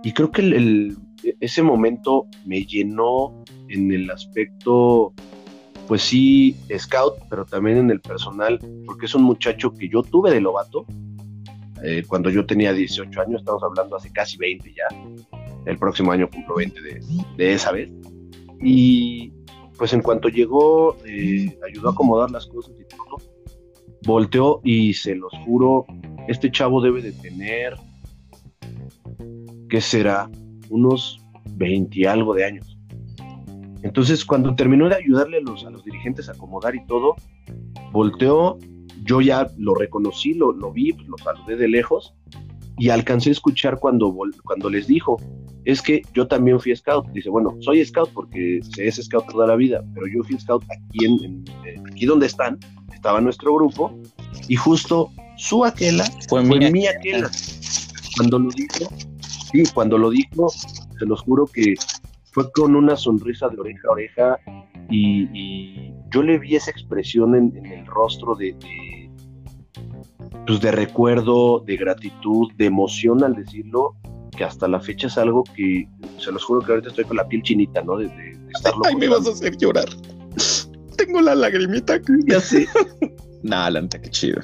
Y 0.04 0.12
creo 0.12 0.30
que 0.30 0.42
el, 0.42 0.96
ese 1.40 1.62
momento 1.62 2.26
me 2.46 2.64
llenó 2.64 3.42
en 3.68 3.90
el 3.90 4.08
aspecto, 4.08 5.12
pues 5.88 6.02
sí, 6.02 6.56
scout, 6.78 7.14
pero 7.28 7.44
también 7.44 7.78
en 7.78 7.90
el 7.90 8.00
personal, 8.00 8.60
porque 8.86 9.06
es 9.06 9.14
un 9.16 9.24
muchacho 9.24 9.74
que 9.74 9.88
yo 9.88 10.02
tuve 10.02 10.30
de 10.30 10.40
Lobato 10.40 10.86
eh, 11.82 12.04
cuando 12.06 12.30
yo 12.30 12.46
tenía 12.46 12.72
18 12.72 13.20
años, 13.20 13.40
estamos 13.40 13.64
hablando 13.64 13.96
hace 13.96 14.12
casi 14.12 14.36
20 14.36 14.72
ya, 14.72 15.38
el 15.66 15.76
próximo 15.76 16.12
año 16.12 16.30
cumplo 16.30 16.54
20 16.54 16.80
de, 17.36 17.52
esa 17.52 17.72
vez. 17.72 17.90
Y 18.62 19.32
pues 19.82 19.94
en 19.94 20.00
cuanto 20.00 20.28
llegó, 20.28 20.96
eh, 21.04 21.58
ayudó 21.68 21.88
a 21.88 21.90
acomodar 21.90 22.30
las 22.30 22.46
cosas 22.46 22.72
y 22.78 22.84
todo, 22.84 23.16
volteó 24.06 24.60
y 24.62 24.94
se 24.94 25.16
los 25.16 25.32
juro, 25.44 25.86
este 26.28 26.52
chavo 26.52 26.80
debe 26.80 27.02
de 27.02 27.10
tener, 27.10 27.74
¿qué 29.68 29.80
será? 29.80 30.30
unos 30.70 31.20
20 31.56 31.98
y 31.98 32.04
algo 32.04 32.32
de 32.32 32.44
años. 32.44 32.78
Entonces, 33.82 34.24
cuando 34.24 34.54
terminó 34.54 34.88
de 34.88 34.94
ayudarle 34.94 35.38
a 35.38 35.40
los, 35.40 35.64
a 35.64 35.70
los 35.70 35.84
dirigentes 35.84 36.28
a 36.28 36.32
acomodar 36.34 36.76
y 36.76 36.86
todo, 36.86 37.16
volteó, 37.90 38.58
yo 39.02 39.20
ya 39.20 39.48
lo 39.58 39.74
reconocí, 39.74 40.34
lo, 40.34 40.52
lo 40.52 40.70
vi, 40.70 40.92
pues, 40.92 41.08
lo 41.08 41.18
saludé 41.18 41.56
de 41.56 41.66
lejos 41.66 42.14
y 42.78 42.88
alcancé 42.88 43.30
a 43.30 43.32
escuchar 43.32 43.78
cuando, 43.78 44.14
cuando 44.44 44.70
les 44.70 44.86
dijo, 44.86 45.16
es 45.64 45.80
que 45.80 46.02
yo 46.14 46.26
también 46.26 46.58
fui 46.58 46.74
scout. 46.74 47.06
Dice, 47.10 47.30
bueno, 47.30 47.56
soy 47.60 47.84
scout 47.84 48.10
porque 48.12 48.60
se 48.74 48.86
es 48.86 48.96
scout 48.96 49.26
toda 49.30 49.46
la 49.46 49.56
vida, 49.56 49.82
pero 49.94 50.06
yo 50.06 50.22
fui 50.24 50.38
scout 50.38 50.64
aquí, 50.64 51.04
en, 51.04 51.44
aquí 51.90 52.06
donde 52.06 52.26
están, 52.26 52.58
estaba 52.92 53.20
nuestro 53.20 53.54
grupo, 53.54 53.92
y 54.48 54.56
justo 54.56 55.10
su 55.36 55.64
aquela 55.64 56.04
fue, 56.28 56.42
mi 56.42 56.86
aquela. 56.86 57.30
Cuando 58.16 58.38
lo 58.38 58.50
dijo, 58.50 58.90
sí, 59.52 59.62
cuando 59.72 59.98
lo 59.98 60.10
dijo, 60.10 60.48
se 60.48 61.06
los 61.06 61.20
juro 61.22 61.46
que 61.46 61.74
fue 62.32 62.50
con 62.52 62.74
una 62.74 62.96
sonrisa 62.96 63.48
de 63.48 63.60
oreja 63.60 63.88
a 63.88 63.92
oreja 63.92 64.38
y, 64.90 65.90
yo 66.10 66.22
le 66.22 66.38
vi 66.38 66.56
esa 66.56 66.70
expresión 66.70 67.34
en, 67.34 67.64
el 67.64 67.86
rostro 67.86 68.34
de, 68.34 68.54
pues 70.46 70.60
de 70.60 70.72
recuerdo, 70.72 71.60
de 71.60 71.76
gratitud, 71.76 72.52
de 72.56 72.66
emoción 72.66 73.22
al 73.24 73.34
decirlo, 73.34 73.96
que 74.36 74.44
hasta 74.44 74.66
la 74.66 74.80
fecha 74.80 75.06
es 75.06 75.18
algo 75.18 75.44
que, 75.54 75.88
se 76.18 76.32
los 76.32 76.44
juro 76.44 76.60
que 76.60 76.72
ahorita 76.72 76.88
estoy 76.88 77.04
con 77.04 77.16
la 77.16 77.28
piel 77.28 77.42
chinita, 77.42 77.82
¿no? 77.82 77.98
De, 77.98 78.06
Ay, 78.84 78.96
me 78.96 79.08
vas 79.08 79.26
a 79.26 79.30
hacer 79.30 79.56
llorar. 79.56 79.88
tengo 80.96 81.20
la 81.20 81.34
lagrimita. 81.34 82.00
Ya 82.26 82.40
sé. 82.40 82.66
nah, 83.42 83.70
la 83.70 83.86
qué 83.88 84.10
chido. 84.10 84.40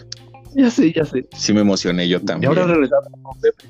Ya 0.54 0.70
sé, 0.70 0.92
ya 0.92 1.04
sé. 1.04 1.26
Sí 1.36 1.52
me 1.52 1.60
emocioné 1.60 2.08
yo 2.08 2.20
también. 2.20 2.52
Y 2.52 2.56
ahora 2.56 2.72
regresamos 2.72 3.12
con 3.22 3.40
Pepe. 3.40 3.64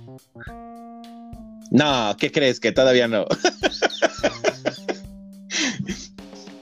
No, 1.70 2.16
¿qué 2.18 2.33
crees? 2.33 2.61
Que 2.61 2.72
todavía 2.72 3.09
no. 3.09 3.26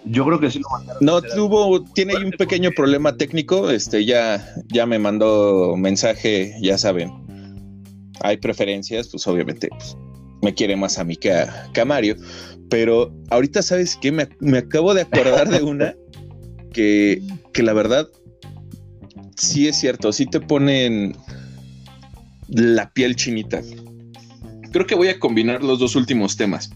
Yo 0.07 0.25
creo 0.25 0.41
que 0.41 0.51
sí 0.51 0.61
lo 0.61 0.69
mandaron. 0.71 1.05
No, 1.05 1.21
tuvo, 1.21 1.83
tiene 1.93 2.17
ahí 2.17 2.25
un 2.25 2.31
pequeño 2.31 2.71
problema 2.71 3.17
técnico. 3.17 3.71
Este 3.71 4.05
ya, 4.05 4.55
ya 4.69 4.87
me 4.87 4.99
mandó 4.99 5.77
mensaje, 5.77 6.55
ya 6.63 6.79
saben. 6.79 7.13
Hay 8.21 8.37
preferencias, 8.39 9.09
pues 9.09 9.27
obviamente 9.27 9.69
pues, 9.69 9.97
me 10.43 10.55
quiere 10.55 10.77
más 10.77 10.99
a 10.99 11.05
mí 11.05 11.17
que 11.17 11.33
a, 11.33 11.85
Mario. 11.85 12.17
Pero 12.71 13.13
ahorita, 13.31 13.63
¿sabes 13.63 13.97
qué? 14.01 14.13
Me, 14.13 14.29
me 14.41 14.59
acabo 14.59 14.95
de 14.95 15.03
acordar 15.03 15.49
de 15.49 15.63
una 15.63 15.95
que, 16.73 17.23
que 17.53 17.63
la 17.63 17.73
verdad 17.73 18.09
sí 19.37 19.69
es 19.69 19.77
cierto, 19.77 20.13
sí 20.13 20.27
te 20.27 20.41
ponen 20.41 21.17
la 22.49 22.91
piel 22.91 23.17
chinita. 23.17 23.61
Creo 24.73 24.87
que 24.87 24.95
voy 24.95 25.09
a 25.09 25.19
combinar 25.19 25.63
los 25.63 25.79
dos 25.79 25.97
últimos 25.97 26.37
temas. 26.37 26.71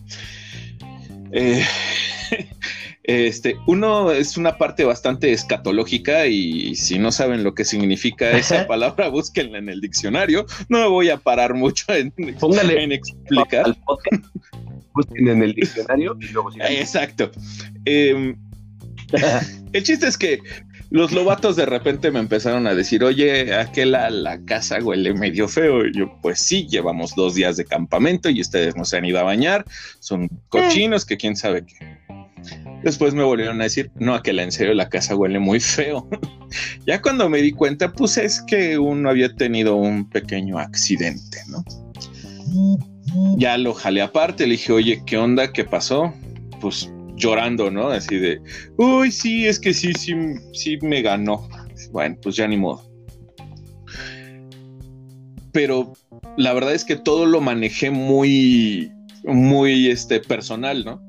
Eh, 1.33 1.65
Este, 3.11 3.57
uno 3.67 4.13
es 4.13 4.37
una 4.37 4.57
parte 4.57 4.85
bastante 4.85 5.33
escatológica 5.33 6.29
y 6.29 6.77
si 6.77 6.97
no 6.97 7.11
saben 7.11 7.43
lo 7.43 7.57
que 7.57 7.65
significa 7.65 8.31
esa 8.31 8.69
palabra, 8.69 9.09
búsquenla 9.11 9.59
en 9.59 9.69
el 9.69 9.81
diccionario. 9.81 10.47
No 10.69 10.79
me 10.79 10.87
voy 10.87 11.11
a 11.11 11.17
parar 11.17 11.55
mucho 11.55 11.93
en, 11.93 12.15
en 12.17 12.93
explicar. 12.93 13.67
Al 13.67 13.75
podcast, 13.75 14.25
busquen 14.95 15.27
en 15.27 15.43
el 15.43 15.55
diccionario 15.55 16.17
y 16.21 16.27
luego 16.27 16.51
Exacto. 16.61 17.33
Em, 17.85 18.37
el 19.73 19.83
chiste 19.83 20.07
es 20.07 20.17
que 20.17 20.41
los 20.91 21.11
lobatos 21.11 21.57
de 21.57 21.67
repente 21.67 22.13
me 22.13 22.21
empezaron 22.21 22.69
a 22.69 22.77
decir, 22.77 23.03
oye, 23.03 23.57
aquel 23.57 23.91
la 23.91 24.41
casa 24.45 24.79
huele 24.81 25.15
medio 25.15 25.49
feo. 25.49 25.85
Y 25.85 25.99
yo, 25.99 26.17
pues 26.23 26.39
sí, 26.39 26.69
llevamos 26.69 27.17
dos 27.17 27.35
días 27.35 27.57
de 27.57 27.65
campamento 27.65 28.31
y 28.31 28.41
ustedes 28.41 28.77
no 28.77 28.85
se 28.85 28.99
han 28.99 29.05
ido 29.05 29.19
a 29.19 29.25
bañar, 29.25 29.65
son 29.99 30.29
cochinos 30.49 31.05
que 31.05 31.17
quién 31.17 31.35
sabe 31.35 31.67
qué. 31.67 32.00
Después 32.83 33.15
me 33.15 33.23
volvieron 33.23 33.61
a 33.61 33.65
decir, 33.65 33.91
no, 33.97 34.15
a 34.15 34.23
que 34.23 34.31
en 34.31 34.53
serio 34.53 34.75
la 34.75 34.89
casa 34.89 35.15
huele 35.15 35.39
muy 35.39 35.61
feo. 35.61 36.09
ya 36.87 37.01
cuando 37.03 37.29
me 37.29 37.43
di 37.43 37.53
cuenta, 37.53 37.93
pues 37.93 38.17
es 38.17 38.43
que 38.43 38.79
uno 38.79 39.11
había 39.11 39.35
tenido 39.35 39.77
un 39.77 40.09
pequeño 40.09 40.59
accidente, 40.59 41.39
¿no? 41.49 41.65
Ya 43.37 43.59
lo 43.59 43.75
jalé 43.75 44.03
aparte, 44.03 44.47
le 44.47 44.53
dije, 44.53 44.73
oye, 44.73 45.03
¿qué 45.05 45.19
onda? 45.19 45.53
¿Qué 45.53 45.65
pasó? 45.65 46.13
Pues 46.61 46.91
llorando, 47.17 47.71
¿no? 47.71 47.89
Así 47.89 48.19
de, 48.19 48.41
uy, 48.79 49.13
sí, 49.13 49.47
es 49.47 49.61
que 49.61 49.75
sí, 49.75 49.93
sí, 49.93 50.15
sí 50.53 50.79
me 50.83 51.03
ganó. 51.03 51.49
Bueno, 51.93 52.17
pues 52.23 52.37
ya 52.37 52.49
ni 52.49 52.57
modo. 52.57 52.89
Pero 55.53 55.93
la 56.37 56.53
verdad 56.53 56.75
es 56.75 56.85
que 56.85 56.97
todo 56.97 57.27
lo 57.27 57.41
manejé 57.41 57.91
muy, 57.91 58.93
muy 59.25 59.89
este, 59.89 60.21
personal, 60.21 60.85
¿no? 60.85 61.03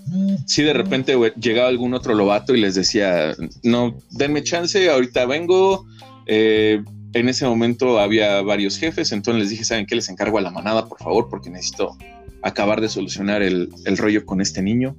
Si 0.45 0.64
de 0.64 0.74
repente 0.74 1.16
llegaba 1.39 1.70
algún 1.70 1.93
otro 1.93 2.14
lobato 2.14 2.55
y 2.55 2.62
les 2.62 2.76
decía, 2.76 3.36
no, 3.64 3.97
denme 4.12 4.43
chance, 4.43 4.89
ahorita 4.89 5.26
vengo. 5.26 5.86
Eh, 6.28 6.84
en 7.14 7.30
ese 7.30 7.45
momento 7.45 7.99
había 7.99 8.41
varios 8.41 8.78
jefes, 8.78 9.12
entonces 9.12 9.41
les 9.41 9.49
dije, 9.49 9.66
¿saben 9.66 9.86
qué? 9.86 9.95
Les 9.95 10.09
encargo 10.09 10.38
a 10.38 10.41
la 10.41 10.51
manada, 10.51 10.88
por 10.88 10.99
favor, 10.99 11.28
porque 11.30 11.49
necesito 11.49 11.97
acabar 12.41 12.82
de 12.82 12.89
solucionar 12.89 13.41
el, 13.41 13.70
el 13.86 13.97
rollo 13.97 14.26
con 14.26 14.41
este 14.41 14.62
niño. 14.62 14.95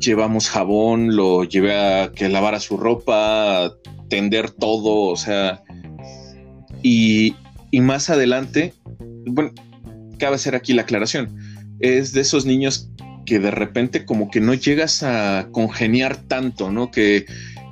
Llevamos 0.00 0.48
jabón, 0.48 1.16
lo 1.16 1.44
llevé 1.44 1.74
a 1.74 2.12
que 2.14 2.28
lavara 2.28 2.60
su 2.60 2.76
ropa, 2.76 3.72
tender 4.08 4.50
todo, 4.50 5.10
o 5.10 5.16
sea, 5.16 5.62
y, 6.82 7.34
y 7.70 7.80
más 7.80 8.10
adelante, 8.10 8.74
bueno, 9.26 9.52
cabe 10.18 10.36
hacer 10.36 10.54
aquí 10.54 10.74
la 10.74 10.82
aclaración 10.82 11.43
es 11.84 12.12
de 12.12 12.22
esos 12.22 12.46
niños 12.46 12.88
que 13.26 13.38
de 13.38 13.50
repente 13.50 14.04
como 14.04 14.30
que 14.30 14.40
no 14.40 14.54
llegas 14.54 15.02
a 15.02 15.48
congeniar 15.52 16.16
tanto, 16.16 16.70
¿no? 16.70 16.90
Que, 16.90 17.26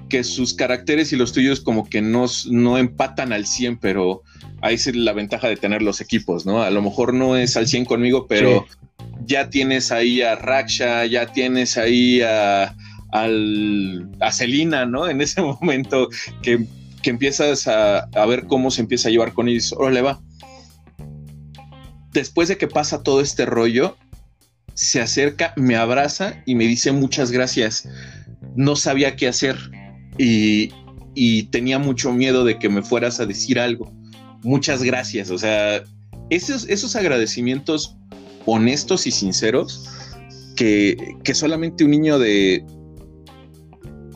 que 0.09 0.25
sus 0.25 0.55
caracteres 0.55 1.13
y 1.13 1.17
los 1.17 1.33
tuyos 1.33 1.61
como 1.61 1.89
que 1.89 2.03
no, 2.03 2.27
no 2.51 2.79
empatan 2.79 3.33
al 3.33 3.47
100, 3.47 3.79
pero 3.79 4.23
ahí 4.61 4.75
es 4.75 4.95
la 4.95 5.13
ventaja 5.13 5.49
de 5.49 5.57
tener 5.57 5.83
los 5.83 6.01
equipos, 6.01 6.47
¿no? 6.47 6.63
A 6.63 6.71
lo 6.71 6.83
mejor 6.83 7.15
no 7.15 7.37
es 7.37 7.57
al 7.57 7.67
100 7.67 7.85
conmigo, 7.85 8.27
pero 8.27 8.67
ya 9.25 9.51
tienes 9.51 9.93
ahí 9.93 10.23
a 10.23 10.37
Raksha, 10.37 11.07
ya 11.07 11.27
tienes 11.27 11.77
ahí 11.77 12.21
a, 12.23 12.75
al, 13.11 14.11
a 14.21 14.33
Celina, 14.33 14.87
¿no? 14.87 15.09
En 15.09 15.21
ese 15.21 15.43
momento 15.61 16.09
que, 16.43 16.67
que 17.03 17.11
empiezas 17.11 17.67
a, 17.69 18.01
a, 18.01 18.27
ver 18.27 18.47
cómo 18.47 18.71
se 18.71 18.83
empieza 18.83 19.09
a 19.09 19.13
llevar 19.13 19.33
con 19.33 19.49
ellos, 19.49 19.75
órale 19.77 20.03
va 20.03 20.21
después 22.13 22.49
de 22.49 22.59
que 22.59 22.69
pasa 22.69 23.03
todo 23.03 23.21
este 23.21 23.47
rollo, 23.47 23.97
se 24.83 25.01
acerca, 25.01 25.53
me 25.57 25.77
abraza 25.77 26.43
y 26.45 26.57
me 26.57 26.65
dice 26.67 26.91
muchas 26.91 27.31
gracias. 27.31 27.89
No 28.57 28.75
sabía 28.75 29.15
qué 29.15 29.29
hacer 29.29 29.57
y, 30.19 30.71
tenía 31.51 31.79
mucho 31.79 32.13
miedo 32.13 32.45
de 32.45 32.59
que 32.59 32.69
me 32.69 32.83
fueras 32.83 33.21
a 33.21 33.27
decir 33.27 33.61
algo. 33.61 33.93
Muchas 34.43 34.83
gracias. 34.83 35.31
O 35.31 35.39
sea, 35.39 35.85
esos, 36.31 36.69
esos 36.69 36.97
agradecimientos 36.97 37.97
honestos 38.45 39.07
y 39.07 39.13
sinceros 39.13 39.89
que, 40.57 41.15
solamente 41.33 41.85
un 41.85 41.93
niño 41.93 42.19
de 42.19 42.65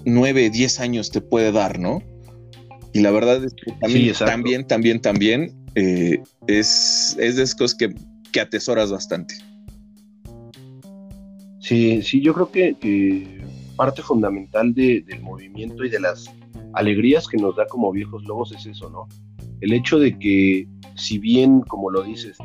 9, 0.05 0.51
10 0.51 0.81
años 0.81 1.12
te 1.12 1.21
puede 1.21 1.53
dar, 1.53 1.79
¿no? 1.79 2.03
Y 2.93 3.03
la 3.03 3.12
verdad 3.12 3.45
es 3.45 3.55
que 3.55 3.73
también, 3.81 4.14
también, 4.14 4.67
también, 4.67 5.01
también 5.01 5.57
eh, 5.77 6.19
es, 6.49 7.17
es 7.21 7.37
de 7.37 7.43
esas 7.45 7.55
cosas 7.55 7.79
que, 7.79 7.95
atesoras 8.41 8.91
bastante. 8.91 9.35
Sí, 11.67 12.01
sí, 12.01 12.21
yo 12.21 12.33
creo 12.33 12.49
que, 12.53 13.45
parte 13.75 14.01
fundamental 14.01 14.73
del 14.73 15.21
movimiento 15.21 15.85
y 15.85 15.91
de 15.91 15.99
las 15.99 16.33
alegrías 16.75 17.27
que 17.27 17.39
nos 17.39 17.57
da 17.57 17.67
como 17.67 17.91
viejos 17.91 18.23
lobos 18.23 18.53
es 18.53 18.67
eso, 18.67 18.89
¿no? 18.89 19.09
El 19.61 19.73
hecho 19.73 19.99
de 19.99 20.17
que, 20.17 20.69
si 20.95 21.19
bien, 21.19 21.62
como 21.62 21.91
lo 21.91 22.05
dices, 22.05 22.39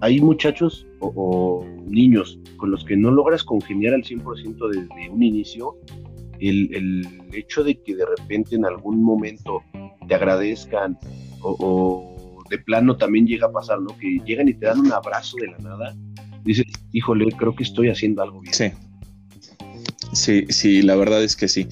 hay 0.00 0.22
muchachos 0.22 0.86
o, 1.00 1.66
niños 1.86 2.38
con 2.56 2.70
los 2.70 2.82
que 2.86 2.96
no 2.96 3.10
logras 3.10 3.44
congeniar 3.44 3.92
al 3.92 4.04
100% 4.04 4.68
desde 4.70 5.10
un 5.10 5.22
inicio, 5.22 5.76
el, 6.40 6.74
el, 6.74 7.34
hecho 7.34 7.62
de 7.64 7.78
que 7.78 7.94
de 7.94 8.06
repente 8.06 8.56
en 8.56 8.64
algún 8.64 9.04
momento 9.04 9.60
te 10.08 10.14
agradezcan 10.14 10.98
o 11.42 12.44
de 12.48 12.56
plano 12.56 12.96
también 12.96 13.26
llega 13.26 13.48
a 13.48 13.52
pasar, 13.52 13.82
¿no? 13.82 13.98
Que 13.98 14.16
llegan 14.24 14.48
y 14.48 14.54
te 14.54 14.64
dan 14.64 14.80
un 14.80 14.92
abrazo 14.92 15.36
de 15.42 15.48
la 15.48 15.58
nada. 15.58 15.94
Dices, 16.44 16.66
híjole, 16.92 17.26
creo 17.36 17.54
que 17.54 17.62
estoy 17.62 17.88
haciendo 17.88 18.22
algo 18.22 18.40
bien. 18.40 18.54
Sí. 18.54 18.72
Sí, 20.12 20.46
sí, 20.48 20.82
la 20.82 20.94
verdad 20.96 21.22
es 21.22 21.36
que 21.36 21.48
sí. 21.48 21.68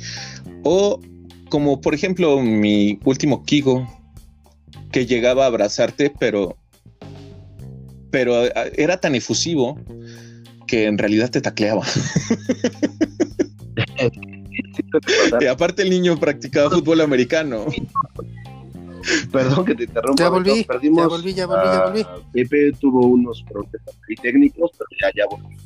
O 0.62 1.00
como 1.50 1.80
por 1.80 1.94
ejemplo 1.94 2.40
mi 2.40 2.98
último 3.04 3.44
Kigo, 3.44 3.86
que 4.92 5.04
llegaba 5.06 5.44
a 5.44 5.46
abrazarte, 5.48 6.12
pero, 6.18 6.56
pero 8.10 8.46
eh, 8.46 8.52
era 8.76 8.98
tan 8.98 9.14
efusivo 9.14 9.78
que 10.66 10.86
en 10.86 10.96
realidad 10.96 11.30
te 11.30 11.40
tacleaba. 11.40 11.84
y 15.40 15.46
aparte 15.46 15.82
el 15.82 15.90
niño 15.90 16.18
practicaba 16.18 16.70
fútbol 16.70 17.00
americano. 17.00 17.66
Perdón 19.32 19.64
que 19.64 19.74
te 19.74 19.84
interrumpa. 19.84 20.22
Ya 20.22 20.28
volví, 20.28 20.66
ya 20.66 21.06
volví, 21.06 21.34
ya 21.34 21.46
volví, 21.46 21.64
ya 21.64 21.84
volví. 21.86 22.06
Pepe 22.32 22.72
tuvo 22.80 23.06
unos 23.06 23.42
problemas 23.44 23.98
técnicos, 24.22 24.70
pero 24.76 24.88
ya, 25.00 25.12
ya 25.16 25.26
volví. 25.30 25.56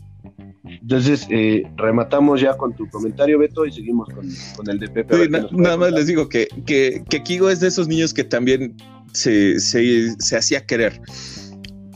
Entonces, 0.64 1.26
eh, 1.30 1.62
rematamos 1.76 2.40
ya 2.40 2.56
con 2.56 2.74
tu 2.74 2.88
comentario, 2.88 3.38
Beto, 3.38 3.66
y 3.66 3.72
seguimos 3.72 4.08
con, 4.08 4.70
el 4.70 4.78
de 4.78 4.88
Pepe. 4.88 5.28
nada 5.28 5.76
más 5.76 5.92
les 5.92 6.06
digo 6.06 6.28
que, 6.28 6.48
que, 6.66 7.02
que, 7.08 7.22
Kigo 7.22 7.50
es 7.50 7.60
de 7.60 7.68
esos 7.68 7.86
niños 7.86 8.14
que 8.14 8.24
también 8.24 8.74
se, 9.12 9.60
se, 9.60 10.14
se 10.18 10.36
hacía 10.36 10.64
querer, 10.64 11.00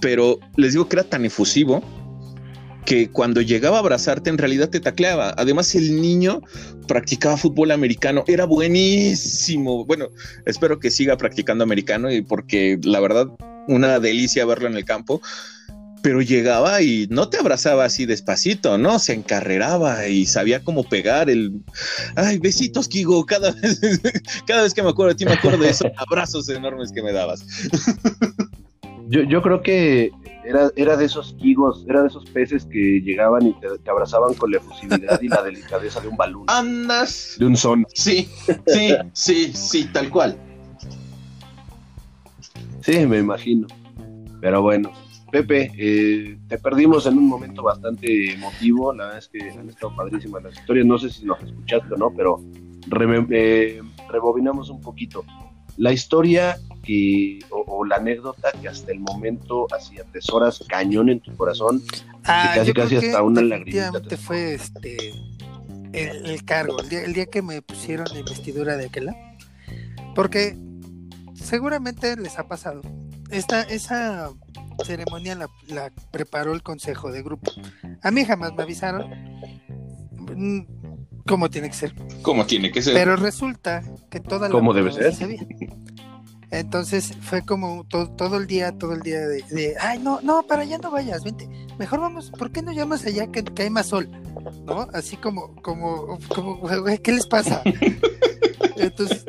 pero 0.01 0.39
les 0.57 0.73
digo 0.73 0.89
que 0.89 0.97
era 0.97 1.05
tan 1.05 1.25
efusivo 1.25 1.83
que 2.89 3.11
cuando 3.11 3.43
llegaba 3.43 3.77
a 3.77 3.81
abrazarte 3.81 4.31
en 4.31 4.39
realidad 4.39 4.71
te 4.71 4.81
tacleaba. 4.81 5.35
Además, 5.37 5.75
el 5.75 6.01
niño 6.01 6.41
practicaba 6.87 7.37
fútbol 7.37 7.71
americano, 7.71 8.25
era 8.27 8.47
buenísimo. 8.47 9.85
Bueno, 9.85 10.07
espero 10.47 10.79
que 10.79 10.91
siga 10.91 11.19
practicando 11.19 11.63
americano 11.63 12.11
y 12.11 12.23
porque 12.23 12.81
la 12.83 13.01
verdad, 13.01 13.27
una 13.67 14.01
delicia 14.01 14.47
verlo 14.47 14.69
en 14.69 14.77
el 14.79 14.87
campo. 14.87 15.21
Pero 16.01 16.23
llegaba 16.23 16.81
y 16.81 17.07
no 17.11 17.29
te 17.29 17.37
abrazaba 17.37 17.85
así 17.85 18.07
despacito, 18.07 18.79
¿no? 18.79 18.99
Se 18.99 19.13
encarreraba 19.13 20.09
y 20.09 20.25
sabía 20.25 20.65
cómo 20.65 20.83
pegar 20.83 21.29
el. 21.29 21.61
Ay, 22.17 22.39
besitos, 22.39 22.89
Kigo. 22.89 23.27
Cada 23.27 23.51
vez, 23.51 23.81
cada 24.47 24.63
vez 24.63 24.73
que 24.73 24.83
me 24.83 24.89
acuerdo 24.89 25.11
de 25.11 25.17
ti, 25.17 25.25
me 25.27 25.33
acuerdo 25.33 25.59
de 25.59 25.71
esos 25.71 25.91
abrazos 25.99 26.49
enormes 26.49 26.91
que 26.91 27.03
me 27.03 27.13
dabas. 27.13 27.45
Yo, 29.09 29.23
yo 29.25 29.43
creo 29.43 29.61
que 29.61 30.11
era, 30.45 30.71
era 30.77 30.97
de 30.97 31.05
esos 31.05 31.37
higos, 31.41 31.85
era 31.89 32.03
de 32.03 32.09
esos 32.09 32.25
peces 32.27 32.65
que 32.67 33.01
llegaban 33.01 33.47
y 33.47 33.55
te, 33.55 33.91
abrazaban 33.91 34.35
con 34.35 34.51
la 34.51 34.59
efusividad 34.59 35.21
y 35.21 35.29
la 35.29 35.43
delicadeza 35.43 36.01
de 36.01 36.09
un 36.09 36.17
balón. 36.17 36.45
Andas. 36.49 37.37
De 37.39 37.47
un 37.47 37.57
son. 37.57 37.87
Sí, 37.95 38.29
sí, 38.67 38.95
sí, 39.13 39.53
sí, 39.53 39.85
tal 39.93 40.11
cual. 40.11 40.39
Sí, 42.83 43.07
me 43.07 43.19
imagino. 43.19 43.67
Pero 44.41 44.63
bueno, 44.63 44.93
Pepe, 45.31 45.71
eh, 45.77 46.39
te 46.49 46.59
perdimos 46.59 47.07
en 47.07 47.19
un 47.19 47.29
momento 47.29 47.63
bastante 47.63 48.33
emotivo. 48.33 48.95
La 48.95 49.05
verdad 49.05 49.19
es 49.19 49.29
que 49.29 49.51
han 49.51 49.69
estado 49.69 49.95
padrísimas 49.95 50.43
las 50.43 50.55
historias. 50.55 50.87
No 50.87 50.99
sé 50.99 51.11
si 51.11 51.25
nos 51.27 51.43
escuchaste 51.43 51.95
o 51.95 51.97
no, 51.99 52.13
pero 52.17 52.41
eh, 53.31 53.83
rebobinamos 54.09 54.71
un 54.71 54.81
poquito. 54.81 55.25
La 55.77 55.93
historia 55.93 56.57
que, 56.89 57.39
o, 57.51 57.85
la 57.85 57.97
anécdota 57.97 58.51
que 58.63 58.67
hasta 58.67 58.93
el 58.93 59.01
momento 59.01 59.67
hacía 59.75 60.05
tesoras 60.05 60.65
cañón 60.69 61.11
en 61.11 61.21
tu 61.21 61.37
corazón, 61.37 61.83
ah, 62.25 62.53
casi 62.55 62.73
casi 62.73 62.97
hasta 62.97 63.23
una 63.23 63.43
lagrimita. 63.43 63.93
fue 64.17 64.55
este 64.55 65.13
el, 65.93 66.45
cargo, 66.45 66.81
el 66.81 66.89
día, 66.89 67.05
el 67.05 67.13
día, 67.13 67.27
que 67.27 67.43
me 67.43 67.61
pusieron 67.61 68.07
la 68.11 68.21
investidura 68.21 68.79
de 68.79 68.87
aquella, 68.87 69.15
porque 70.15 70.57
seguramente 71.35 72.17
les 72.17 72.39
ha 72.39 72.49
pasado. 72.49 72.81
Esta, 73.31 73.63
esa 73.63 74.31
ceremonia 74.83 75.35
la, 75.35 75.51
la, 75.69 75.93
preparó 76.11 76.55
el 76.55 76.63
consejo 76.63 77.13
de 77.13 77.23
grupo. 77.23 77.53
A 78.03 78.11
mí 78.11 78.25
jamás 78.25 78.55
me 78.55 78.63
avisaron 78.63 79.11
mm, 80.35 80.61
cómo 81.27 81.51
tiene 81.51 81.69
que 81.69 81.77
ser. 81.77 81.95
Cómo 82.23 82.47
tiene 82.47 82.73
que 82.73 82.81
ser. 82.81 82.95
Pero 82.95 83.17
resulta 83.17 83.83
que 84.11 84.21
toda 84.21 84.49
la 84.49 84.53
¿Cómo 84.53 84.73
debe 84.73 84.91
ser? 84.91 85.15
Entonces 86.51 87.13
fue 87.21 87.43
como 87.43 87.85
todo, 87.85 88.37
el 88.39 88.47
día, 88.47 88.73
todo 88.73 88.95
el 88.95 89.01
día 89.01 89.21
de, 89.21 89.77
ay, 89.81 89.99
no, 89.99 90.21
no, 90.23 90.43
para 90.45 90.63
allá 90.63 90.79
no 90.79 90.91
vayas, 90.91 91.23
vente, 91.23 91.47
mejor 91.79 92.01
vamos, 92.01 92.31
¿por 92.31 92.51
qué 92.51 92.63
no 92.63 92.73
llamas 92.73 93.05
allá 93.05 93.27
que, 93.27 93.45
hay 93.63 93.71
más 93.71 93.89
sol? 93.89 94.09
¿No? 94.65 94.89
Así 94.95 95.17
como, 95.19 95.55
como, 95.57 96.19
como, 96.35 96.63
¿qué 97.03 97.13
les 97.13 97.27
pasa? 97.27 97.63
Entonces, 98.77 99.27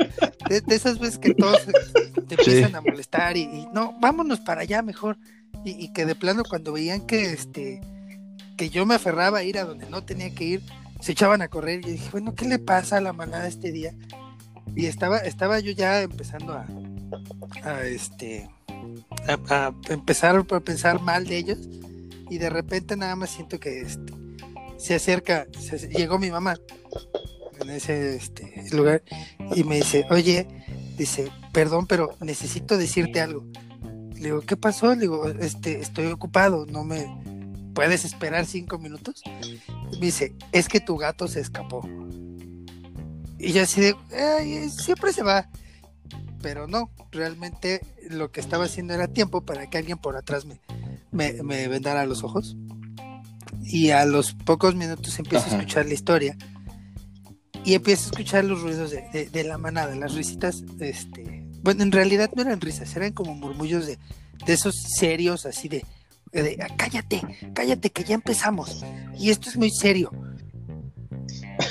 de, 0.47 0.75
esas 0.75 0.99
veces 0.99 1.17
que 1.19 1.33
todos 1.33 1.59
te 2.27 2.35
empiezan 2.35 2.75
a 2.75 2.81
molestar 2.81 3.35
y, 3.35 3.67
no, 3.73 3.97
vámonos 3.99 4.39
para 4.39 4.61
allá 4.61 4.81
mejor. 4.81 5.17
Y, 5.65 5.91
que 5.91 6.05
de 6.05 6.15
plano 6.15 6.43
cuando 6.47 6.71
veían 6.71 7.01
que 7.01 7.33
este 7.33 7.81
que 8.55 8.69
yo 8.69 8.85
me 8.85 8.95
aferraba 8.95 9.39
a 9.39 9.43
ir 9.43 9.57
a 9.57 9.63
donde 9.63 9.89
no 9.89 10.03
tenía 10.03 10.33
que 10.33 10.43
ir, 10.43 10.61
se 10.99 11.13
echaban 11.13 11.41
a 11.41 11.47
correr 11.47 11.79
y 11.85 11.91
dije, 11.91 12.09
bueno, 12.11 12.35
¿qué 12.35 12.45
le 12.45 12.59
pasa 12.59 12.97
a 12.97 13.01
la 13.01 13.13
manada 13.13 13.47
este 13.47 13.71
día? 13.71 13.93
Y 14.75 14.85
estaba, 14.85 15.17
estaba 15.19 15.59
yo 15.59 15.71
ya 15.71 16.01
empezando 16.01 16.53
a, 16.53 16.65
a 17.63 17.83
este 17.83 18.49
a, 19.27 19.73
empezar 19.89 20.35
a 20.35 20.59
pensar 20.59 21.01
mal 21.01 21.25
de 21.25 21.37
ellos 21.37 21.59
y 22.29 22.37
de 22.37 22.49
repente 22.49 22.95
nada 22.95 23.15
más 23.15 23.31
siento 23.31 23.59
que 23.59 23.81
este, 23.81 24.13
se 24.77 24.95
acerca, 24.95 25.47
llegó 25.89 26.19
mi 26.19 26.31
mamá 26.31 26.57
en 27.59 27.69
ese 27.69 28.15
este, 28.15 28.53
lugar 28.71 29.03
y 29.55 29.63
me 29.63 29.77
dice, 29.77 30.05
oye, 30.09 30.47
dice, 30.97 31.31
perdón, 31.51 31.87
pero 31.87 32.15
necesito 32.21 32.77
decirte 32.77 33.19
algo. 33.19 33.45
Le 34.15 34.25
digo, 34.25 34.41
¿qué 34.41 34.55
pasó? 34.55 34.93
Le 34.93 35.01
digo, 35.01 35.27
este, 35.27 35.79
estoy 35.79 36.07
ocupado, 36.07 36.65
no 36.65 36.83
me 36.83 37.07
puedes 37.73 38.05
esperar 38.05 38.45
cinco 38.45 38.77
minutos. 38.77 39.21
me 39.91 40.05
dice, 40.05 40.33
es 40.51 40.67
que 40.67 40.79
tu 40.79 40.97
gato 40.97 41.27
se 41.27 41.41
escapó. 41.41 41.87
Y 43.37 43.53
yo 43.53 43.63
así 43.63 43.81
de, 43.81 44.69
siempre 44.69 45.13
se 45.13 45.23
va 45.23 45.49
pero 46.41 46.67
no, 46.67 46.89
realmente 47.11 47.81
lo 48.09 48.31
que 48.31 48.39
estaba 48.39 48.65
haciendo 48.65 48.93
era 48.93 49.07
tiempo 49.07 49.41
para 49.41 49.69
que 49.69 49.77
alguien 49.77 49.97
por 49.97 50.15
atrás 50.15 50.45
me, 50.45 50.59
me, 51.11 51.67
vendara 51.67 52.05
los 52.05 52.23
ojos. 52.23 52.55
Y 53.63 53.91
a 53.91 54.05
los 54.05 54.33
pocos 54.33 54.75
minutos 54.75 55.17
empiezo 55.19 55.45
a 55.45 55.57
escuchar 55.57 55.85
la 55.85 55.93
historia 55.93 56.37
y 57.63 57.73
empiezo 57.73 58.03
a 58.03 58.11
escuchar 58.11 58.45
los 58.45 58.61
ruidos 58.61 58.91
de, 58.91 59.43
la 59.43 59.57
manada, 59.57 59.95
las 59.95 60.15
risitas, 60.15 60.63
este, 60.79 61.45
bueno, 61.61 61.83
en 61.83 61.91
realidad 61.91 62.29
no 62.35 62.41
eran 62.41 62.61
risas, 62.61 62.95
eran 62.95 63.11
como 63.11 63.35
murmullos 63.35 63.85
de, 63.85 63.99
de 64.45 64.53
esos 64.53 64.75
serios, 64.97 65.45
así 65.45 65.67
de, 65.67 65.85
de, 66.31 66.57
cállate, 66.77 67.21
cállate, 67.53 67.89
que 67.89 68.03
ya 68.03 68.15
empezamos. 68.15 68.83
Y 69.17 69.29
esto 69.29 69.49
es 69.49 69.57
muy 69.57 69.71
serio. 69.71 70.11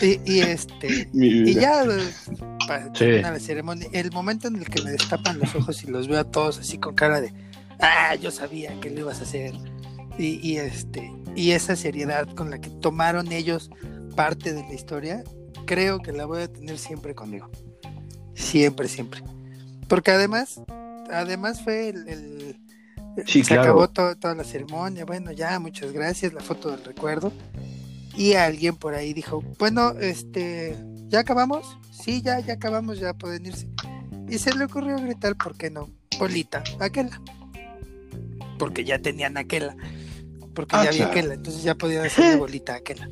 Y, 0.02 0.40
este 0.40 1.08
y 1.14 1.54
ya 1.54 1.84
la 1.84 3.38
ceremonia, 3.40 3.88
el 3.92 4.10
momento 4.12 4.48
en 4.48 4.56
el 4.56 4.68
que 4.68 4.82
me 4.82 4.90
destapan 4.90 5.38
los 5.38 5.54
ojos 5.54 5.82
y 5.82 5.86
los 5.86 6.08
veo 6.08 6.20
a 6.20 6.24
todos 6.24 6.58
así 6.58 6.78
con 6.78 6.94
cara 6.94 7.20
de 7.20 7.32
ah, 7.80 8.14
yo 8.16 8.30
sabía 8.30 8.78
que 8.80 8.90
lo 8.90 9.00
ibas 9.00 9.20
a 9.20 9.22
hacer. 9.22 9.54
Y, 10.18 10.56
este, 10.56 11.12
y 11.36 11.52
esa 11.52 11.76
seriedad 11.76 12.26
con 12.34 12.50
la 12.50 12.60
que 12.60 12.70
tomaron 12.70 13.30
ellos 13.30 13.70
parte 14.16 14.52
de 14.52 14.62
la 14.62 14.74
historia, 14.74 15.22
creo 15.64 16.00
que 16.00 16.12
la 16.12 16.26
voy 16.26 16.42
a 16.42 16.52
tener 16.52 16.76
siempre 16.76 17.14
conmigo. 17.14 17.48
Siempre, 18.34 18.88
siempre. 18.88 19.22
Porque 19.86 20.10
además, 20.10 20.60
además 21.12 21.62
fue 21.62 21.90
el, 21.90 22.56
se 23.26 23.54
acabó 23.54 23.88
toda 23.88 24.34
la 24.34 24.42
ceremonia, 24.42 25.04
bueno, 25.04 25.30
ya, 25.30 25.60
muchas 25.60 25.92
gracias, 25.92 26.32
la 26.32 26.40
foto 26.40 26.72
del 26.72 26.82
recuerdo 26.82 27.32
y 28.18 28.34
alguien 28.34 28.74
por 28.74 28.94
ahí 28.94 29.14
dijo, 29.14 29.44
bueno, 29.60 29.92
este, 30.00 30.76
¿ya 31.06 31.20
acabamos? 31.20 31.78
Sí, 31.92 32.20
ya, 32.20 32.40
ya 32.40 32.54
acabamos, 32.54 32.98
ya 32.98 33.14
pueden 33.14 33.46
irse. 33.46 33.68
Y 34.28 34.38
se 34.38 34.52
le 34.56 34.64
ocurrió 34.64 34.96
gritar, 34.96 35.36
¿por 35.36 35.56
qué 35.56 35.70
no? 35.70 35.88
Bolita, 36.18 36.64
aquella. 36.80 37.22
Porque 38.58 38.84
ya 38.84 38.98
tenían 38.98 39.36
aquella. 39.36 39.76
Porque 40.52 40.74
ya 40.74 40.88
había 40.88 41.06
aquella, 41.06 41.34
entonces 41.34 41.62
ya 41.62 41.76
podían 41.76 42.06
hacer 42.06 42.38
bolita 42.38 42.74
aquella. 42.74 43.08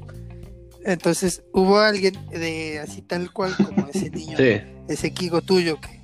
Entonces 0.85 1.45
hubo 1.53 1.79
alguien 1.79 2.15
de 2.31 2.81
así 2.81 3.01
tal 3.01 3.33
cual 3.33 3.57
como 3.57 3.87
ese 3.87 4.11
niño, 4.11 4.37
ese 4.89 5.13
Kigo 5.13 5.41
tuyo 5.41 5.81
que 5.81 6.01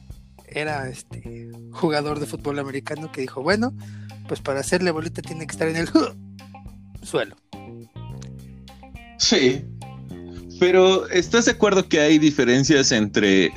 era 0.46 0.88
este 0.88 1.50
jugador 1.72 2.20
de 2.20 2.26
fútbol 2.26 2.61
americano 2.61 3.11
que 3.11 3.20
dijo, 3.20 3.42
bueno, 3.42 3.74
pues 4.28 4.40
para 4.40 4.61
hacerle 4.61 4.92
bolita 4.92 5.22
tiene 5.22 5.44
que 5.44 5.53
estar 5.53 5.66
en 5.66 5.76
el 5.76 5.88
suelo. 7.03 7.34
Sí. 9.23 9.64
Pero 10.59 11.09
¿estás 11.09 11.45
de 11.45 11.53
acuerdo 11.53 11.89
que 11.89 12.01
hay 12.01 12.18
diferencias 12.18 12.93
entre 12.93 13.53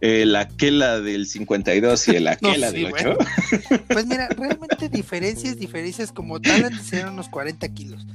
el 0.00 0.34
aquela 0.34 1.00
del 1.00 1.26
52 1.26 2.08
y 2.08 2.16
el 2.16 2.28
aquela 2.28 2.70
del 2.70 2.86
8? 2.86 3.18
Pues 3.88 4.06
mira, 4.06 4.28
realmente 4.36 4.88
diferencias, 4.88 5.58
diferencias 5.58 6.10
como 6.10 6.40
tal 6.40 6.64
han 6.64 6.90
de 6.90 7.04
unos 7.04 7.28
40 7.28 7.68
kilos. 7.74 8.06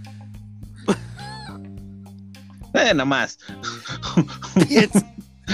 Eh, 2.73 2.93
nada 2.93 3.05
más. 3.05 3.39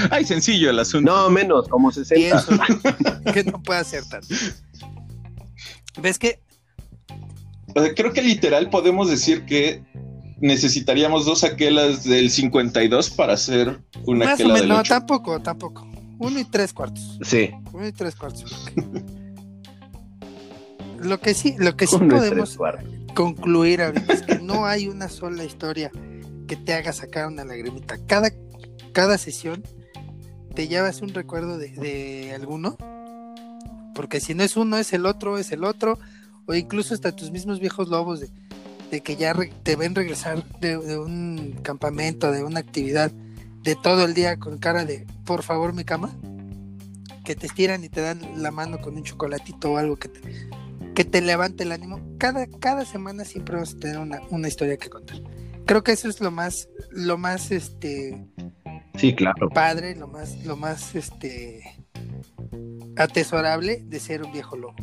Ay, 0.09 0.25
sencillo 0.25 0.69
el 0.69 0.79
asunto. 0.79 1.11
No, 1.11 1.29
menos, 1.29 1.67
como 1.69 1.91
60. 1.91 2.45
que 3.33 3.43
no 3.45 3.61
puede 3.61 3.83
ser 3.85 4.03
tanto. 4.05 4.27
¿Ves 6.01 6.17
que? 6.17 6.39
creo 7.95 8.13
que 8.13 8.21
literal 8.21 8.69
podemos 8.69 9.09
decir 9.09 9.45
que 9.45 9.83
necesitaríamos 10.39 11.25
dos 11.25 11.43
aquelas 11.43 12.03
del 12.03 12.29
52 12.29 13.09
para 13.11 13.33
hacer 13.33 13.79
una 14.05 14.33
aquela 14.33 14.55
del 14.55 14.67
No, 14.67 14.83
tampoco, 14.83 15.41
tampoco. 15.41 15.87
Uno 16.17 16.39
y 16.39 16.45
tres 16.45 16.73
cuartos. 16.73 17.19
Sí. 17.21 17.51
Uno 17.73 17.87
y 17.87 17.91
tres 17.91 18.15
cuartos. 18.15 18.71
lo 20.99 21.19
que 21.19 21.33
sí, 21.33 21.55
lo 21.57 21.75
que 21.75 21.87
sí 21.87 21.97
podemos 21.97 22.57
concluir 23.13 23.81
ahorita 23.81 24.13
es 24.13 24.21
que 24.21 24.39
no 24.39 24.65
hay 24.65 24.87
una 24.87 25.09
sola 25.09 25.43
historia 25.43 25.91
que 26.47 26.55
te 26.55 26.73
haga 26.73 26.93
sacar 26.93 27.27
una 27.27 27.43
lagrimita. 27.43 27.97
Cada, 28.05 28.31
cada 28.91 29.17
sesión 29.17 29.63
te 30.53 30.67
llevas 30.67 31.01
un 31.01 31.09
recuerdo 31.09 31.57
de, 31.57 31.69
de 31.69 32.33
alguno. 32.33 32.77
Porque 33.93 34.19
si 34.19 34.33
no 34.33 34.43
es 34.43 34.57
uno, 34.57 34.77
es 34.77 34.91
el 34.93 35.05
otro, 35.05 35.37
es 35.37 35.51
el 35.51 35.63
otro. 35.63 35.97
O 36.45 36.53
incluso 36.53 36.93
hasta 36.93 37.15
tus 37.15 37.31
mismos 37.31 37.59
viejos 37.59 37.89
lobos 37.89 38.19
de 38.19 38.29
de 38.91 39.01
que 39.01 39.15
ya 39.15 39.35
te 39.63 39.75
ven 39.75 39.95
regresar 39.95 40.43
de, 40.59 40.77
un 40.77 41.59
campamento, 41.61 42.31
de 42.31 42.43
una 42.43 42.59
actividad, 42.59 43.11
de 43.11 43.75
todo 43.75 44.05
el 44.05 44.13
día 44.13 44.37
con 44.37 44.57
cara 44.57 44.85
de, 44.85 45.05
por 45.25 45.43
favor, 45.43 45.73
mi 45.73 45.83
cama, 45.83 46.11
que 47.23 47.35
te 47.35 47.47
estiran 47.47 47.83
y 47.83 47.89
te 47.89 48.01
dan 48.01 48.21
la 48.41 48.51
mano 48.51 48.79
con 48.79 48.95
un 48.95 49.03
chocolatito 49.03 49.71
o 49.71 49.77
algo 49.77 49.97
que 49.97 50.09
te, 50.09 50.21
que 50.93 51.03
te 51.03 51.21
levante 51.21 51.63
el 51.63 51.71
ánimo. 51.71 51.99
Cada, 52.17 52.45
cada 52.47 52.85
semana 52.85 53.25
siempre 53.25 53.57
vas 53.57 53.73
a 53.73 53.79
tener 53.79 53.97
una, 53.97 54.21
una 54.29 54.47
historia 54.47 54.77
que 54.77 54.89
contar. 54.89 55.17
Creo 55.65 55.83
que 55.83 55.91
eso 55.91 56.07
es 56.07 56.21
lo 56.21 56.29
más, 56.29 56.69
lo 56.91 57.17
más, 57.17 57.51
este, 57.51 58.27
sí, 58.95 59.15
claro, 59.15 59.49
padre, 59.49 59.95
lo 59.95 60.07
más, 60.07 60.45
lo 60.45 60.55
más, 60.55 60.93
este, 60.93 61.83
atesorable 62.95 63.81
de 63.83 63.99
ser 63.99 64.23
un 64.23 64.31
viejo 64.31 64.55
lobo. 64.55 64.75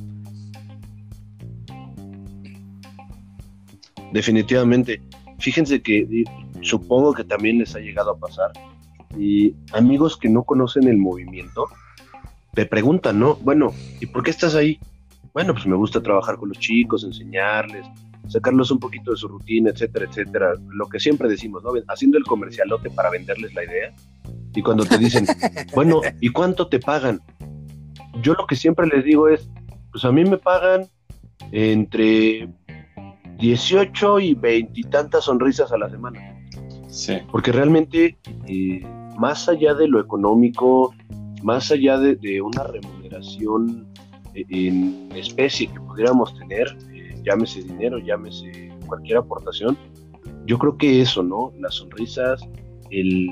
Definitivamente. 4.13 5.01
Fíjense 5.39 5.83
que 5.83 6.25
supongo 6.61 7.13
que 7.15 7.25
también 7.25 7.59
les 7.59 7.75
ha 7.75 7.81
llegado 7.81 8.13
a 8.13 8.19
pasar. 8.19 8.53
Y 9.19 9.55
amigos 9.73 10.17
que 10.17 10.29
no 10.29 10.45
conocen 10.45 10.89
el 10.89 10.99
movimiento, 10.99 11.67
te 12.55 12.67
preguntan, 12.67 13.19
¿no? 13.19 13.37
Bueno, 13.37 13.73
¿y 14.01 14.07
por 14.07 14.23
qué 14.23 14.31
estás 14.31 14.55
ahí? 14.55 14.79
bueno, 15.33 15.55
pues 15.55 15.67
me 15.67 15.77
gusta 15.77 16.03
trabajar 16.03 16.37
con 16.37 16.51
los 16.51 16.59
chicos, 16.59 17.05
enseñarles, 17.05 17.87
sacarlos 18.29 18.71
un 18.71 18.79
poquito 18.79 19.13
de 19.13 19.17
su 19.17 19.29
rutina, 19.29 19.71
etcétera, 19.71 20.07
etcétera. 20.09 20.55
Lo 20.69 20.87
que 20.89 21.01
siempre 21.01 21.29
decimos, 21.29 21.63
¿no? 21.65 21.73
Haciendo 21.89 22.19
el 22.19 22.25
comercialote 22.25 22.91
para 22.91 23.11
venderles 23.11 23.55
la 23.55 23.65
idea. 23.65 23.95
Y 24.55 24.63
cuando 24.63 24.85
te 24.85 24.99
dicen, 24.99 25.27
bueno, 25.75 26.03
¿y 26.21 26.29
cuánto 26.29 26.69
te 26.69 26.79
pagan? 26.79 27.21
Yo 28.21 28.35
lo 28.35 28.47
que 28.47 28.57
siempre 28.57 28.87
les 28.87 29.05
digo 29.05 29.29
es, 29.29 29.49
pues 29.91 30.05
a 30.05 30.13
mí 30.13 30.25
me 30.25 30.37
pagan 30.37 30.87
entre 31.51 32.49
18 33.43 34.21
y 34.21 34.35
20 34.35 34.73
y 34.73 34.85
tantas 34.85 35.25
sonrisas 35.25 35.73
a 35.73 35.77
la 35.77 35.91
semana. 35.91 36.21
Sí. 36.89 37.15
Porque 37.33 37.51
realmente, 37.51 38.17
eh, 38.47 38.87
más 39.19 39.49
allá 39.49 39.75
de 39.75 39.89
lo 39.89 39.99
económico, 39.99 40.95
más 41.43 41.73
allá 41.73 41.99
de, 41.99 42.41
una 42.41 42.63
remuneración 42.63 43.89
eh, 44.35 44.45
en 44.49 45.09
especie 45.17 45.67
que 45.67 45.81
pudiéramos 45.81 46.39
tener, 46.39 46.69
eh, 46.95 47.21
llámese 47.25 47.65
dinero, 47.65 47.99
llámese 47.99 48.71
cualquier 48.87 49.19
aportación, 49.19 49.77
yo 50.47 50.57
creo 50.59 50.79
que 50.79 51.03
eso, 51.03 51.25
¿no? 51.25 51.53
Las 51.59 51.75
sonrisas, 51.75 52.41
el 52.91 53.27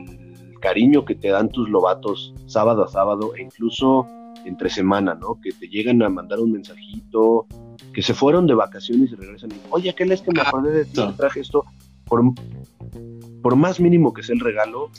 cariño 0.60 1.04
que 1.04 1.14
te 1.14 1.28
dan 1.28 1.50
tus 1.50 1.68
lobatos 1.68 2.34
sábado 2.46 2.84
a 2.84 2.88
sábado 2.88 3.32
e 3.36 3.42
incluso 3.42 4.08
entre 4.44 4.70
semana, 4.70 5.14
¿no? 5.14 5.40
Que 5.40 5.52
te 5.52 5.68
llegan 5.68 6.02
a 6.02 6.08
mandar 6.08 6.40
un 6.40 6.50
mensajito, 6.50 7.46
que 7.92 8.02
se 8.02 8.14
fueron 8.14 8.46
de 8.46 8.54
vacaciones 8.54 9.10
y 9.12 9.14
regresan 9.14 9.50
y, 9.52 9.60
oye, 9.70 9.94
¿qué 9.94 10.04
es 10.04 10.22
que 10.22 10.32
me 10.32 10.40
acordé 10.40 10.70
de 10.70 10.84
ti? 10.84 11.00
Traje 11.16 11.40
esto. 11.40 11.64
Por, 12.06 12.22
por 13.42 13.56
más 13.56 13.78
mínimo 13.78 14.12
que 14.12 14.22
sea 14.22 14.34
el 14.34 14.40
regalo, 14.40 14.90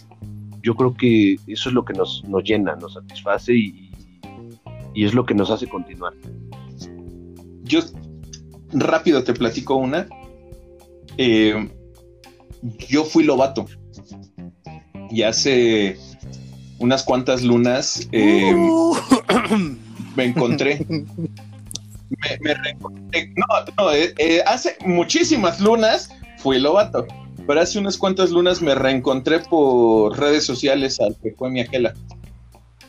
yo 0.64 0.76
creo 0.76 0.94
que 0.94 1.36
eso 1.48 1.70
es 1.70 1.74
lo 1.74 1.84
que 1.84 1.94
nos, 1.94 2.24
nos 2.26 2.44
llena, 2.44 2.76
nos 2.76 2.94
satisface 2.94 3.54
y, 3.54 3.92
y 4.94 5.06
es 5.06 5.14
lo 5.14 5.26
que 5.26 5.34
nos 5.34 5.50
hace 5.50 5.68
continuar. 5.68 6.14
Yo 7.64 7.80
rápido 8.74 9.24
te 9.24 9.34
platico 9.34 9.76
una. 9.76 10.08
Eh, 11.18 11.70
yo 12.90 13.04
fui 13.04 13.24
lobato 13.24 13.66
y 15.10 15.24
hace 15.24 15.98
unas 16.80 17.04
cuantas 17.04 17.44
lunas 17.44 18.08
eh, 18.12 18.54
uh. 18.54 18.96
me 20.16 20.26
encontré. 20.26 20.86
Me. 22.40 22.54
No, 23.36 23.46
no, 23.78 23.92
eh, 23.94 24.44
hace 24.46 24.78
muchísimas 24.86 25.60
lunas 25.60 26.10
fui 26.38 26.60
lobato 26.60 27.06
pero 27.48 27.62
hace 27.62 27.80
unas 27.80 27.98
cuantas 27.98 28.32
lunas 28.32 28.62
me 28.62 28.76
reencontré 28.76 29.40
por 29.40 30.18
redes 30.18 30.46
sociales 30.46 31.00
al 31.00 31.16
que 31.22 31.32
fue 31.32 31.50
mi 31.50 31.62
aquela. 31.62 31.94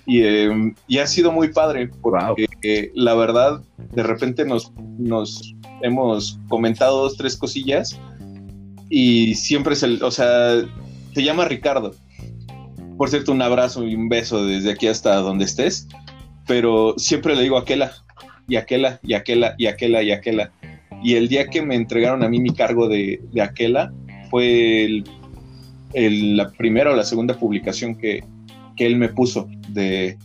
Y, 0.06 0.22
em, 0.22 0.74
y 0.88 0.98
ha 0.98 1.06
sido 1.06 1.30
muy 1.30 1.52
padre, 1.52 1.90
porque 2.00 2.46
eh, 2.62 2.92
la 2.94 3.14
verdad, 3.14 3.60
de 3.92 4.02
repente 4.02 4.44
nos, 4.44 4.72
nos 4.98 5.54
hemos 5.80 6.38
comentado 6.48 7.02
dos, 7.02 7.16
tres 7.16 7.36
cosillas, 7.36 7.98
y 8.90 9.34
siempre 9.34 9.74
es 9.74 9.82
el, 9.82 10.02
o 10.02 10.10
sea, 10.10 10.62
te 11.14 11.22
llama 11.22 11.44
Ricardo. 11.44 11.92
Por 12.98 13.08
cierto, 13.08 13.32
un 13.32 13.42
abrazo 13.42 13.84
y 13.84 13.94
un 13.94 14.08
beso 14.08 14.44
desde 14.44 14.72
aquí 14.72 14.88
hasta 14.88 15.16
donde 15.16 15.44
estés, 15.44 15.88
pero 16.46 16.94
siempre 16.98 17.34
le 17.36 17.42
digo 17.42 17.56
aquela, 17.56 17.92
y 18.48 18.56
aquela, 18.56 19.00
y 19.02 19.14
aquela, 19.14 19.54
y 19.58 19.66
aquela, 19.66 20.02
y 20.02 20.12
aquela. 20.12 20.52
Y 21.02 21.14
el 21.14 21.28
día 21.28 21.48
que 21.48 21.62
me 21.62 21.74
entregaron 21.74 22.22
a 22.22 22.28
mí 22.28 22.40
mi 22.40 22.54
cargo 22.54 22.88
de, 22.88 23.20
de 23.32 23.42
aquela, 23.42 23.92
fue 24.30 25.02
la 25.94 26.50
primera 26.52 26.90
o 26.90 26.96
la 26.96 27.04
segunda 27.04 27.34
publicación 27.34 27.94
que, 27.96 28.24
él 28.78 28.96
me 28.96 29.08
puso 29.08 29.46
de 29.68 30.18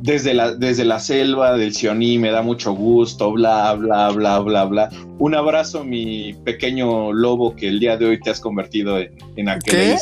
desde 0.00 0.34
la, 0.34 0.52
desde 0.52 0.84
la 0.84 0.98
selva 0.98 1.56
del 1.56 1.72
Sioní, 1.72 2.18
me 2.18 2.32
da 2.32 2.42
mucho 2.42 2.72
gusto, 2.72 3.30
bla, 3.30 3.72
bla, 3.74 4.10
bla, 4.10 4.40
bla, 4.40 4.64
bla. 4.64 4.90
Un 5.20 5.36
abrazo, 5.36 5.84
mi 5.84 6.34
pequeño 6.44 7.12
lobo 7.12 7.54
que 7.54 7.68
el 7.68 7.78
día 7.78 7.96
de 7.96 8.06
hoy 8.06 8.20
te 8.20 8.30
has 8.30 8.40
convertido 8.40 8.98
en, 8.98 9.16
en 9.36 9.48
aquel. 9.48 9.96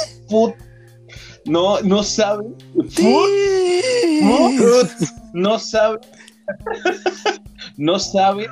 No, 1.45 1.83
no 1.83 2.03
sabe. 2.03 2.47
No 5.35 5.59
sabe. 5.59 5.99
No 7.79 7.99
sabe 8.01 8.49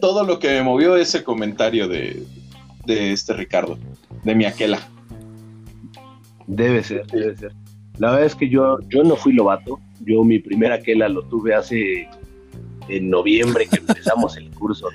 todo 0.00 0.24
lo 0.24 0.38
que 0.38 0.48
me 0.48 0.62
movió 0.62 0.96
ese 0.96 1.22
comentario 1.22 1.86
de, 1.86 2.24
de 2.86 3.12
este 3.12 3.34
Ricardo 3.34 3.78
de 4.24 4.34
mi 4.34 4.46
aquela. 4.46 4.80
Debe 6.46 6.82
ser, 6.82 7.06
debe 7.06 7.36
ser. 7.36 7.52
La 7.98 8.10
verdad 8.10 8.26
es 8.26 8.34
que 8.34 8.48
yo, 8.48 8.78
yo 8.88 9.04
no 9.04 9.14
fui 9.16 9.34
lobato. 9.34 9.78
Yo 10.00 10.24
mi 10.24 10.38
primera 10.38 10.76
aquela 10.76 11.08
lo 11.08 11.22
tuve 11.22 11.54
hace 11.54 12.08
en 12.88 13.10
noviembre 13.10 13.66
que 13.66 13.76
empezamos 13.76 14.36
el 14.36 14.50
curso 14.50 14.88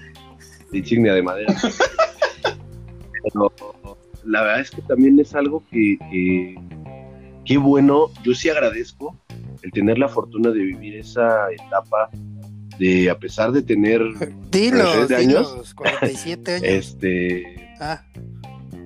de, 0.71 0.77
insignia 0.77 1.13
de 1.13 1.21
madera. 1.21 1.55
Pero 3.23 3.53
la 4.25 4.41
verdad 4.41 4.61
es 4.61 4.71
que 4.71 4.81
también 4.81 5.19
es 5.19 5.35
algo 5.35 5.63
que, 5.69 5.97
que 6.09 6.55
qué 7.45 7.57
bueno. 7.57 8.07
Yo 8.23 8.33
sí 8.33 8.49
agradezco 8.49 9.15
el 9.61 9.71
tener 9.71 9.99
la 9.99 10.07
fortuna 10.07 10.49
de 10.49 10.59
vivir 10.59 10.95
esa 10.95 11.51
etapa 11.51 12.09
de 12.81 13.11
a 13.11 13.19
pesar 13.19 13.51
de 13.51 13.61
tener 13.61 14.01
dilo, 14.51 14.83
años, 15.15 15.73
47 15.75 16.55
años. 16.55 16.63
Este, 16.63 17.75
ah. 17.79 18.03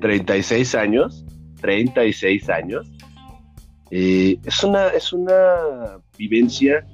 36 0.02 0.76
años, 0.76 1.24
36 1.62 2.50
años. 2.50 2.91
Eh, 3.91 4.38
es, 4.43 4.64
una, 4.66 4.88
es 4.89 5.14
una 5.14 6.02
vivencia 6.18 6.86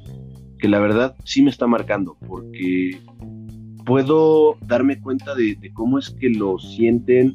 que 0.60 0.68
la 0.68 0.80
verdad 0.80 1.16
sí 1.24 1.42
me 1.42 1.50
está 1.50 1.66
marcando, 1.66 2.16
porque 2.28 3.02
puedo 3.84 4.58
darme 4.62 5.02
cuenta 5.02 5.34
de, 5.34 5.58
cómo 5.74 5.98
es 5.98 6.12
que 6.12 6.30
lo 6.30 6.60
sienten 6.60 7.34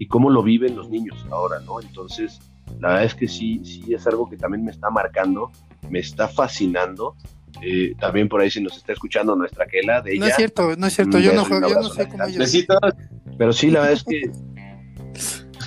y 0.00 0.08
cómo 0.08 0.30
lo 0.30 0.42
viven 0.42 0.74
los 0.74 0.90
niños 0.90 1.24
ahora, 1.30 1.60
¿no? 1.60 1.80
Entonces, 1.80 2.40
la 2.80 2.88
verdad 2.88 3.04
es 3.04 3.14
que 3.14 3.28
sí, 3.28 3.60
sí 3.64 3.94
es 3.94 4.04
algo 4.08 4.28
que 4.28 4.36
también 4.36 4.64
me 4.64 4.72
está 4.72 4.90
marcando, 4.90 5.52
me 5.90 6.00
está 6.00 6.26
fascinando. 6.26 7.14
Eh, 7.62 7.94
también 7.98 8.28
por 8.28 8.40
ahí 8.40 8.50
si 8.50 8.60
nos 8.60 8.76
está 8.76 8.92
escuchando 8.92 9.34
nuestra 9.34 9.66
Kela 9.66 10.02
de 10.02 10.12
ella. 10.12 10.20
No 10.20 10.26
es 10.26 10.36
cierto, 10.36 10.76
no 10.76 10.86
es 10.86 10.94
cierto, 10.94 11.18
yo 11.18 11.32
no, 11.32 11.48
yo 11.48 11.80
no 11.80 11.88
sé 11.88 12.08
cómo 12.08 12.24
Pero 13.38 13.52
sí, 13.52 13.70
la 13.70 13.80
verdad 13.80 13.94
es 13.94 14.04
que 14.04 14.30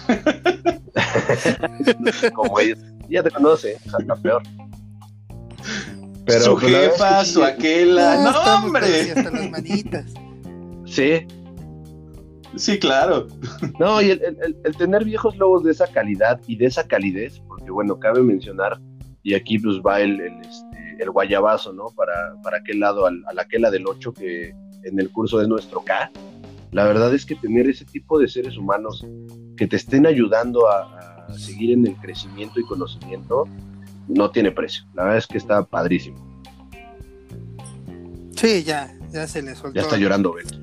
Como 2.34 2.60
ellos, 2.60 2.80
ya 3.10 3.24
te 3.24 3.32
conoce, 3.32 3.78
o 3.94 3.98
peor. 4.22 4.44
Pero 6.26 6.42
su 6.42 6.60
pues, 6.60 6.72
jefa, 6.72 7.26
su 7.26 7.44
aquela, 7.44 8.24
no, 8.24 8.56
hombre. 8.56 9.12
Hasta 9.12 9.32
las 9.32 9.50
manitas. 9.50 10.06
Sí. 10.86 11.26
Sí, 12.56 12.80
claro. 12.80 13.28
No, 13.80 14.02
y 14.02 14.12
el, 14.12 14.38
tener 14.78 15.04
viejos 15.06 15.38
lobos 15.38 15.64
de 15.64 15.72
esa 15.72 15.88
calidad 15.88 16.40
y 16.48 16.56
de 16.56 16.66
esa 16.66 16.88
calidez, 16.88 17.40
porque 17.48 17.72
bueno, 17.72 18.00
cabe 18.00 18.22
mencionar, 18.22 18.80
y 19.24 19.36
aquí 19.36 19.60
pues 19.60 19.78
va 19.78 20.02
el, 20.02 20.20
el, 20.20 20.42
este, 21.00 21.10
guayabazo, 21.10 21.74
¿no? 21.74 21.88
Para, 21.96 22.36
para 22.44 22.58
aquel 22.58 22.80
lado, 22.80 23.06
a 23.06 23.12
la 23.12 23.42
aquela 23.42 23.72
del 23.72 23.88
8 23.88 24.14
que 24.14 24.54
en 24.84 25.00
el 25.00 25.10
curso 25.12 25.40
de 25.40 25.48
nuestro 25.48 25.84
K, 25.84 26.12
la 26.72 26.86
verdad 26.86 27.14
es 27.14 27.26
que 27.26 27.36
tener 27.36 27.70
ese 27.70 27.86
tipo 27.86 28.20
de 28.20 28.28
seres 28.28 28.58
humanos 28.58 29.06
que 29.58 29.68
te 29.68 29.76
estén 29.76 30.06
ayudando 30.06 30.68
a, 30.68 30.96
seguir 31.38 31.74
en 31.74 31.86
el 31.86 31.96
crecimiento 31.98 32.60
y 32.60 32.64
conocimiento 32.64 33.48
no 34.08 34.32
tiene 34.32 34.52
precio. 34.52 34.84
La 34.96 35.04
verdad 35.04 35.20
es 35.20 35.28
que 35.28 35.38
está 35.38 35.64
padrísimo. 35.64 36.18
Sí, 38.36 38.64
ya, 38.64 38.98
ya 39.12 39.28
se 39.28 39.44
le 39.44 39.54
soltó. 39.54 39.76
Ya 39.76 39.84
está 39.84 39.96
llorando 39.96 40.34
Beto. 40.34 40.56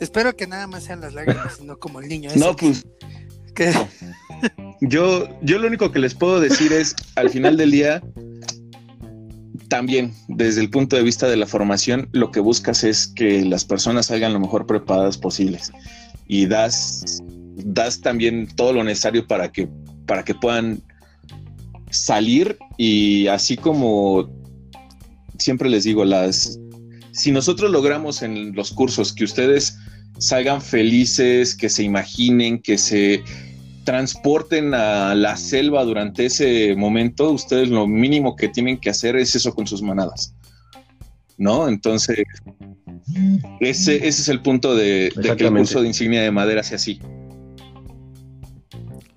Espero 0.00 0.34
que 0.34 0.48
nada 0.48 0.66
más 0.66 0.82
sean 0.82 1.00
las 1.00 1.14
lágrimas, 1.14 1.62
no 1.62 1.78
como 1.78 2.00
el 2.00 2.08
niño. 2.08 2.30
no, 2.36 2.56
pues. 2.56 2.84
Yo, 4.80 5.28
yo 5.40 5.58
lo 5.58 5.68
único 5.68 5.92
que 5.92 6.00
les 6.00 6.16
puedo 6.16 6.40
decir 6.40 6.72
es, 6.72 6.96
al 7.14 7.30
final 7.30 7.56
del 7.56 7.70
día, 7.70 8.02
también 9.68 10.12
desde 10.28 10.60
el 10.60 10.70
punto 10.70 10.96
de 10.96 11.02
vista 11.02 11.28
de 11.28 11.36
la 11.36 11.46
formación, 11.46 12.08
lo 12.12 12.30
que 12.30 12.40
buscas 12.40 12.84
es 12.84 13.06
que 13.06 13.44
las 13.44 13.64
personas 13.64 14.06
salgan 14.06 14.32
lo 14.32 14.40
mejor 14.40 14.66
preparadas 14.66 15.18
posibles. 15.18 15.72
Y 16.26 16.46
das, 16.46 17.22
das 17.56 18.00
también 18.00 18.48
todo 18.56 18.72
lo 18.72 18.84
necesario 18.84 19.26
para 19.26 19.50
que, 19.50 19.68
para 20.06 20.24
que 20.24 20.34
puedan 20.34 20.82
salir. 21.90 22.56
Y 22.76 23.26
así 23.28 23.56
como 23.56 24.28
siempre 25.38 25.68
les 25.68 25.84
digo, 25.84 26.04
las, 26.04 26.58
si 27.12 27.32
nosotros 27.32 27.70
logramos 27.70 28.22
en 28.22 28.54
los 28.54 28.72
cursos 28.72 29.12
que 29.12 29.24
ustedes 29.24 29.78
salgan 30.18 30.62
felices, 30.62 31.54
que 31.54 31.68
se 31.68 31.82
imaginen, 31.82 32.60
que 32.60 32.78
se 32.78 33.22
transporten 33.86 34.74
a 34.74 35.14
la 35.14 35.36
selva 35.36 35.84
durante 35.84 36.26
ese 36.26 36.74
momento, 36.76 37.30
ustedes 37.30 37.70
lo 37.70 37.86
mínimo 37.86 38.34
que 38.34 38.48
tienen 38.48 38.78
que 38.78 38.90
hacer 38.90 39.16
es 39.16 39.34
eso 39.36 39.54
con 39.54 39.66
sus 39.66 39.80
manadas. 39.80 40.34
¿No? 41.38 41.68
Entonces, 41.68 42.24
ese, 43.60 44.06
es 44.06 44.28
el 44.28 44.42
punto 44.42 44.74
de, 44.74 45.12
que 45.36 45.46
el 45.46 45.54
curso 45.54 45.80
de 45.80 45.86
insignia 45.86 46.20
de 46.20 46.30
madera 46.30 46.62
sea 46.62 46.76
así. 46.76 47.00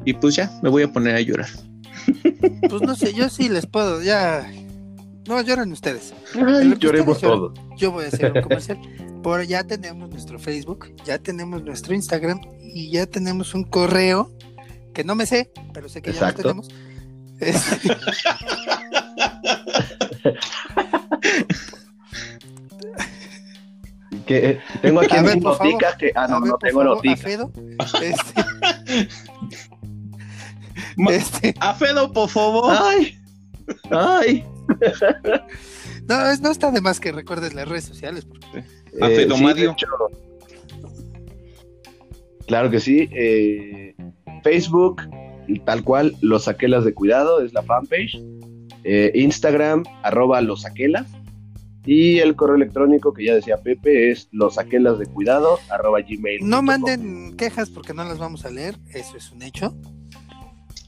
Y 0.05 0.13
pues 0.13 0.35
ya, 0.35 0.51
me 0.61 0.69
voy 0.69 0.83
a 0.83 0.93
poner 0.93 1.15
a 1.15 1.21
llorar. 1.21 1.49
Pues 2.69 2.81
no 2.81 2.95
sé, 2.95 3.13
yo 3.13 3.29
sí 3.29 3.49
les 3.49 3.65
puedo, 3.65 4.01
ya. 4.03 4.51
No, 5.27 5.41
lloran 5.41 5.71
ustedes. 5.71 6.13
lloremos 6.79 7.19
todos. 7.19 7.59
Yo 7.77 7.91
voy 7.91 8.05
a 8.05 8.07
hacer 8.09 8.31
un 8.35 8.41
comercial. 8.41 8.79
Por 9.23 9.43
ya 9.43 9.63
tenemos 9.63 10.09
nuestro 10.09 10.39
Facebook, 10.39 10.93
ya 11.05 11.17
tenemos 11.17 11.63
nuestro 11.63 11.93
Instagram 11.93 12.39
y 12.61 12.91
ya 12.91 13.05
tenemos 13.05 13.53
un 13.53 13.63
correo 13.63 14.31
que 14.93 15.03
no 15.03 15.15
me 15.15 15.25
sé, 15.25 15.51
pero 15.73 15.89
sé 15.89 16.01
que 16.01 16.13
ya 16.13 16.21
lo 16.21 16.27
Exacto. 16.27 16.41
tenemos. 16.43 16.69
Que, 24.25 24.49
eh, 24.51 24.59
tengo 24.81 25.01
aquí 25.01 25.15
A 25.15 25.21
ver, 25.21 25.35
mis 25.35 25.43
noticas 25.43 25.95
que. 25.97 26.11
Ah, 26.15 26.25
a 26.25 26.27
no, 26.27 26.41
ver, 26.41 26.51
no 26.51 26.57
tengo 26.57 26.79
favor, 26.81 26.95
noticas. 26.97 27.19
Afedo, 27.19 27.51
este, 28.01 29.07
este, 31.09 31.53
A 31.59 31.73
Fedo, 31.73 32.11
por 32.11 32.29
favor. 32.29 32.75
¡Ay! 32.77 33.17
¡Ay! 33.91 34.45
no, 36.07 36.29
es- 36.29 36.41
no 36.41 36.51
está 36.51 36.71
de 36.71 36.81
más 36.81 36.99
que 36.99 37.11
recuerdes 37.11 37.53
las 37.53 37.67
redes 37.67 37.85
sociales. 37.85 38.25
porque- 38.25 38.63
A 39.01 39.09
Eh, 39.09 39.15
Fedo 39.15 39.35
sí, 39.35 39.43
Mario. 39.43 39.71
hecho, 39.71 39.87
claro 42.47 42.69
que 42.69 42.79
sí. 42.79 43.09
eh, 43.13 43.88
Facebook, 44.41 45.01
tal 45.65 45.83
cual, 45.83 46.15
Los 46.21 46.47
Aquelas 46.47 46.85
de 46.85 46.93
Cuidado, 46.93 47.41
es 47.41 47.53
la 47.53 47.63
fanpage. 47.63 48.21
Eh, 48.83 49.11
Instagram, 49.15 49.83
arroba 50.03 50.41
Los 50.41 50.65
Aquelas. 50.65 51.07
Y 51.85 52.19
el 52.19 52.35
correo 52.35 52.55
electrónico 52.57 53.13
que 53.13 53.25
ya 53.25 53.33
decía 53.33 53.57
Pepe 53.57 54.11
es 54.11 54.27
losaquelas 54.31 54.99
de 54.99 55.05
cuidado, 55.07 55.57
arroba 55.69 56.01
gmail. 56.01 56.47
No 56.47 56.61
manden 56.61 57.35
quejas 57.37 57.69
porque 57.69 57.93
no 57.93 58.03
las 58.03 58.19
vamos 58.19 58.45
a 58.45 58.51
leer, 58.51 58.75
eso 58.93 59.15
es 59.17 59.31
un 59.31 59.41
hecho. 59.41 59.73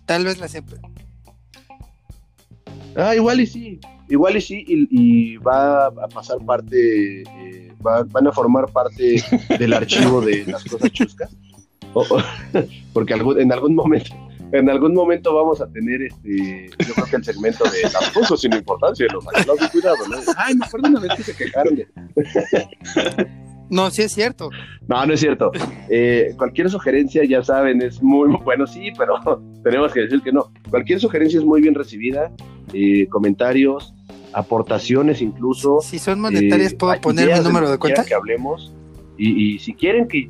Tal 0.06 0.26
vez 0.26 0.38
las... 0.39 0.54
Ah, 2.95 3.16
igual 3.16 3.39
y 3.39 3.47
sí, 3.47 3.80
igual 4.10 4.36
y 4.36 4.41
sí, 4.41 4.66
y, 4.68 4.88
y 5.34 5.38
va 5.38 5.86
a 5.88 6.08
pasar 6.14 6.38
parte, 6.45 7.22
eh, 7.22 7.74
va- 7.86 8.04
van 8.04 8.28
a 8.28 8.32
formar 8.34 8.66
parte 8.72 9.24
del 9.60 9.74
archivo 9.74 10.20
de 10.22 10.45
las 10.45 10.64
cosas 10.66 10.91
chuscas, 10.91 11.36
O- 11.94 12.06
porque 12.94 13.14
algún- 13.14 13.39
en 13.39 13.52
algún 13.52 13.76
momento, 13.76 14.16
en 14.54 14.70
algún 14.70 14.94
momento 14.94 15.34
vamos 15.36 15.62
a 15.62 15.68
tener 15.72 16.02
este, 16.02 16.70
yo 16.86 16.94
creo 16.94 17.06
que 17.06 17.16
el 17.18 17.24
segmento 17.24 17.64
de 17.66 17.82
las 17.84 18.10
cosas 18.12 18.39
sin 18.42 18.54
importancia, 18.54 19.08
los 19.14 19.26
de 19.60 19.70
cuidado, 19.70 19.98
¿no? 20.10 20.18
Ay, 20.38 20.56
me 20.56 20.66
acuerdo 20.66 20.89
una 20.89 21.00
vez 21.00 21.12
que 21.16 21.24
se 21.24 21.36
quejaron 21.36 21.76
de... 21.76 21.88
No, 23.70 23.89
sí 23.89 24.02
es 24.02 24.12
cierto. 24.12 24.50
No, 24.89 25.06
no 25.06 25.14
es 25.14 25.22
cierto. 25.22 25.50
Eh, 25.89 26.34
cualquier 26.38 26.70
sugerencia, 26.70 27.24
ya 27.24 27.42
saben, 27.42 27.82
es 27.82 28.04
muy 28.04 28.30
bueno, 28.44 28.68
sí, 28.68 28.92
pero 28.98 29.14
tenemos 29.64 29.94
que 29.94 30.02
decir 30.02 30.22
que 30.22 30.34
no. 30.34 30.52
Cualquier 30.70 31.00
sugerencia 31.00 31.39
es 31.39 31.46
muy 31.46 31.62
bien 31.62 31.74
recibida, 31.74 32.34
eh, 32.74 33.08
comentarios, 33.08 33.94
aportaciones 34.34 35.22
incluso. 35.22 35.80
Si 35.80 36.00
son 36.00 36.20
monetarias, 36.20 36.74
Eh, 36.74 36.76
¿puedo 36.76 37.00
poner 37.00 37.32
mi 37.34 37.39
número 37.46 37.72
de 37.72 37.78
cuenta? 37.78 38.04
que 38.04 38.14
hablemos. 38.14 38.74
Y, 39.18 39.54
y 39.56 39.60
si 39.60 39.74
quieren 39.74 40.06
que. 40.10 40.30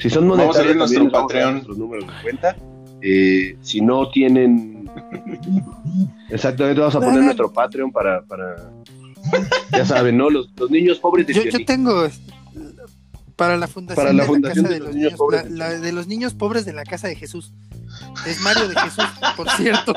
Si 0.00 0.08
son 0.10 0.28
Vamos 0.28 0.56
a 0.56 0.60
abrir 0.60 0.76
nuestro 0.76 1.10
Patreon. 1.10 1.52
nuestros 1.54 1.78
números 1.78 2.06
de 2.06 2.12
cuenta. 2.22 2.56
Eh, 3.02 3.56
si 3.62 3.80
no 3.80 4.10
tienen. 4.10 4.90
Exactamente, 6.28 6.80
vamos 6.80 6.94
a 6.96 7.00
poner 7.00 7.22
nuestro 7.22 7.52
Patreon 7.52 7.92
para. 7.92 8.22
para 8.22 8.56
ya 9.72 9.84
saben, 9.84 10.16
¿no? 10.16 10.30
Los, 10.30 10.48
los 10.56 10.70
niños 10.70 10.98
pobres 10.98 11.26
de 11.26 11.34
Yo, 11.34 11.42
yo 11.44 11.64
tengo 11.64 12.04
eh, 12.06 12.10
para 13.36 13.56
la 13.56 13.66
fundación, 13.68 14.04
Para 14.04 14.12
la 14.14 14.22
de, 14.22 14.28
fundación 14.28 14.64
casa 14.64 14.74
de 14.74 14.80
de, 14.80 14.80
los 14.80 14.88
los 14.88 14.96
niños 14.96 15.10
niños, 15.12 15.18
pobres 15.18 15.50
la- 15.50 15.68
de 15.70 15.76
la 15.76 15.80
de 15.80 15.92
los 15.92 16.06
niños 16.06 16.34
pobres 16.34 16.64
de 16.64 16.72
la 16.72 16.84
casa 16.84 17.08
de 17.08 17.16
Jesús. 17.16 17.52
Es 18.26 18.40
Mario 18.40 18.68
de 18.68 18.74
Jesús, 18.76 19.04
por 19.36 19.48
cierto. 19.56 19.92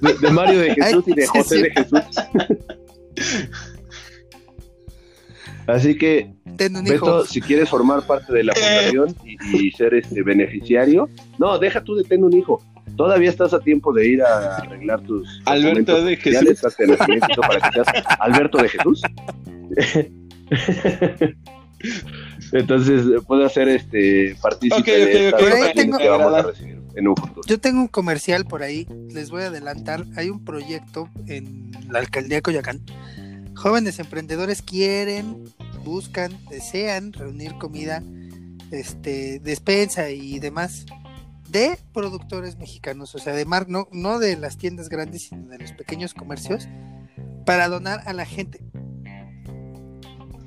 de, 0.00 0.14
de 0.20 0.30
Mario 0.30 0.58
de 0.60 0.74
Jesús 0.74 1.04
Ay, 1.06 1.12
y 1.12 1.14
de 1.14 1.22
sí, 1.22 1.28
José 1.28 1.56
sí. 1.56 1.62
de 1.62 1.70
Jesús. 1.70 2.00
Así 5.66 5.96
que. 5.96 6.32
Beto, 6.44 7.24
si 7.24 7.40
quieres 7.40 7.68
formar 7.68 8.06
parte 8.06 8.32
de 8.32 8.44
la 8.44 8.54
fundación 8.54 9.16
y, 9.24 9.66
y 9.66 9.70
ser 9.72 9.94
este 9.94 10.22
beneficiario, 10.22 11.08
no, 11.38 11.58
deja 11.58 11.82
tú 11.82 11.94
de 11.94 12.04
tener 12.04 12.24
un 12.24 12.36
hijo. 12.36 12.62
Todavía 12.96 13.30
estás 13.30 13.54
a 13.54 13.60
tiempo 13.60 13.92
de 13.92 14.06
ir 14.06 14.22
a 14.22 14.56
arreglar 14.58 15.00
tus 15.02 15.40
Alberto 15.46 16.04
de 16.04 16.16
Jesús. 16.16 16.44
de 16.44 16.54
para 17.40 17.60
que 17.60 17.72
seas 17.72 17.86
Alberto 18.20 18.58
de 18.58 18.68
Jesús. 18.68 19.02
Entonces 22.52 23.04
puedo 23.26 23.44
hacer 23.46 23.68
este 23.68 24.36
partícipe 24.42 24.80
Ok, 24.80 24.86
de 24.86 25.02
ok, 25.02 25.08
esta 25.08 25.36
ok, 25.36 25.42
Por 25.42 25.52
ahí 25.52 25.60
campaña 25.60 25.74
tengo- 25.74 25.98
que 25.98 26.08
vamos 26.08 26.34
a 26.34 26.42
recibir 26.42 26.78
en 26.94 27.08
un 27.08 27.16
futuro. 27.16 27.42
Yo 27.46 27.58
tengo 27.58 27.80
un 27.80 27.88
comercial 27.88 28.44
por 28.44 28.62
ahí, 28.62 28.86
les 29.10 29.30
voy 29.30 29.42
a 29.42 29.46
adelantar. 29.46 30.04
Hay 30.16 30.28
un 30.28 30.44
proyecto 30.44 31.08
en 31.26 31.70
la 31.90 32.00
alcaldía 32.00 32.36
de 32.36 32.42
Coyoacán. 32.42 32.80
Jóvenes 33.54 33.98
emprendedores 33.98 34.62
quieren, 34.62 35.44
buscan, 35.84 36.32
desean 36.48 37.12
reunir 37.12 37.54
comida, 37.58 38.02
este, 38.70 39.38
despensa 39.40 40.10
y 40.10 40.38
demás 40.38 40.86
de 41.48 41.78
productores 41.92 42.56
mexicanos, 42.56 43.14
o 43.14 43.18
sea, 43.18 43.34
de 43.34 43.44
mar, 43.44 43.66
no, 43.68 43.86
no 43.92 44.18
de 44.18 44.36
las 44.36 44.56
tiendas 44.56 44.88
grandes, 44.88 45.28
sino 45.28 45.48
de 45.48 45.58
los 45.58 45.72
pequeños 45.72 46.14
comercios, 46.14 46.66
para 47.44 47.68
donar 47.68 48.00
a 48.06 48.14
la 48.14 48.24
gente. 48.24 48.60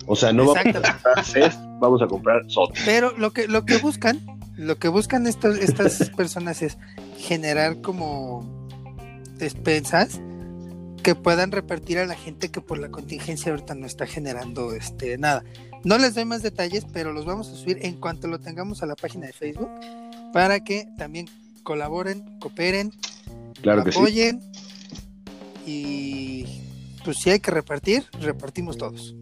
O 0.07 0.15
sea, 0.15 0.33
no 0.33 0.45
vamos 0.45 0.57
a 0.57 0.63
comprar 0.73 1.23
CES, 1.23 1.55
vamos 1.79 2.01
a 2.01 2.07
comprar. 2.07 2.41
Pero 2.85 3.15
lo 3.17 3.31
que, 3.33 3.47
lo 3.47 3.65
que 3.65 3.77
buscan, 3.77 4.19
lo 4.55 4.77
que 4.77 4.87
buscan 4.87 5.27
estos, 5.27 5.57
estas 5.57 6.09
personas 6.09 6.63
es 6.63 6.77
generar 7.17 7.81
como 7.81 8.67
despensas 9.37 10.19
que 11.05 11.13
puedan 11.13 11.51
repartir 11.51 11.99
a 11.99 12.05
la 12.07 12.15
gente 12.15 12.49
que 12.49 12.61
por 12.61 12.79
la 12.79 12.89
contingencia 12.89 13.51
ahorita 13.51 13.75
no 13.75 13.85
está 13.85 14.07
generando 14.07 14.73
este 14.73 15.19
nada. 15.19 15.43
No 15.83 15.99
les 15.99 16.15
doy 16.15 16.25
más 16.25 16.41
detalles, 16.41 16.83
pero 16.91 17.13
los 17.13 17.25
vamos 17.25 17.47
a 17.49 17.55
subir 17.55 17.77
en 17.83 17.93
cuanto 17.99 18.27
lo 18.27 18.39
tengamos 18.39 18.81
a 18.81 18.87
la 18.87 18.95
página 18.95 19.27
de 19.27 19.33
Facebook 19.33 19.69
para 20.33 20.61
que 20.63 20.87
también 20.97 21.29
colaboren, 21.61 22.39
cooperen, 22.39 22.91
Claro 23.61 23.83
que 23.83 23.91
sí. 23.91 23.99
apoyen 23.99 24.41
y 25.67 26.45
pues 27.03 27.17
si 27.19 27.29
hay 27.29 27.39
que 27.39 27.51
repartir, 27.51 28.03
repartimos 28.19 28.75
todos. 28.77 29.15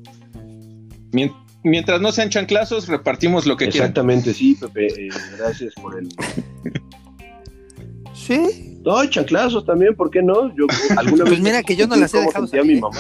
Mien- 1.12 1.34
Mientras 1.66 2.00
no 2.02 2.12
sean 2.14 2.30
chanclazos, 2.30 2.88
repartimos 2.88 3.46
lo 3.46 3.56
que 3.58 3.70
quieran. 3.70 3.90
Exactamente, 3.90 4.34
sí, 4.34 4.56
Pepe. 4.56 4.88
eh, 4.88 5.10
gracias 5.38 5.74
por 5.76 5.98
el. 6.00 6.08
Sí, 8.26 8.80
No, 8.86 8.98
hay 8.98 9.10
chanclazos 9.10 9.66
también, 9.66 9.96
¿por 9.96 10.10
qué 10.10 10.22
no? 10.22 10.54
Yo 10.56 10.66
alguna 10.98 11.24
Pues 11.26 11.36
vez 11.36 11.42
mira 11.42 11.64
que 11.64 11.76
yo 11.76 11.88
no 11.88 11.96
las 11.96 12.14
he 12.14 12.20
dejado 12.22 12.48
mi 12.64 12.74
¿eh? 12.78 12.82
mamá. 12.82 13.00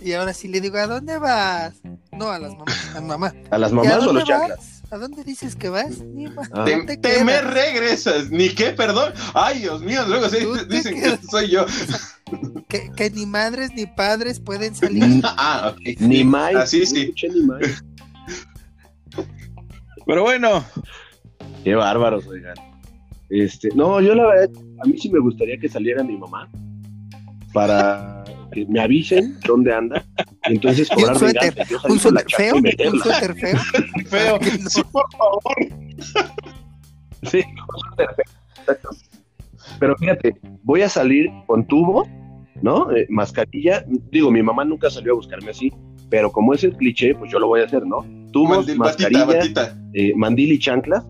Y 0.00 0.12
ahora 0.12 0.32
sí 0.32 0.46
le 0.48 0.60
digo, 0.60 0.76
¿a 0.78 0.86
dónde 0.86 1.18
vas? 1.18 1.74
No, 2.12 2.30
a 2.30 2.38
las 2.38 2.52
mamás, 2.54 2.96
a 2.96 3.00
mamá. 3.00 3.34
¿A 3.50 3.58
las 3.58 3.70
¿Y 3.70 3.74
a 3.74 3.76
mamás 3.76 4.06
o 4.06 4.10
a 4.10 4.12
los 4.12 4.24
chanclas? 4.24 4.82
¿A 4.90 4.98
dónde 4.98 5.24
dices 5.24 5.56
que 5.56 5.68
vas? 5.68 5.98
Ni 5.98 6.26
Ah. 6.52 6.64
Te, 6.64 6.76
no 6.76 6.86
te 6.86 6.96
te 6.96 7.24
me 7.24 7.40
regresas, 7.40 8.30
ni 8.30 8.50
qué, 8.50 8.70
perdón. 8.70 9.12
Ay, 9.34 9.60
Dios 9.60 9.82
mío, 9.82 10.02
luego 10.06 10.28
te 10.28 10.46
dicen 10.68 10.94
que 10.94 11.18
soy 11.28 11.50
yo. 11.50 11.66
que, 12.68 12.92
que 12.96 13.10
ni 13.10 13.26
madres 13.26 13.72
ni 13.74 13.86
padres 13.86 14.38
pueden 14.38 14.76
salir. 14.76 15.04
Ni, 15.04 15.22
Ah, 15.24 15.72
ok. 15.74 15.98
ni 16.00 16.22
más. 16.22 16.54
Así 16.54 16.86
sí. 16.86 17.12
ni. 17.16 17.26
Pero 20.06 20.22
bueno, 20.22 20.64
Qué 21.64 21.74
bárbaros, 21.74 22.24
oigan. 22.28 22.54
Este, 23.28 23.68
no, 23.74 24.00
yo 24.00 24.14
la 24.14 24.26
verdad, 24.26 24.50
a 24.84 24.86
mí 24.88 24.96
sí 24.98 25.10
me 25.10 25.18
gustaría 25.18 25.58
que 25.58 25.68
saliera 25.68 26.04
mi 26.04 26.16
mamá 26.16 26.48
para 27.52 28.22
que 28.52 28.64
me 28.66 28.80
avisen 28.80 29.38
dónde 29.46 29.72
anda 29.74 30.04
y 30.48 30.54
entonces 30.54 30.88
Y 30.90 30.94
un 30.94 31.00
cobrar 31.00 31.18
suéter, 31.18 31.54
Un 31.88 31.98
suéter 31.98 32.24
feo, 32.36 32.56
un 32.92 33.00
suéter 33.00 33.34
feo. 33.34 33.58
feo. 34.08 34.38
Sí, 34.68 34.82
por 34.92 35.04
favor. 35.12 35.42
Sí, 37.22 37.42
con 37.42 37.80
suéter 37.80 38.14
feo, 38.14 38.34
exacto. 38.60 38.90
Pero 39.80 39.96
fíjate, 39.96 40.36
voy 40.62 40.82
a 40.82 40.88
salir 40.88 41.28
con 41.46 41.66
tubo, 41.66 42.06
¿no? 42.62 42.90
Eh, 42.92 43.06
mascarilla. 43.10 43.84
Digo, 44.10 44.30
mi 44.30 44.42
mamá 44.42 44.64
nunca 44.64 44.88
salió 44.90 45.12
a 45.12 45.16
buscarme 45.16 45.50
así, 45.50 45.72
pero 46.10 46.30
como 46.30 46.54
es 46.54 46.62
el 46.64 46.76
cliché, 46.76 47.14
pues 47.14 47.30
yo 47.32 47.38
lo 47.38 47.48
voy 47.48 47.60
a 47.60 47.64
hacer, 47.64 47.84
¿no? 47.86 48.04
Tubos, 48.32 48.58
Mandil, 48.58 48.78
mascarilla, 48.78 49.24
batita, 49.24 49.60
batita. 49.62 49.78
eh, 49.94 50.12
mandil 50.16 50.52
y 50.52 50.58
chanclas. 50.58 51.04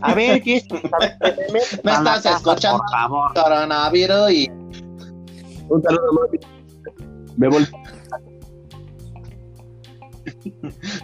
A 0.00 0.14
ver, 0.14 0.42
Jess, 0.42 0.66
Me 1.84 1.92
estás 1.92 2.24
escuchando, 2.26 2.78
por 2.78 2.90
favor. 2.90 3.34
coronavirus 3.34 4.30
y 4.32 4.50
Un 5.68 5.82
saludo, 5.82 6.12
mami. 6.12 6.38
Me 7.36 7.48
vol... 7.48 7.66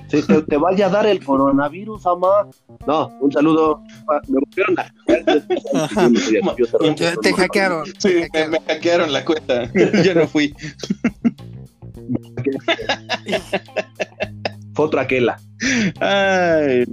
Si 0.09 0.22
te, 0.22 0.42
te 0.42 0.57
vaya 0.57 0.86
a 0.86 0.90
dar 0.90 1.07
el 1.07 1.22
coronavirus, 1.24 2.05
mamá. 2.05 2.49
No, 2.86 3.09
un 3.20 3.32
saludo. 3.32 3.82
Me 4.28 4.38
volvieron 4.38 4.78
a 4.78 4.92
Yo 5.09 6.11
no 6.11 6.20
soy 6.20 6.36
así, 6.38 6.40
yo 6.59 6.66
cerré- 6.66 6.94
Yo- 6.94 7.20
te 7.20 7.32
hackearon. 7.32 7.84
Sí, 7.99 8.09
me, 8.14 8.22
hackearon. 8.22 8.51
me 8.53 8.61
hackearon 8.61 9.12
la 9.12 9.24
cuenta. 9.24 9.72
Yo 10.05 10.14
no 10.14 10.26
fui. 10.28 10.55
Fue 14.74 14.84
otra 14.84 15.03
aquela. 15.03 15.40
Ay, 16.01 16.84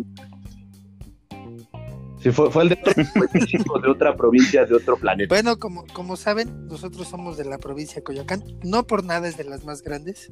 Sí, 2.24 2.32
fue, 2.32 2.50
fue 2.50 2.64
el 2.64 2.70
de 2.70 2.80
otro, 2.82 2.94
de 3.82 3.90
otra 3.90 4.16
provincia, 4.16 4.66
de 4.66 4.76
otro 4.76 4.96
planeta. 4.96 5.36
Bueno, 5.36 5.60
como, 5.60 5.86
como 5.88 6.16
saben, 6.16 6.68
nosotros 6.68 7.10
somos 7.10 7.36
de 7.36 7.44
la 7.44 7.58
provincia 7.58 7.96
de 7.96 8.04
Coyoacán. 8.04 8.42
No 8.64 8.88
por 8.88 9.04
nada 9.04 9.28
es 9.28 9.36
de 9.36 9.44
las 9.44 9.66
más 9.66 9.82
grandes. 9.82 10.32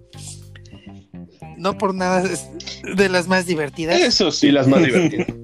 No 1.58 1.78
por 1.78 1.94
nada 1.94 2.24
es 2.24 2.48
de 2.96 3.10
las 3.10 3.28
más 3.28 3.46
divertidas. 3.46 4.00
Eso 4.00 4.32
Sí, 4.32 4.48
sí. 4.48 4.52
las 4.54 4.68
más 4.68 4.84
divertidas. 4.84 5.28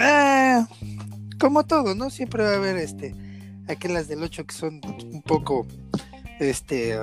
Ah, 0.00 0.68
como 1.40 1.66
todo, 1.66 1.96
¿no? 1.96 2.08
Siempre 2.10 2.44
va 2.44 2.52
a 2.52 2.56
haber 2.56 2.76
este 2.76 3.16
aquellas 3.66 4.06
del 4.06 4.22
8 4.22 4.46
que 4.46 4.54
son 4.54 4.80
un 5.10 5.22
poco 5.22 5.66
este 6.40 6.98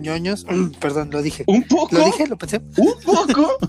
ñoños. 0.00 0.46
Perdón, 0.80 1.10
lo 1.12 1.22
dije. 1.22 1.44
Un 1.46 1.62
poco. 1.64 1.94
¿Lo 1.96 2.04
dije? 2.06 2.26
¿Lo 2.26 2.36
pensé? 2.36 2.60
Un 2.76 2.94
poco. 3.04 3.56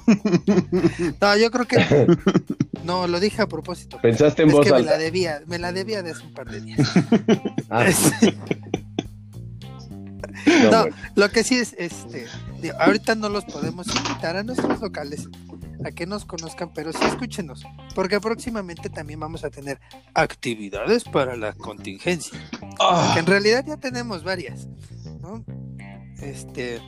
No, 1.22 1.38
yo 1.38 1.52
creo 1.52 1.66
que 1.66 2.08
no, 2.84 3.08
lo 3.08 3.20
dije 3.20 3.42
a 3.42 3.48
propósito. 3.48 4.00
Pensaste 4.02 4.44
en 4.44 4.50
Es 4.50 4.54
voz 4.56 4.66
que 4.66 4.72
me 4.72 4.82
la 4.82 4.92
alta. 4.94 4.98
debía, 4.98 5.42
me 5.48 5.58
la 5.60 5.72
debía 5.72 6.02
de 6.04 6.12
hace 6.12 6.24
un 6.26 6.34
par 6.34 6.50
de 6.50 6.62
días. 6.62 6.80
Ah, 7.70 7.86
no, 10.46 10.72
no, 10.72 10.82
bueno. 10.84 10.96
lo 11.16 11.30
que 11.30 11.44
sí 11.44 11.56
es, 11.58 11.76
este, 11.78 12.26
ahorita 12.80 13.16
no 13.16 13.28
los 13.30 13.44
podemos 13.46 13.88
invitar 13.88 14.38
a 14.38 14.44
nuestros 14.44 14.80
locales 14.80 15.28
a 15.86 15.92
que 15.92 16.06
nos 16.06 16.24
conozcan, 16.26 16.72
pero 16.74 16.94
sí 16.94 17.00
escúchenos, 17.06 17.64
porque 17.94 18.20
próximamente 18.22 18.90
también 18.90 19.20
vamos 19.20 19.44
a 19.44 19.50
tener 19.50 19.80
actividades 20.14 21.04
para 21.04 21.36
la 21.36 21.54
contingencia, 21.54 22.40
Ah, 22.80 23.16
en 23.18 23.26
realidad 23.26 23.66
ya 23.68 23.78
tenemos 23.78 24.24
varias, 24.24 24.68
¿no? 25.28 25.44
Este, 26.22 26.80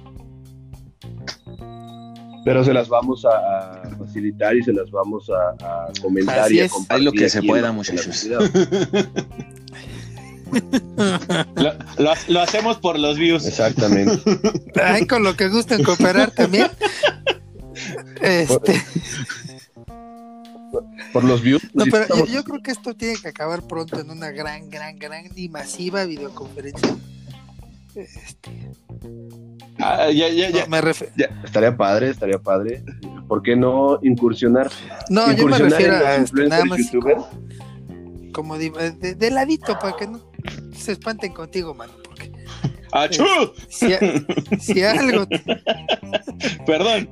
Pero 2.46 2.64
se 2.64 2.74
las 2.74 2.88
vamos 2.90 3.26
a, 3.26 3.82
facilitar 3.98 4.56
y 4.56 4.64
se 4.64 4.74
las 4.74 4.90
vamos 4.92 5.30
a, 5.30 5.50
a 5.88 5.92
comentar 6.02 6.40
Así 6.40 6.56
y 6.56 6.60
a 6.62 6.66
es. 6.66 6.72
compartir. 6.72 6.98
Haz 6.98 7.04
lo 7.04 7.12
que 7.20 7.30
se 7.30 7.44
pueda, 7.44 7.72
muchachos. 7.72 8.24
lo, 8.26 8.40
lo- 12.04 12.14
lo 12.28 12.40
hacemos 12.42 12.78
por 12.78 12.98
los 12.98 13.18
views. 13.18 13.46
Exactamente. 13.46 14.20
ay, 14.84 15.06
con 15.06 15.24
lo 15.24 15.36
que 15.36 15.50
gusten 15.50 15.84
cooperar 15.84 16.32
también. 16.32 16.68
Este, 18.22 18.82
Por 21.14 21.24
los 21.24 21.42
views. 21.42 21.62
no, 21.74 21.86
sí 21.86 21.92
pero 21.92 22.08
yo, 22.08 22.14
estamos- 22.14 22.32
yo 22.32 22.44
creo 22.44 22.62
que 22.62 22.72
esto 22.72 22.94
tiene 22.96 23.16
que 23.22 23.30
acabar 23.30 23.62
pronto 23.68 24.00
en 24.00 24.10
una 24.10 24.32
gran, 24.32 24.70
gran, 24.70 24.98
gran 24.98 25.26
y 25.36 25.50
masiva 25.50 26.04
videoconferencia. 26.06 26.96
Este, 28.04 28.72
Ah, 29.80 30.10
ya, 30.12 30.28
ya, 30.30 30.50
ya. 30.50 30.62
no, 30.64 30.68
me 30.68 30.82
refiero. 30.82 31.14
Estaría 31.44 31.76
padre, 31.76 32.10
estaría 32.10 32.38
padre. 32.40 32.84
¿Por 33.28 33.42
qué 33.42 33.56
no 33.56 34.00
incursionar? 34.04 34.70
No, 35.10 35.22
yo 35.28 35.28
me 35.48 35.56
incursionar 35.58 35.72
refiero 35.72 35.96
a 35.96 36.16
este, 36.16 36.48
nada 36.48 36.66
más 36.66 36.80
como 38.34 38.58
de, 38.58 38.70
de- 39.00 39.16
de 39.16 39.32
ladito 39.32 39.78
para 39.80 39.96
que 39.98 40.08
no 40.08 40.20
se 40.74 40.92
espanten 40.94 41.34
contigo, 41.34 41.74
mano. 41.74 41.94
Porque 42.04 42.32
¡Achú! 42.92 43.24
si, 43.70 43.94
a- 43.94 44.00
si 44.60 44.82
algo. 44.84 45.28
te- 45.28 45.44
Perdón. 46.66 47.10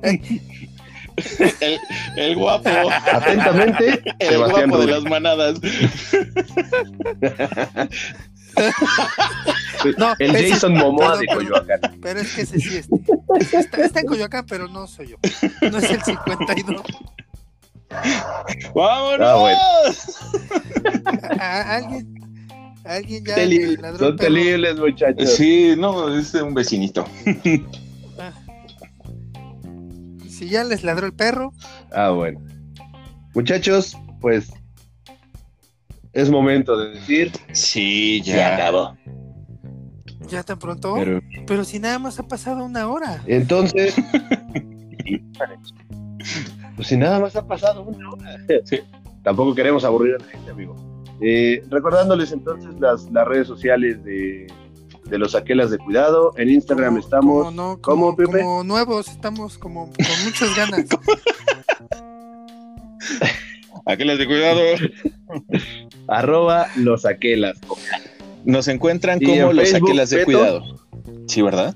El, 1.60 1.78
el 2.16 2.36
guapo. 2.36 2.68
Atentamente, 3.12 4.00
El 4.20 4.28
Sebastián 4.28 4.70
guapo 4.70 4.86
de 4.86 4.92
las 4.92 5.02
manadas. 5.04 5.58
No, 9.96 10.14
El 10.18 10.34
ese- 10.34 10.50
Jason 10.50 10.72
Momoa 10.74 11.16
perdón, 11.18 11.20
de 11.20 11.26
Coyoacán. 11.34 11.80
Pero 12.02 12.20
es 12.20 12.34
que 12.34 12.42
ese 12.42 12.58
sí 12.60 12.76
este, 12.78 12.96
está, 13.60 13.84
está 13.84 14.00
en 14.00 14.06
Coyoacán, 14.06 14.44
pero 14.46 14.68
no 14.68 14.86
soy 14.86 15.08
yo. 15.08 15.16
No 15.70 15.78
es 15.78 15.90
el 15.90 16.02
52. 16.02 16.82
¡Vámonos! 18.74 19.26
Ah, 19.28 19.36
bueno. 19.36 19.58
A- 21.40 21.76
alguien, 21.76 22.14
alguien 22.84 23.24
ya 23.24 23.34
Son 23.98 24.16
telibles, 24.16 24.76
muchachos. 24.78 25.30
Sí, 25.36 25.74
no, 25.78 26.14
es 26.18 26.34
un 26.34 26.54
vecinito. 26.54 27.06
Ah. 28.18 28.32
Si 30.28 30.48
ya 30.48 30.64
les 30.64 30.82
ladró 30.84 31.06
el 31.06 31.14
perro, 31.14 31.52
Ah, 31.92 32.10
bueno. 32.10 32.40
Muchachos, 33.34 33.96
pues 34.20 34.50
es 36.22 36.30
momento 36.30 36.76
de 36.76 36.90
decir. 36.90 37.32
Sí, 37.52 38.22
Se 38.24 38.42
acabó. 38.42 38.96
ya 40.28 40.42
tan 40.42 40.58
pronto. 40.58 40.94
Pero, 40.94 41.20
Pero 41.46 41.64
si 41.64 41.78
nada 41.78 41.98
más 41.98 42.18
ha 42.18 42.26
pasado 42.26 42.64
una 42.64 42.88
hora. 42.88 43.22
Entonces, 43.26 43.94
pues 46.76 46.88
si 46.88 46.96
nada 46.96 47.20
más 47.20 47.36
ha 47.36 47.46
pasado 47.46 47.82
una 47.82 48.10
hora. 48.10 48.36
Sí. 48.64 48.80
Tampoco 49.22 49.54
queremos 49.54 49.84
aburrir 49.84 50.14
a 50.14 50.18
la 50.18 50.24
gente, 50.24 50.50
amigo. 50.50 50.74
Eh, 51.20 51.62
recordándoles 51.70 52.30
entonces 52.32 52.70
las, 52.80 53.10
las 53.10 53.26
redes 53.26 53.46
sociales 53.48 54.02
de, 54.04 54.46
de 55.06 55.18
los 55.18 55.34
Aquelas 55.34 55.70
de 55.70 55.78
Cuidado. 55.78 56.32
En 56.36 56.48
Instagram 56.50 56.90
Como- 56.94 56.98
estamos. 57.00 57.44
como 57.46 57.50
no, 57.50 57.78
¿Cómo, 57.80 58.04
como, 58.06 58.16
Pepe? 58.16 58.40
como 58.42 58.64
nuevos, 58.64 59.08
estamos 59.08 59.58
como 59.58 59.86
con 59.86 60.24
muchas 60.24 60.56
ganas. 60.56 60.84
aquellas 63.86 64.18
de 64.18 64.26
cuidado. 64.26 64.60
Arroba 66.08 66.66
los 66.76 67.04
Aquelas. 67.06 67.58
Nos 68.44 68.66
encuentran 68.68 69.20
como 69.20 69.50
en 69.50 69.56
los 69.56 69.68
Facebook, 69.70 69.88
aquelas 69.90 70.10
de 70.10 70.16
Beto. 70.16 70.26
cuidado. 70.26 70.86
Sí, 71.28 71.42
¿verdad? 71.42 71.74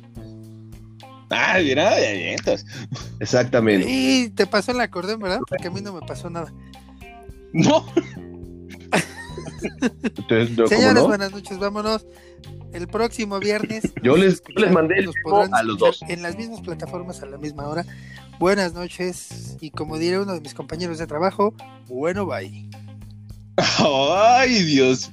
Ah, 1.30 1.58
mira, 1.62 1.98
ya 2.00 2.12
vientos. 2.12 2.64
Exactamente. 3.20 3.86
Y 3.88 4.28
te 4.30 4.46
pasó 4.46 4.72
el 4.72 4.80
acordeón, 4.80 5.20
¿verdad? 5.20 5.40
Porque 5.48 5.68
a 5.68 5.70
mí 5.70 5.80
no 5.80 5.92
me 5.92 6.00
pasó 6.06 6.28
nada. 6.30 6.52
No. 7.52 7.86
Entonces, 10.02 10.50
¿no? 10.50 10.64
¿cómo 10.64 10.68
Señores, 10.68 10.94
no? 10.94 11.06
buenas 11.08 11.32
noches, 11.32 11.58
vámonos. 11.58 12.06
El 12.72 12.88
próximo 12.88 13.38
viernes. 13.38 13.92
Yo 14.02 14.16
les- 14.16 14.34
escuchan- 14.42 14.62
les 14.64 14.72
mandé 14.72 14.98
el 14.98 15.10
a 15.52 15.62
los 15.62 15.78
dos. 15.78 16.00
En 16.08 16.22
las 16.22 16.36
mismas 16.36 16.60
plataformas 16.62 17.22
a 17.22 17.26
la 17.26 17.38
misma 17.38 17.66
hora. 17.68 17.84
Buenas 18.38 18.72
noches. 18.74 19.56
Y 19.60 19.70
como 19.70 19.98
diría 19.98 20.20
uno 20.20 20.34
de 20.34 20.40
mis 20.40 20.54
compañeros 20.54 20.98
de 20.98 21.06
trabajo, 21.06 21.54
bueno, 21.88 22.26
bye. 22.26 22.68
Ay, 23.56 24.62
Dios. 24.62 25.10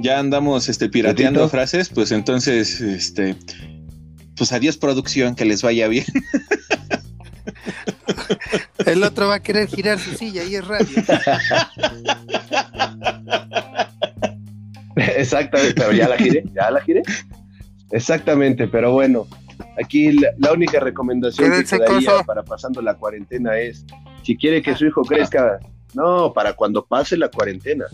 Ya 0.00 0.18
andamos 0.18 0.68
este, 0.68 0.88
pirateando 0.88 1.48
frases, 1.48 1.88
pues 1.88 2.12
entonces, 2.12 2.80
este, 2.80 3.34
pues 4.36 4.52
adiós 4.52 4.76
producción, 4.76 5.34
que 5.34 5.44
les 5.44 5.62
vaya 5.62 5.88
bien. 5.88 6.04
El 8.86 9.02
otro 9.02 9.28
va 9.28 9.36
a 9.36 9.42
querer 9.42 9.68
girar 9.68 9.98
su 9.98 10.12
silla 10.12 10.44
y 10.44 10.54
es 10.54 10.66
radio. 10.66 10.86
Exactamente, 14.96 15.74
pero 15.74 15.92
ya 15.92 16.08
la 16.08 16.16
giré, 16.16 16.44
ya 16.54 16.70
la 16.70 16.80
giré. 16.80 17.02
Exactamente, 17.90 18.68
pero 18.68 18.92
bueno, 18.92 19.26
aquí 19.82 20.12
la, 20.12 20.28
la 20.38 20.52
única 20.52 20.78
recomendación 20.80 21.50
que 21.50 21.64
Quédense 21.64 21.78
cosa. 21.84 22.22
para 22.24 22.42
pasando 22.44 22.80
la 22.82 22.94
cuarentena 22.94 23.58
es, 23.58 23.84
si 24.22 24.36
quiere 24.36 24.62
que 24.62 24.74
su 24.76 24.86
hijo 24.86 25.02
crezca, 25.02 25.58
no, 25.96 26.32
para 26.32 26.52
cuando 26.52 26.84
pase 26.84 27.16
la 27.16 27.28
cuarentena 27.30 27.86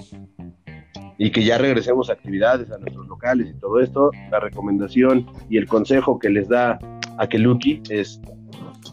y 1.18 1.30
que 1.30 1.44
ya 1.44 1.56
regresemos 1.56 2.10
a 2.10 2.14
actividades, 2.14 2.70
a 2.72 2.78
nuestros 2.78 3.06
locales 3.06 3.48
y 3.54 3.60
todo 3.60 3.78
esto, 3.80 4.10
la 4.30 4.40
recomendación 4.40 5.26
y 5.48 5.56
el 5.56 5.66
consejo 5.66 6.18
que 6.18 6.28
les 6.28 6.48
da 6.48 6.78
a 7.18 7.26
Keluki 7.28 7.80
es, 7.88 8.20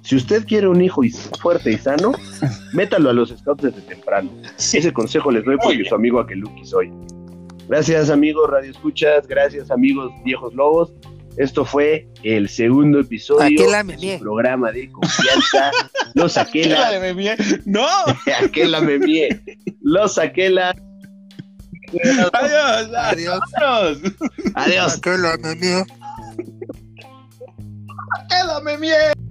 si 0.03 0.15
usted 0.15 0.45
quiere 0.45 0.67
un 0.67 0.79
hijo 0.81 1.03
y- 1.03 1.09
fuerte 1.09 1.71
y 1.71 1.77
sano, 1.77 2.11
métalo 2.73 3.09
a 3.09 3.13
los 3.13 3.29
scouts 3.35 3.63
desde 3.63 3.81
temprano. 3.81 4.29
Ese 4.57 4.93
consejo 4.93 5.31
les 5.31 5.43
doy 5.43 5.57
porque 5.61 5.83
su 5.85 5.95
amigo 5.95 6.19
Akeluki 6.19 6.63
soy. 6.65 6.91
Gracias 7.67 8.09
amigos 8.09 8.49
Radio 8.49 8.71
Escuchas, 8.71 9.27
gracias 9.27 9.71
amigos 9.71 10.11
Viejos 10.23 10.53
Lobos. 10.53 10.93
Esto 11.37 11.63
fue 11.63 12.07
el 12.23 12.49
segundo 12.49 12.99
episodio 12.99 13.45
Aquela 13.45 13.77
de 13.77 13.83
memie. 13.83 14.17
su 14.17 14.23
programa 14.23 14.71
de 14.71 14.91
confianza. 14.91 15.71
Los 16.15 16.37
Aquela. 16.37 16.91
No. 17.65 17.87
Aquela 18.43 18.81
Memie. 18.81 19.39
Los 19.81 20.17
Aquela. 20.17 20.75
Adiós. 22.33 22.89
Adiós. 22.95 23.39
Adiós. 24.55 24.95
Aquela, 24.95 25.37
mi 25.37 25.55
mío. 25.55 25.85
Quédame 28.29 28.77
bien. 28.77 29.28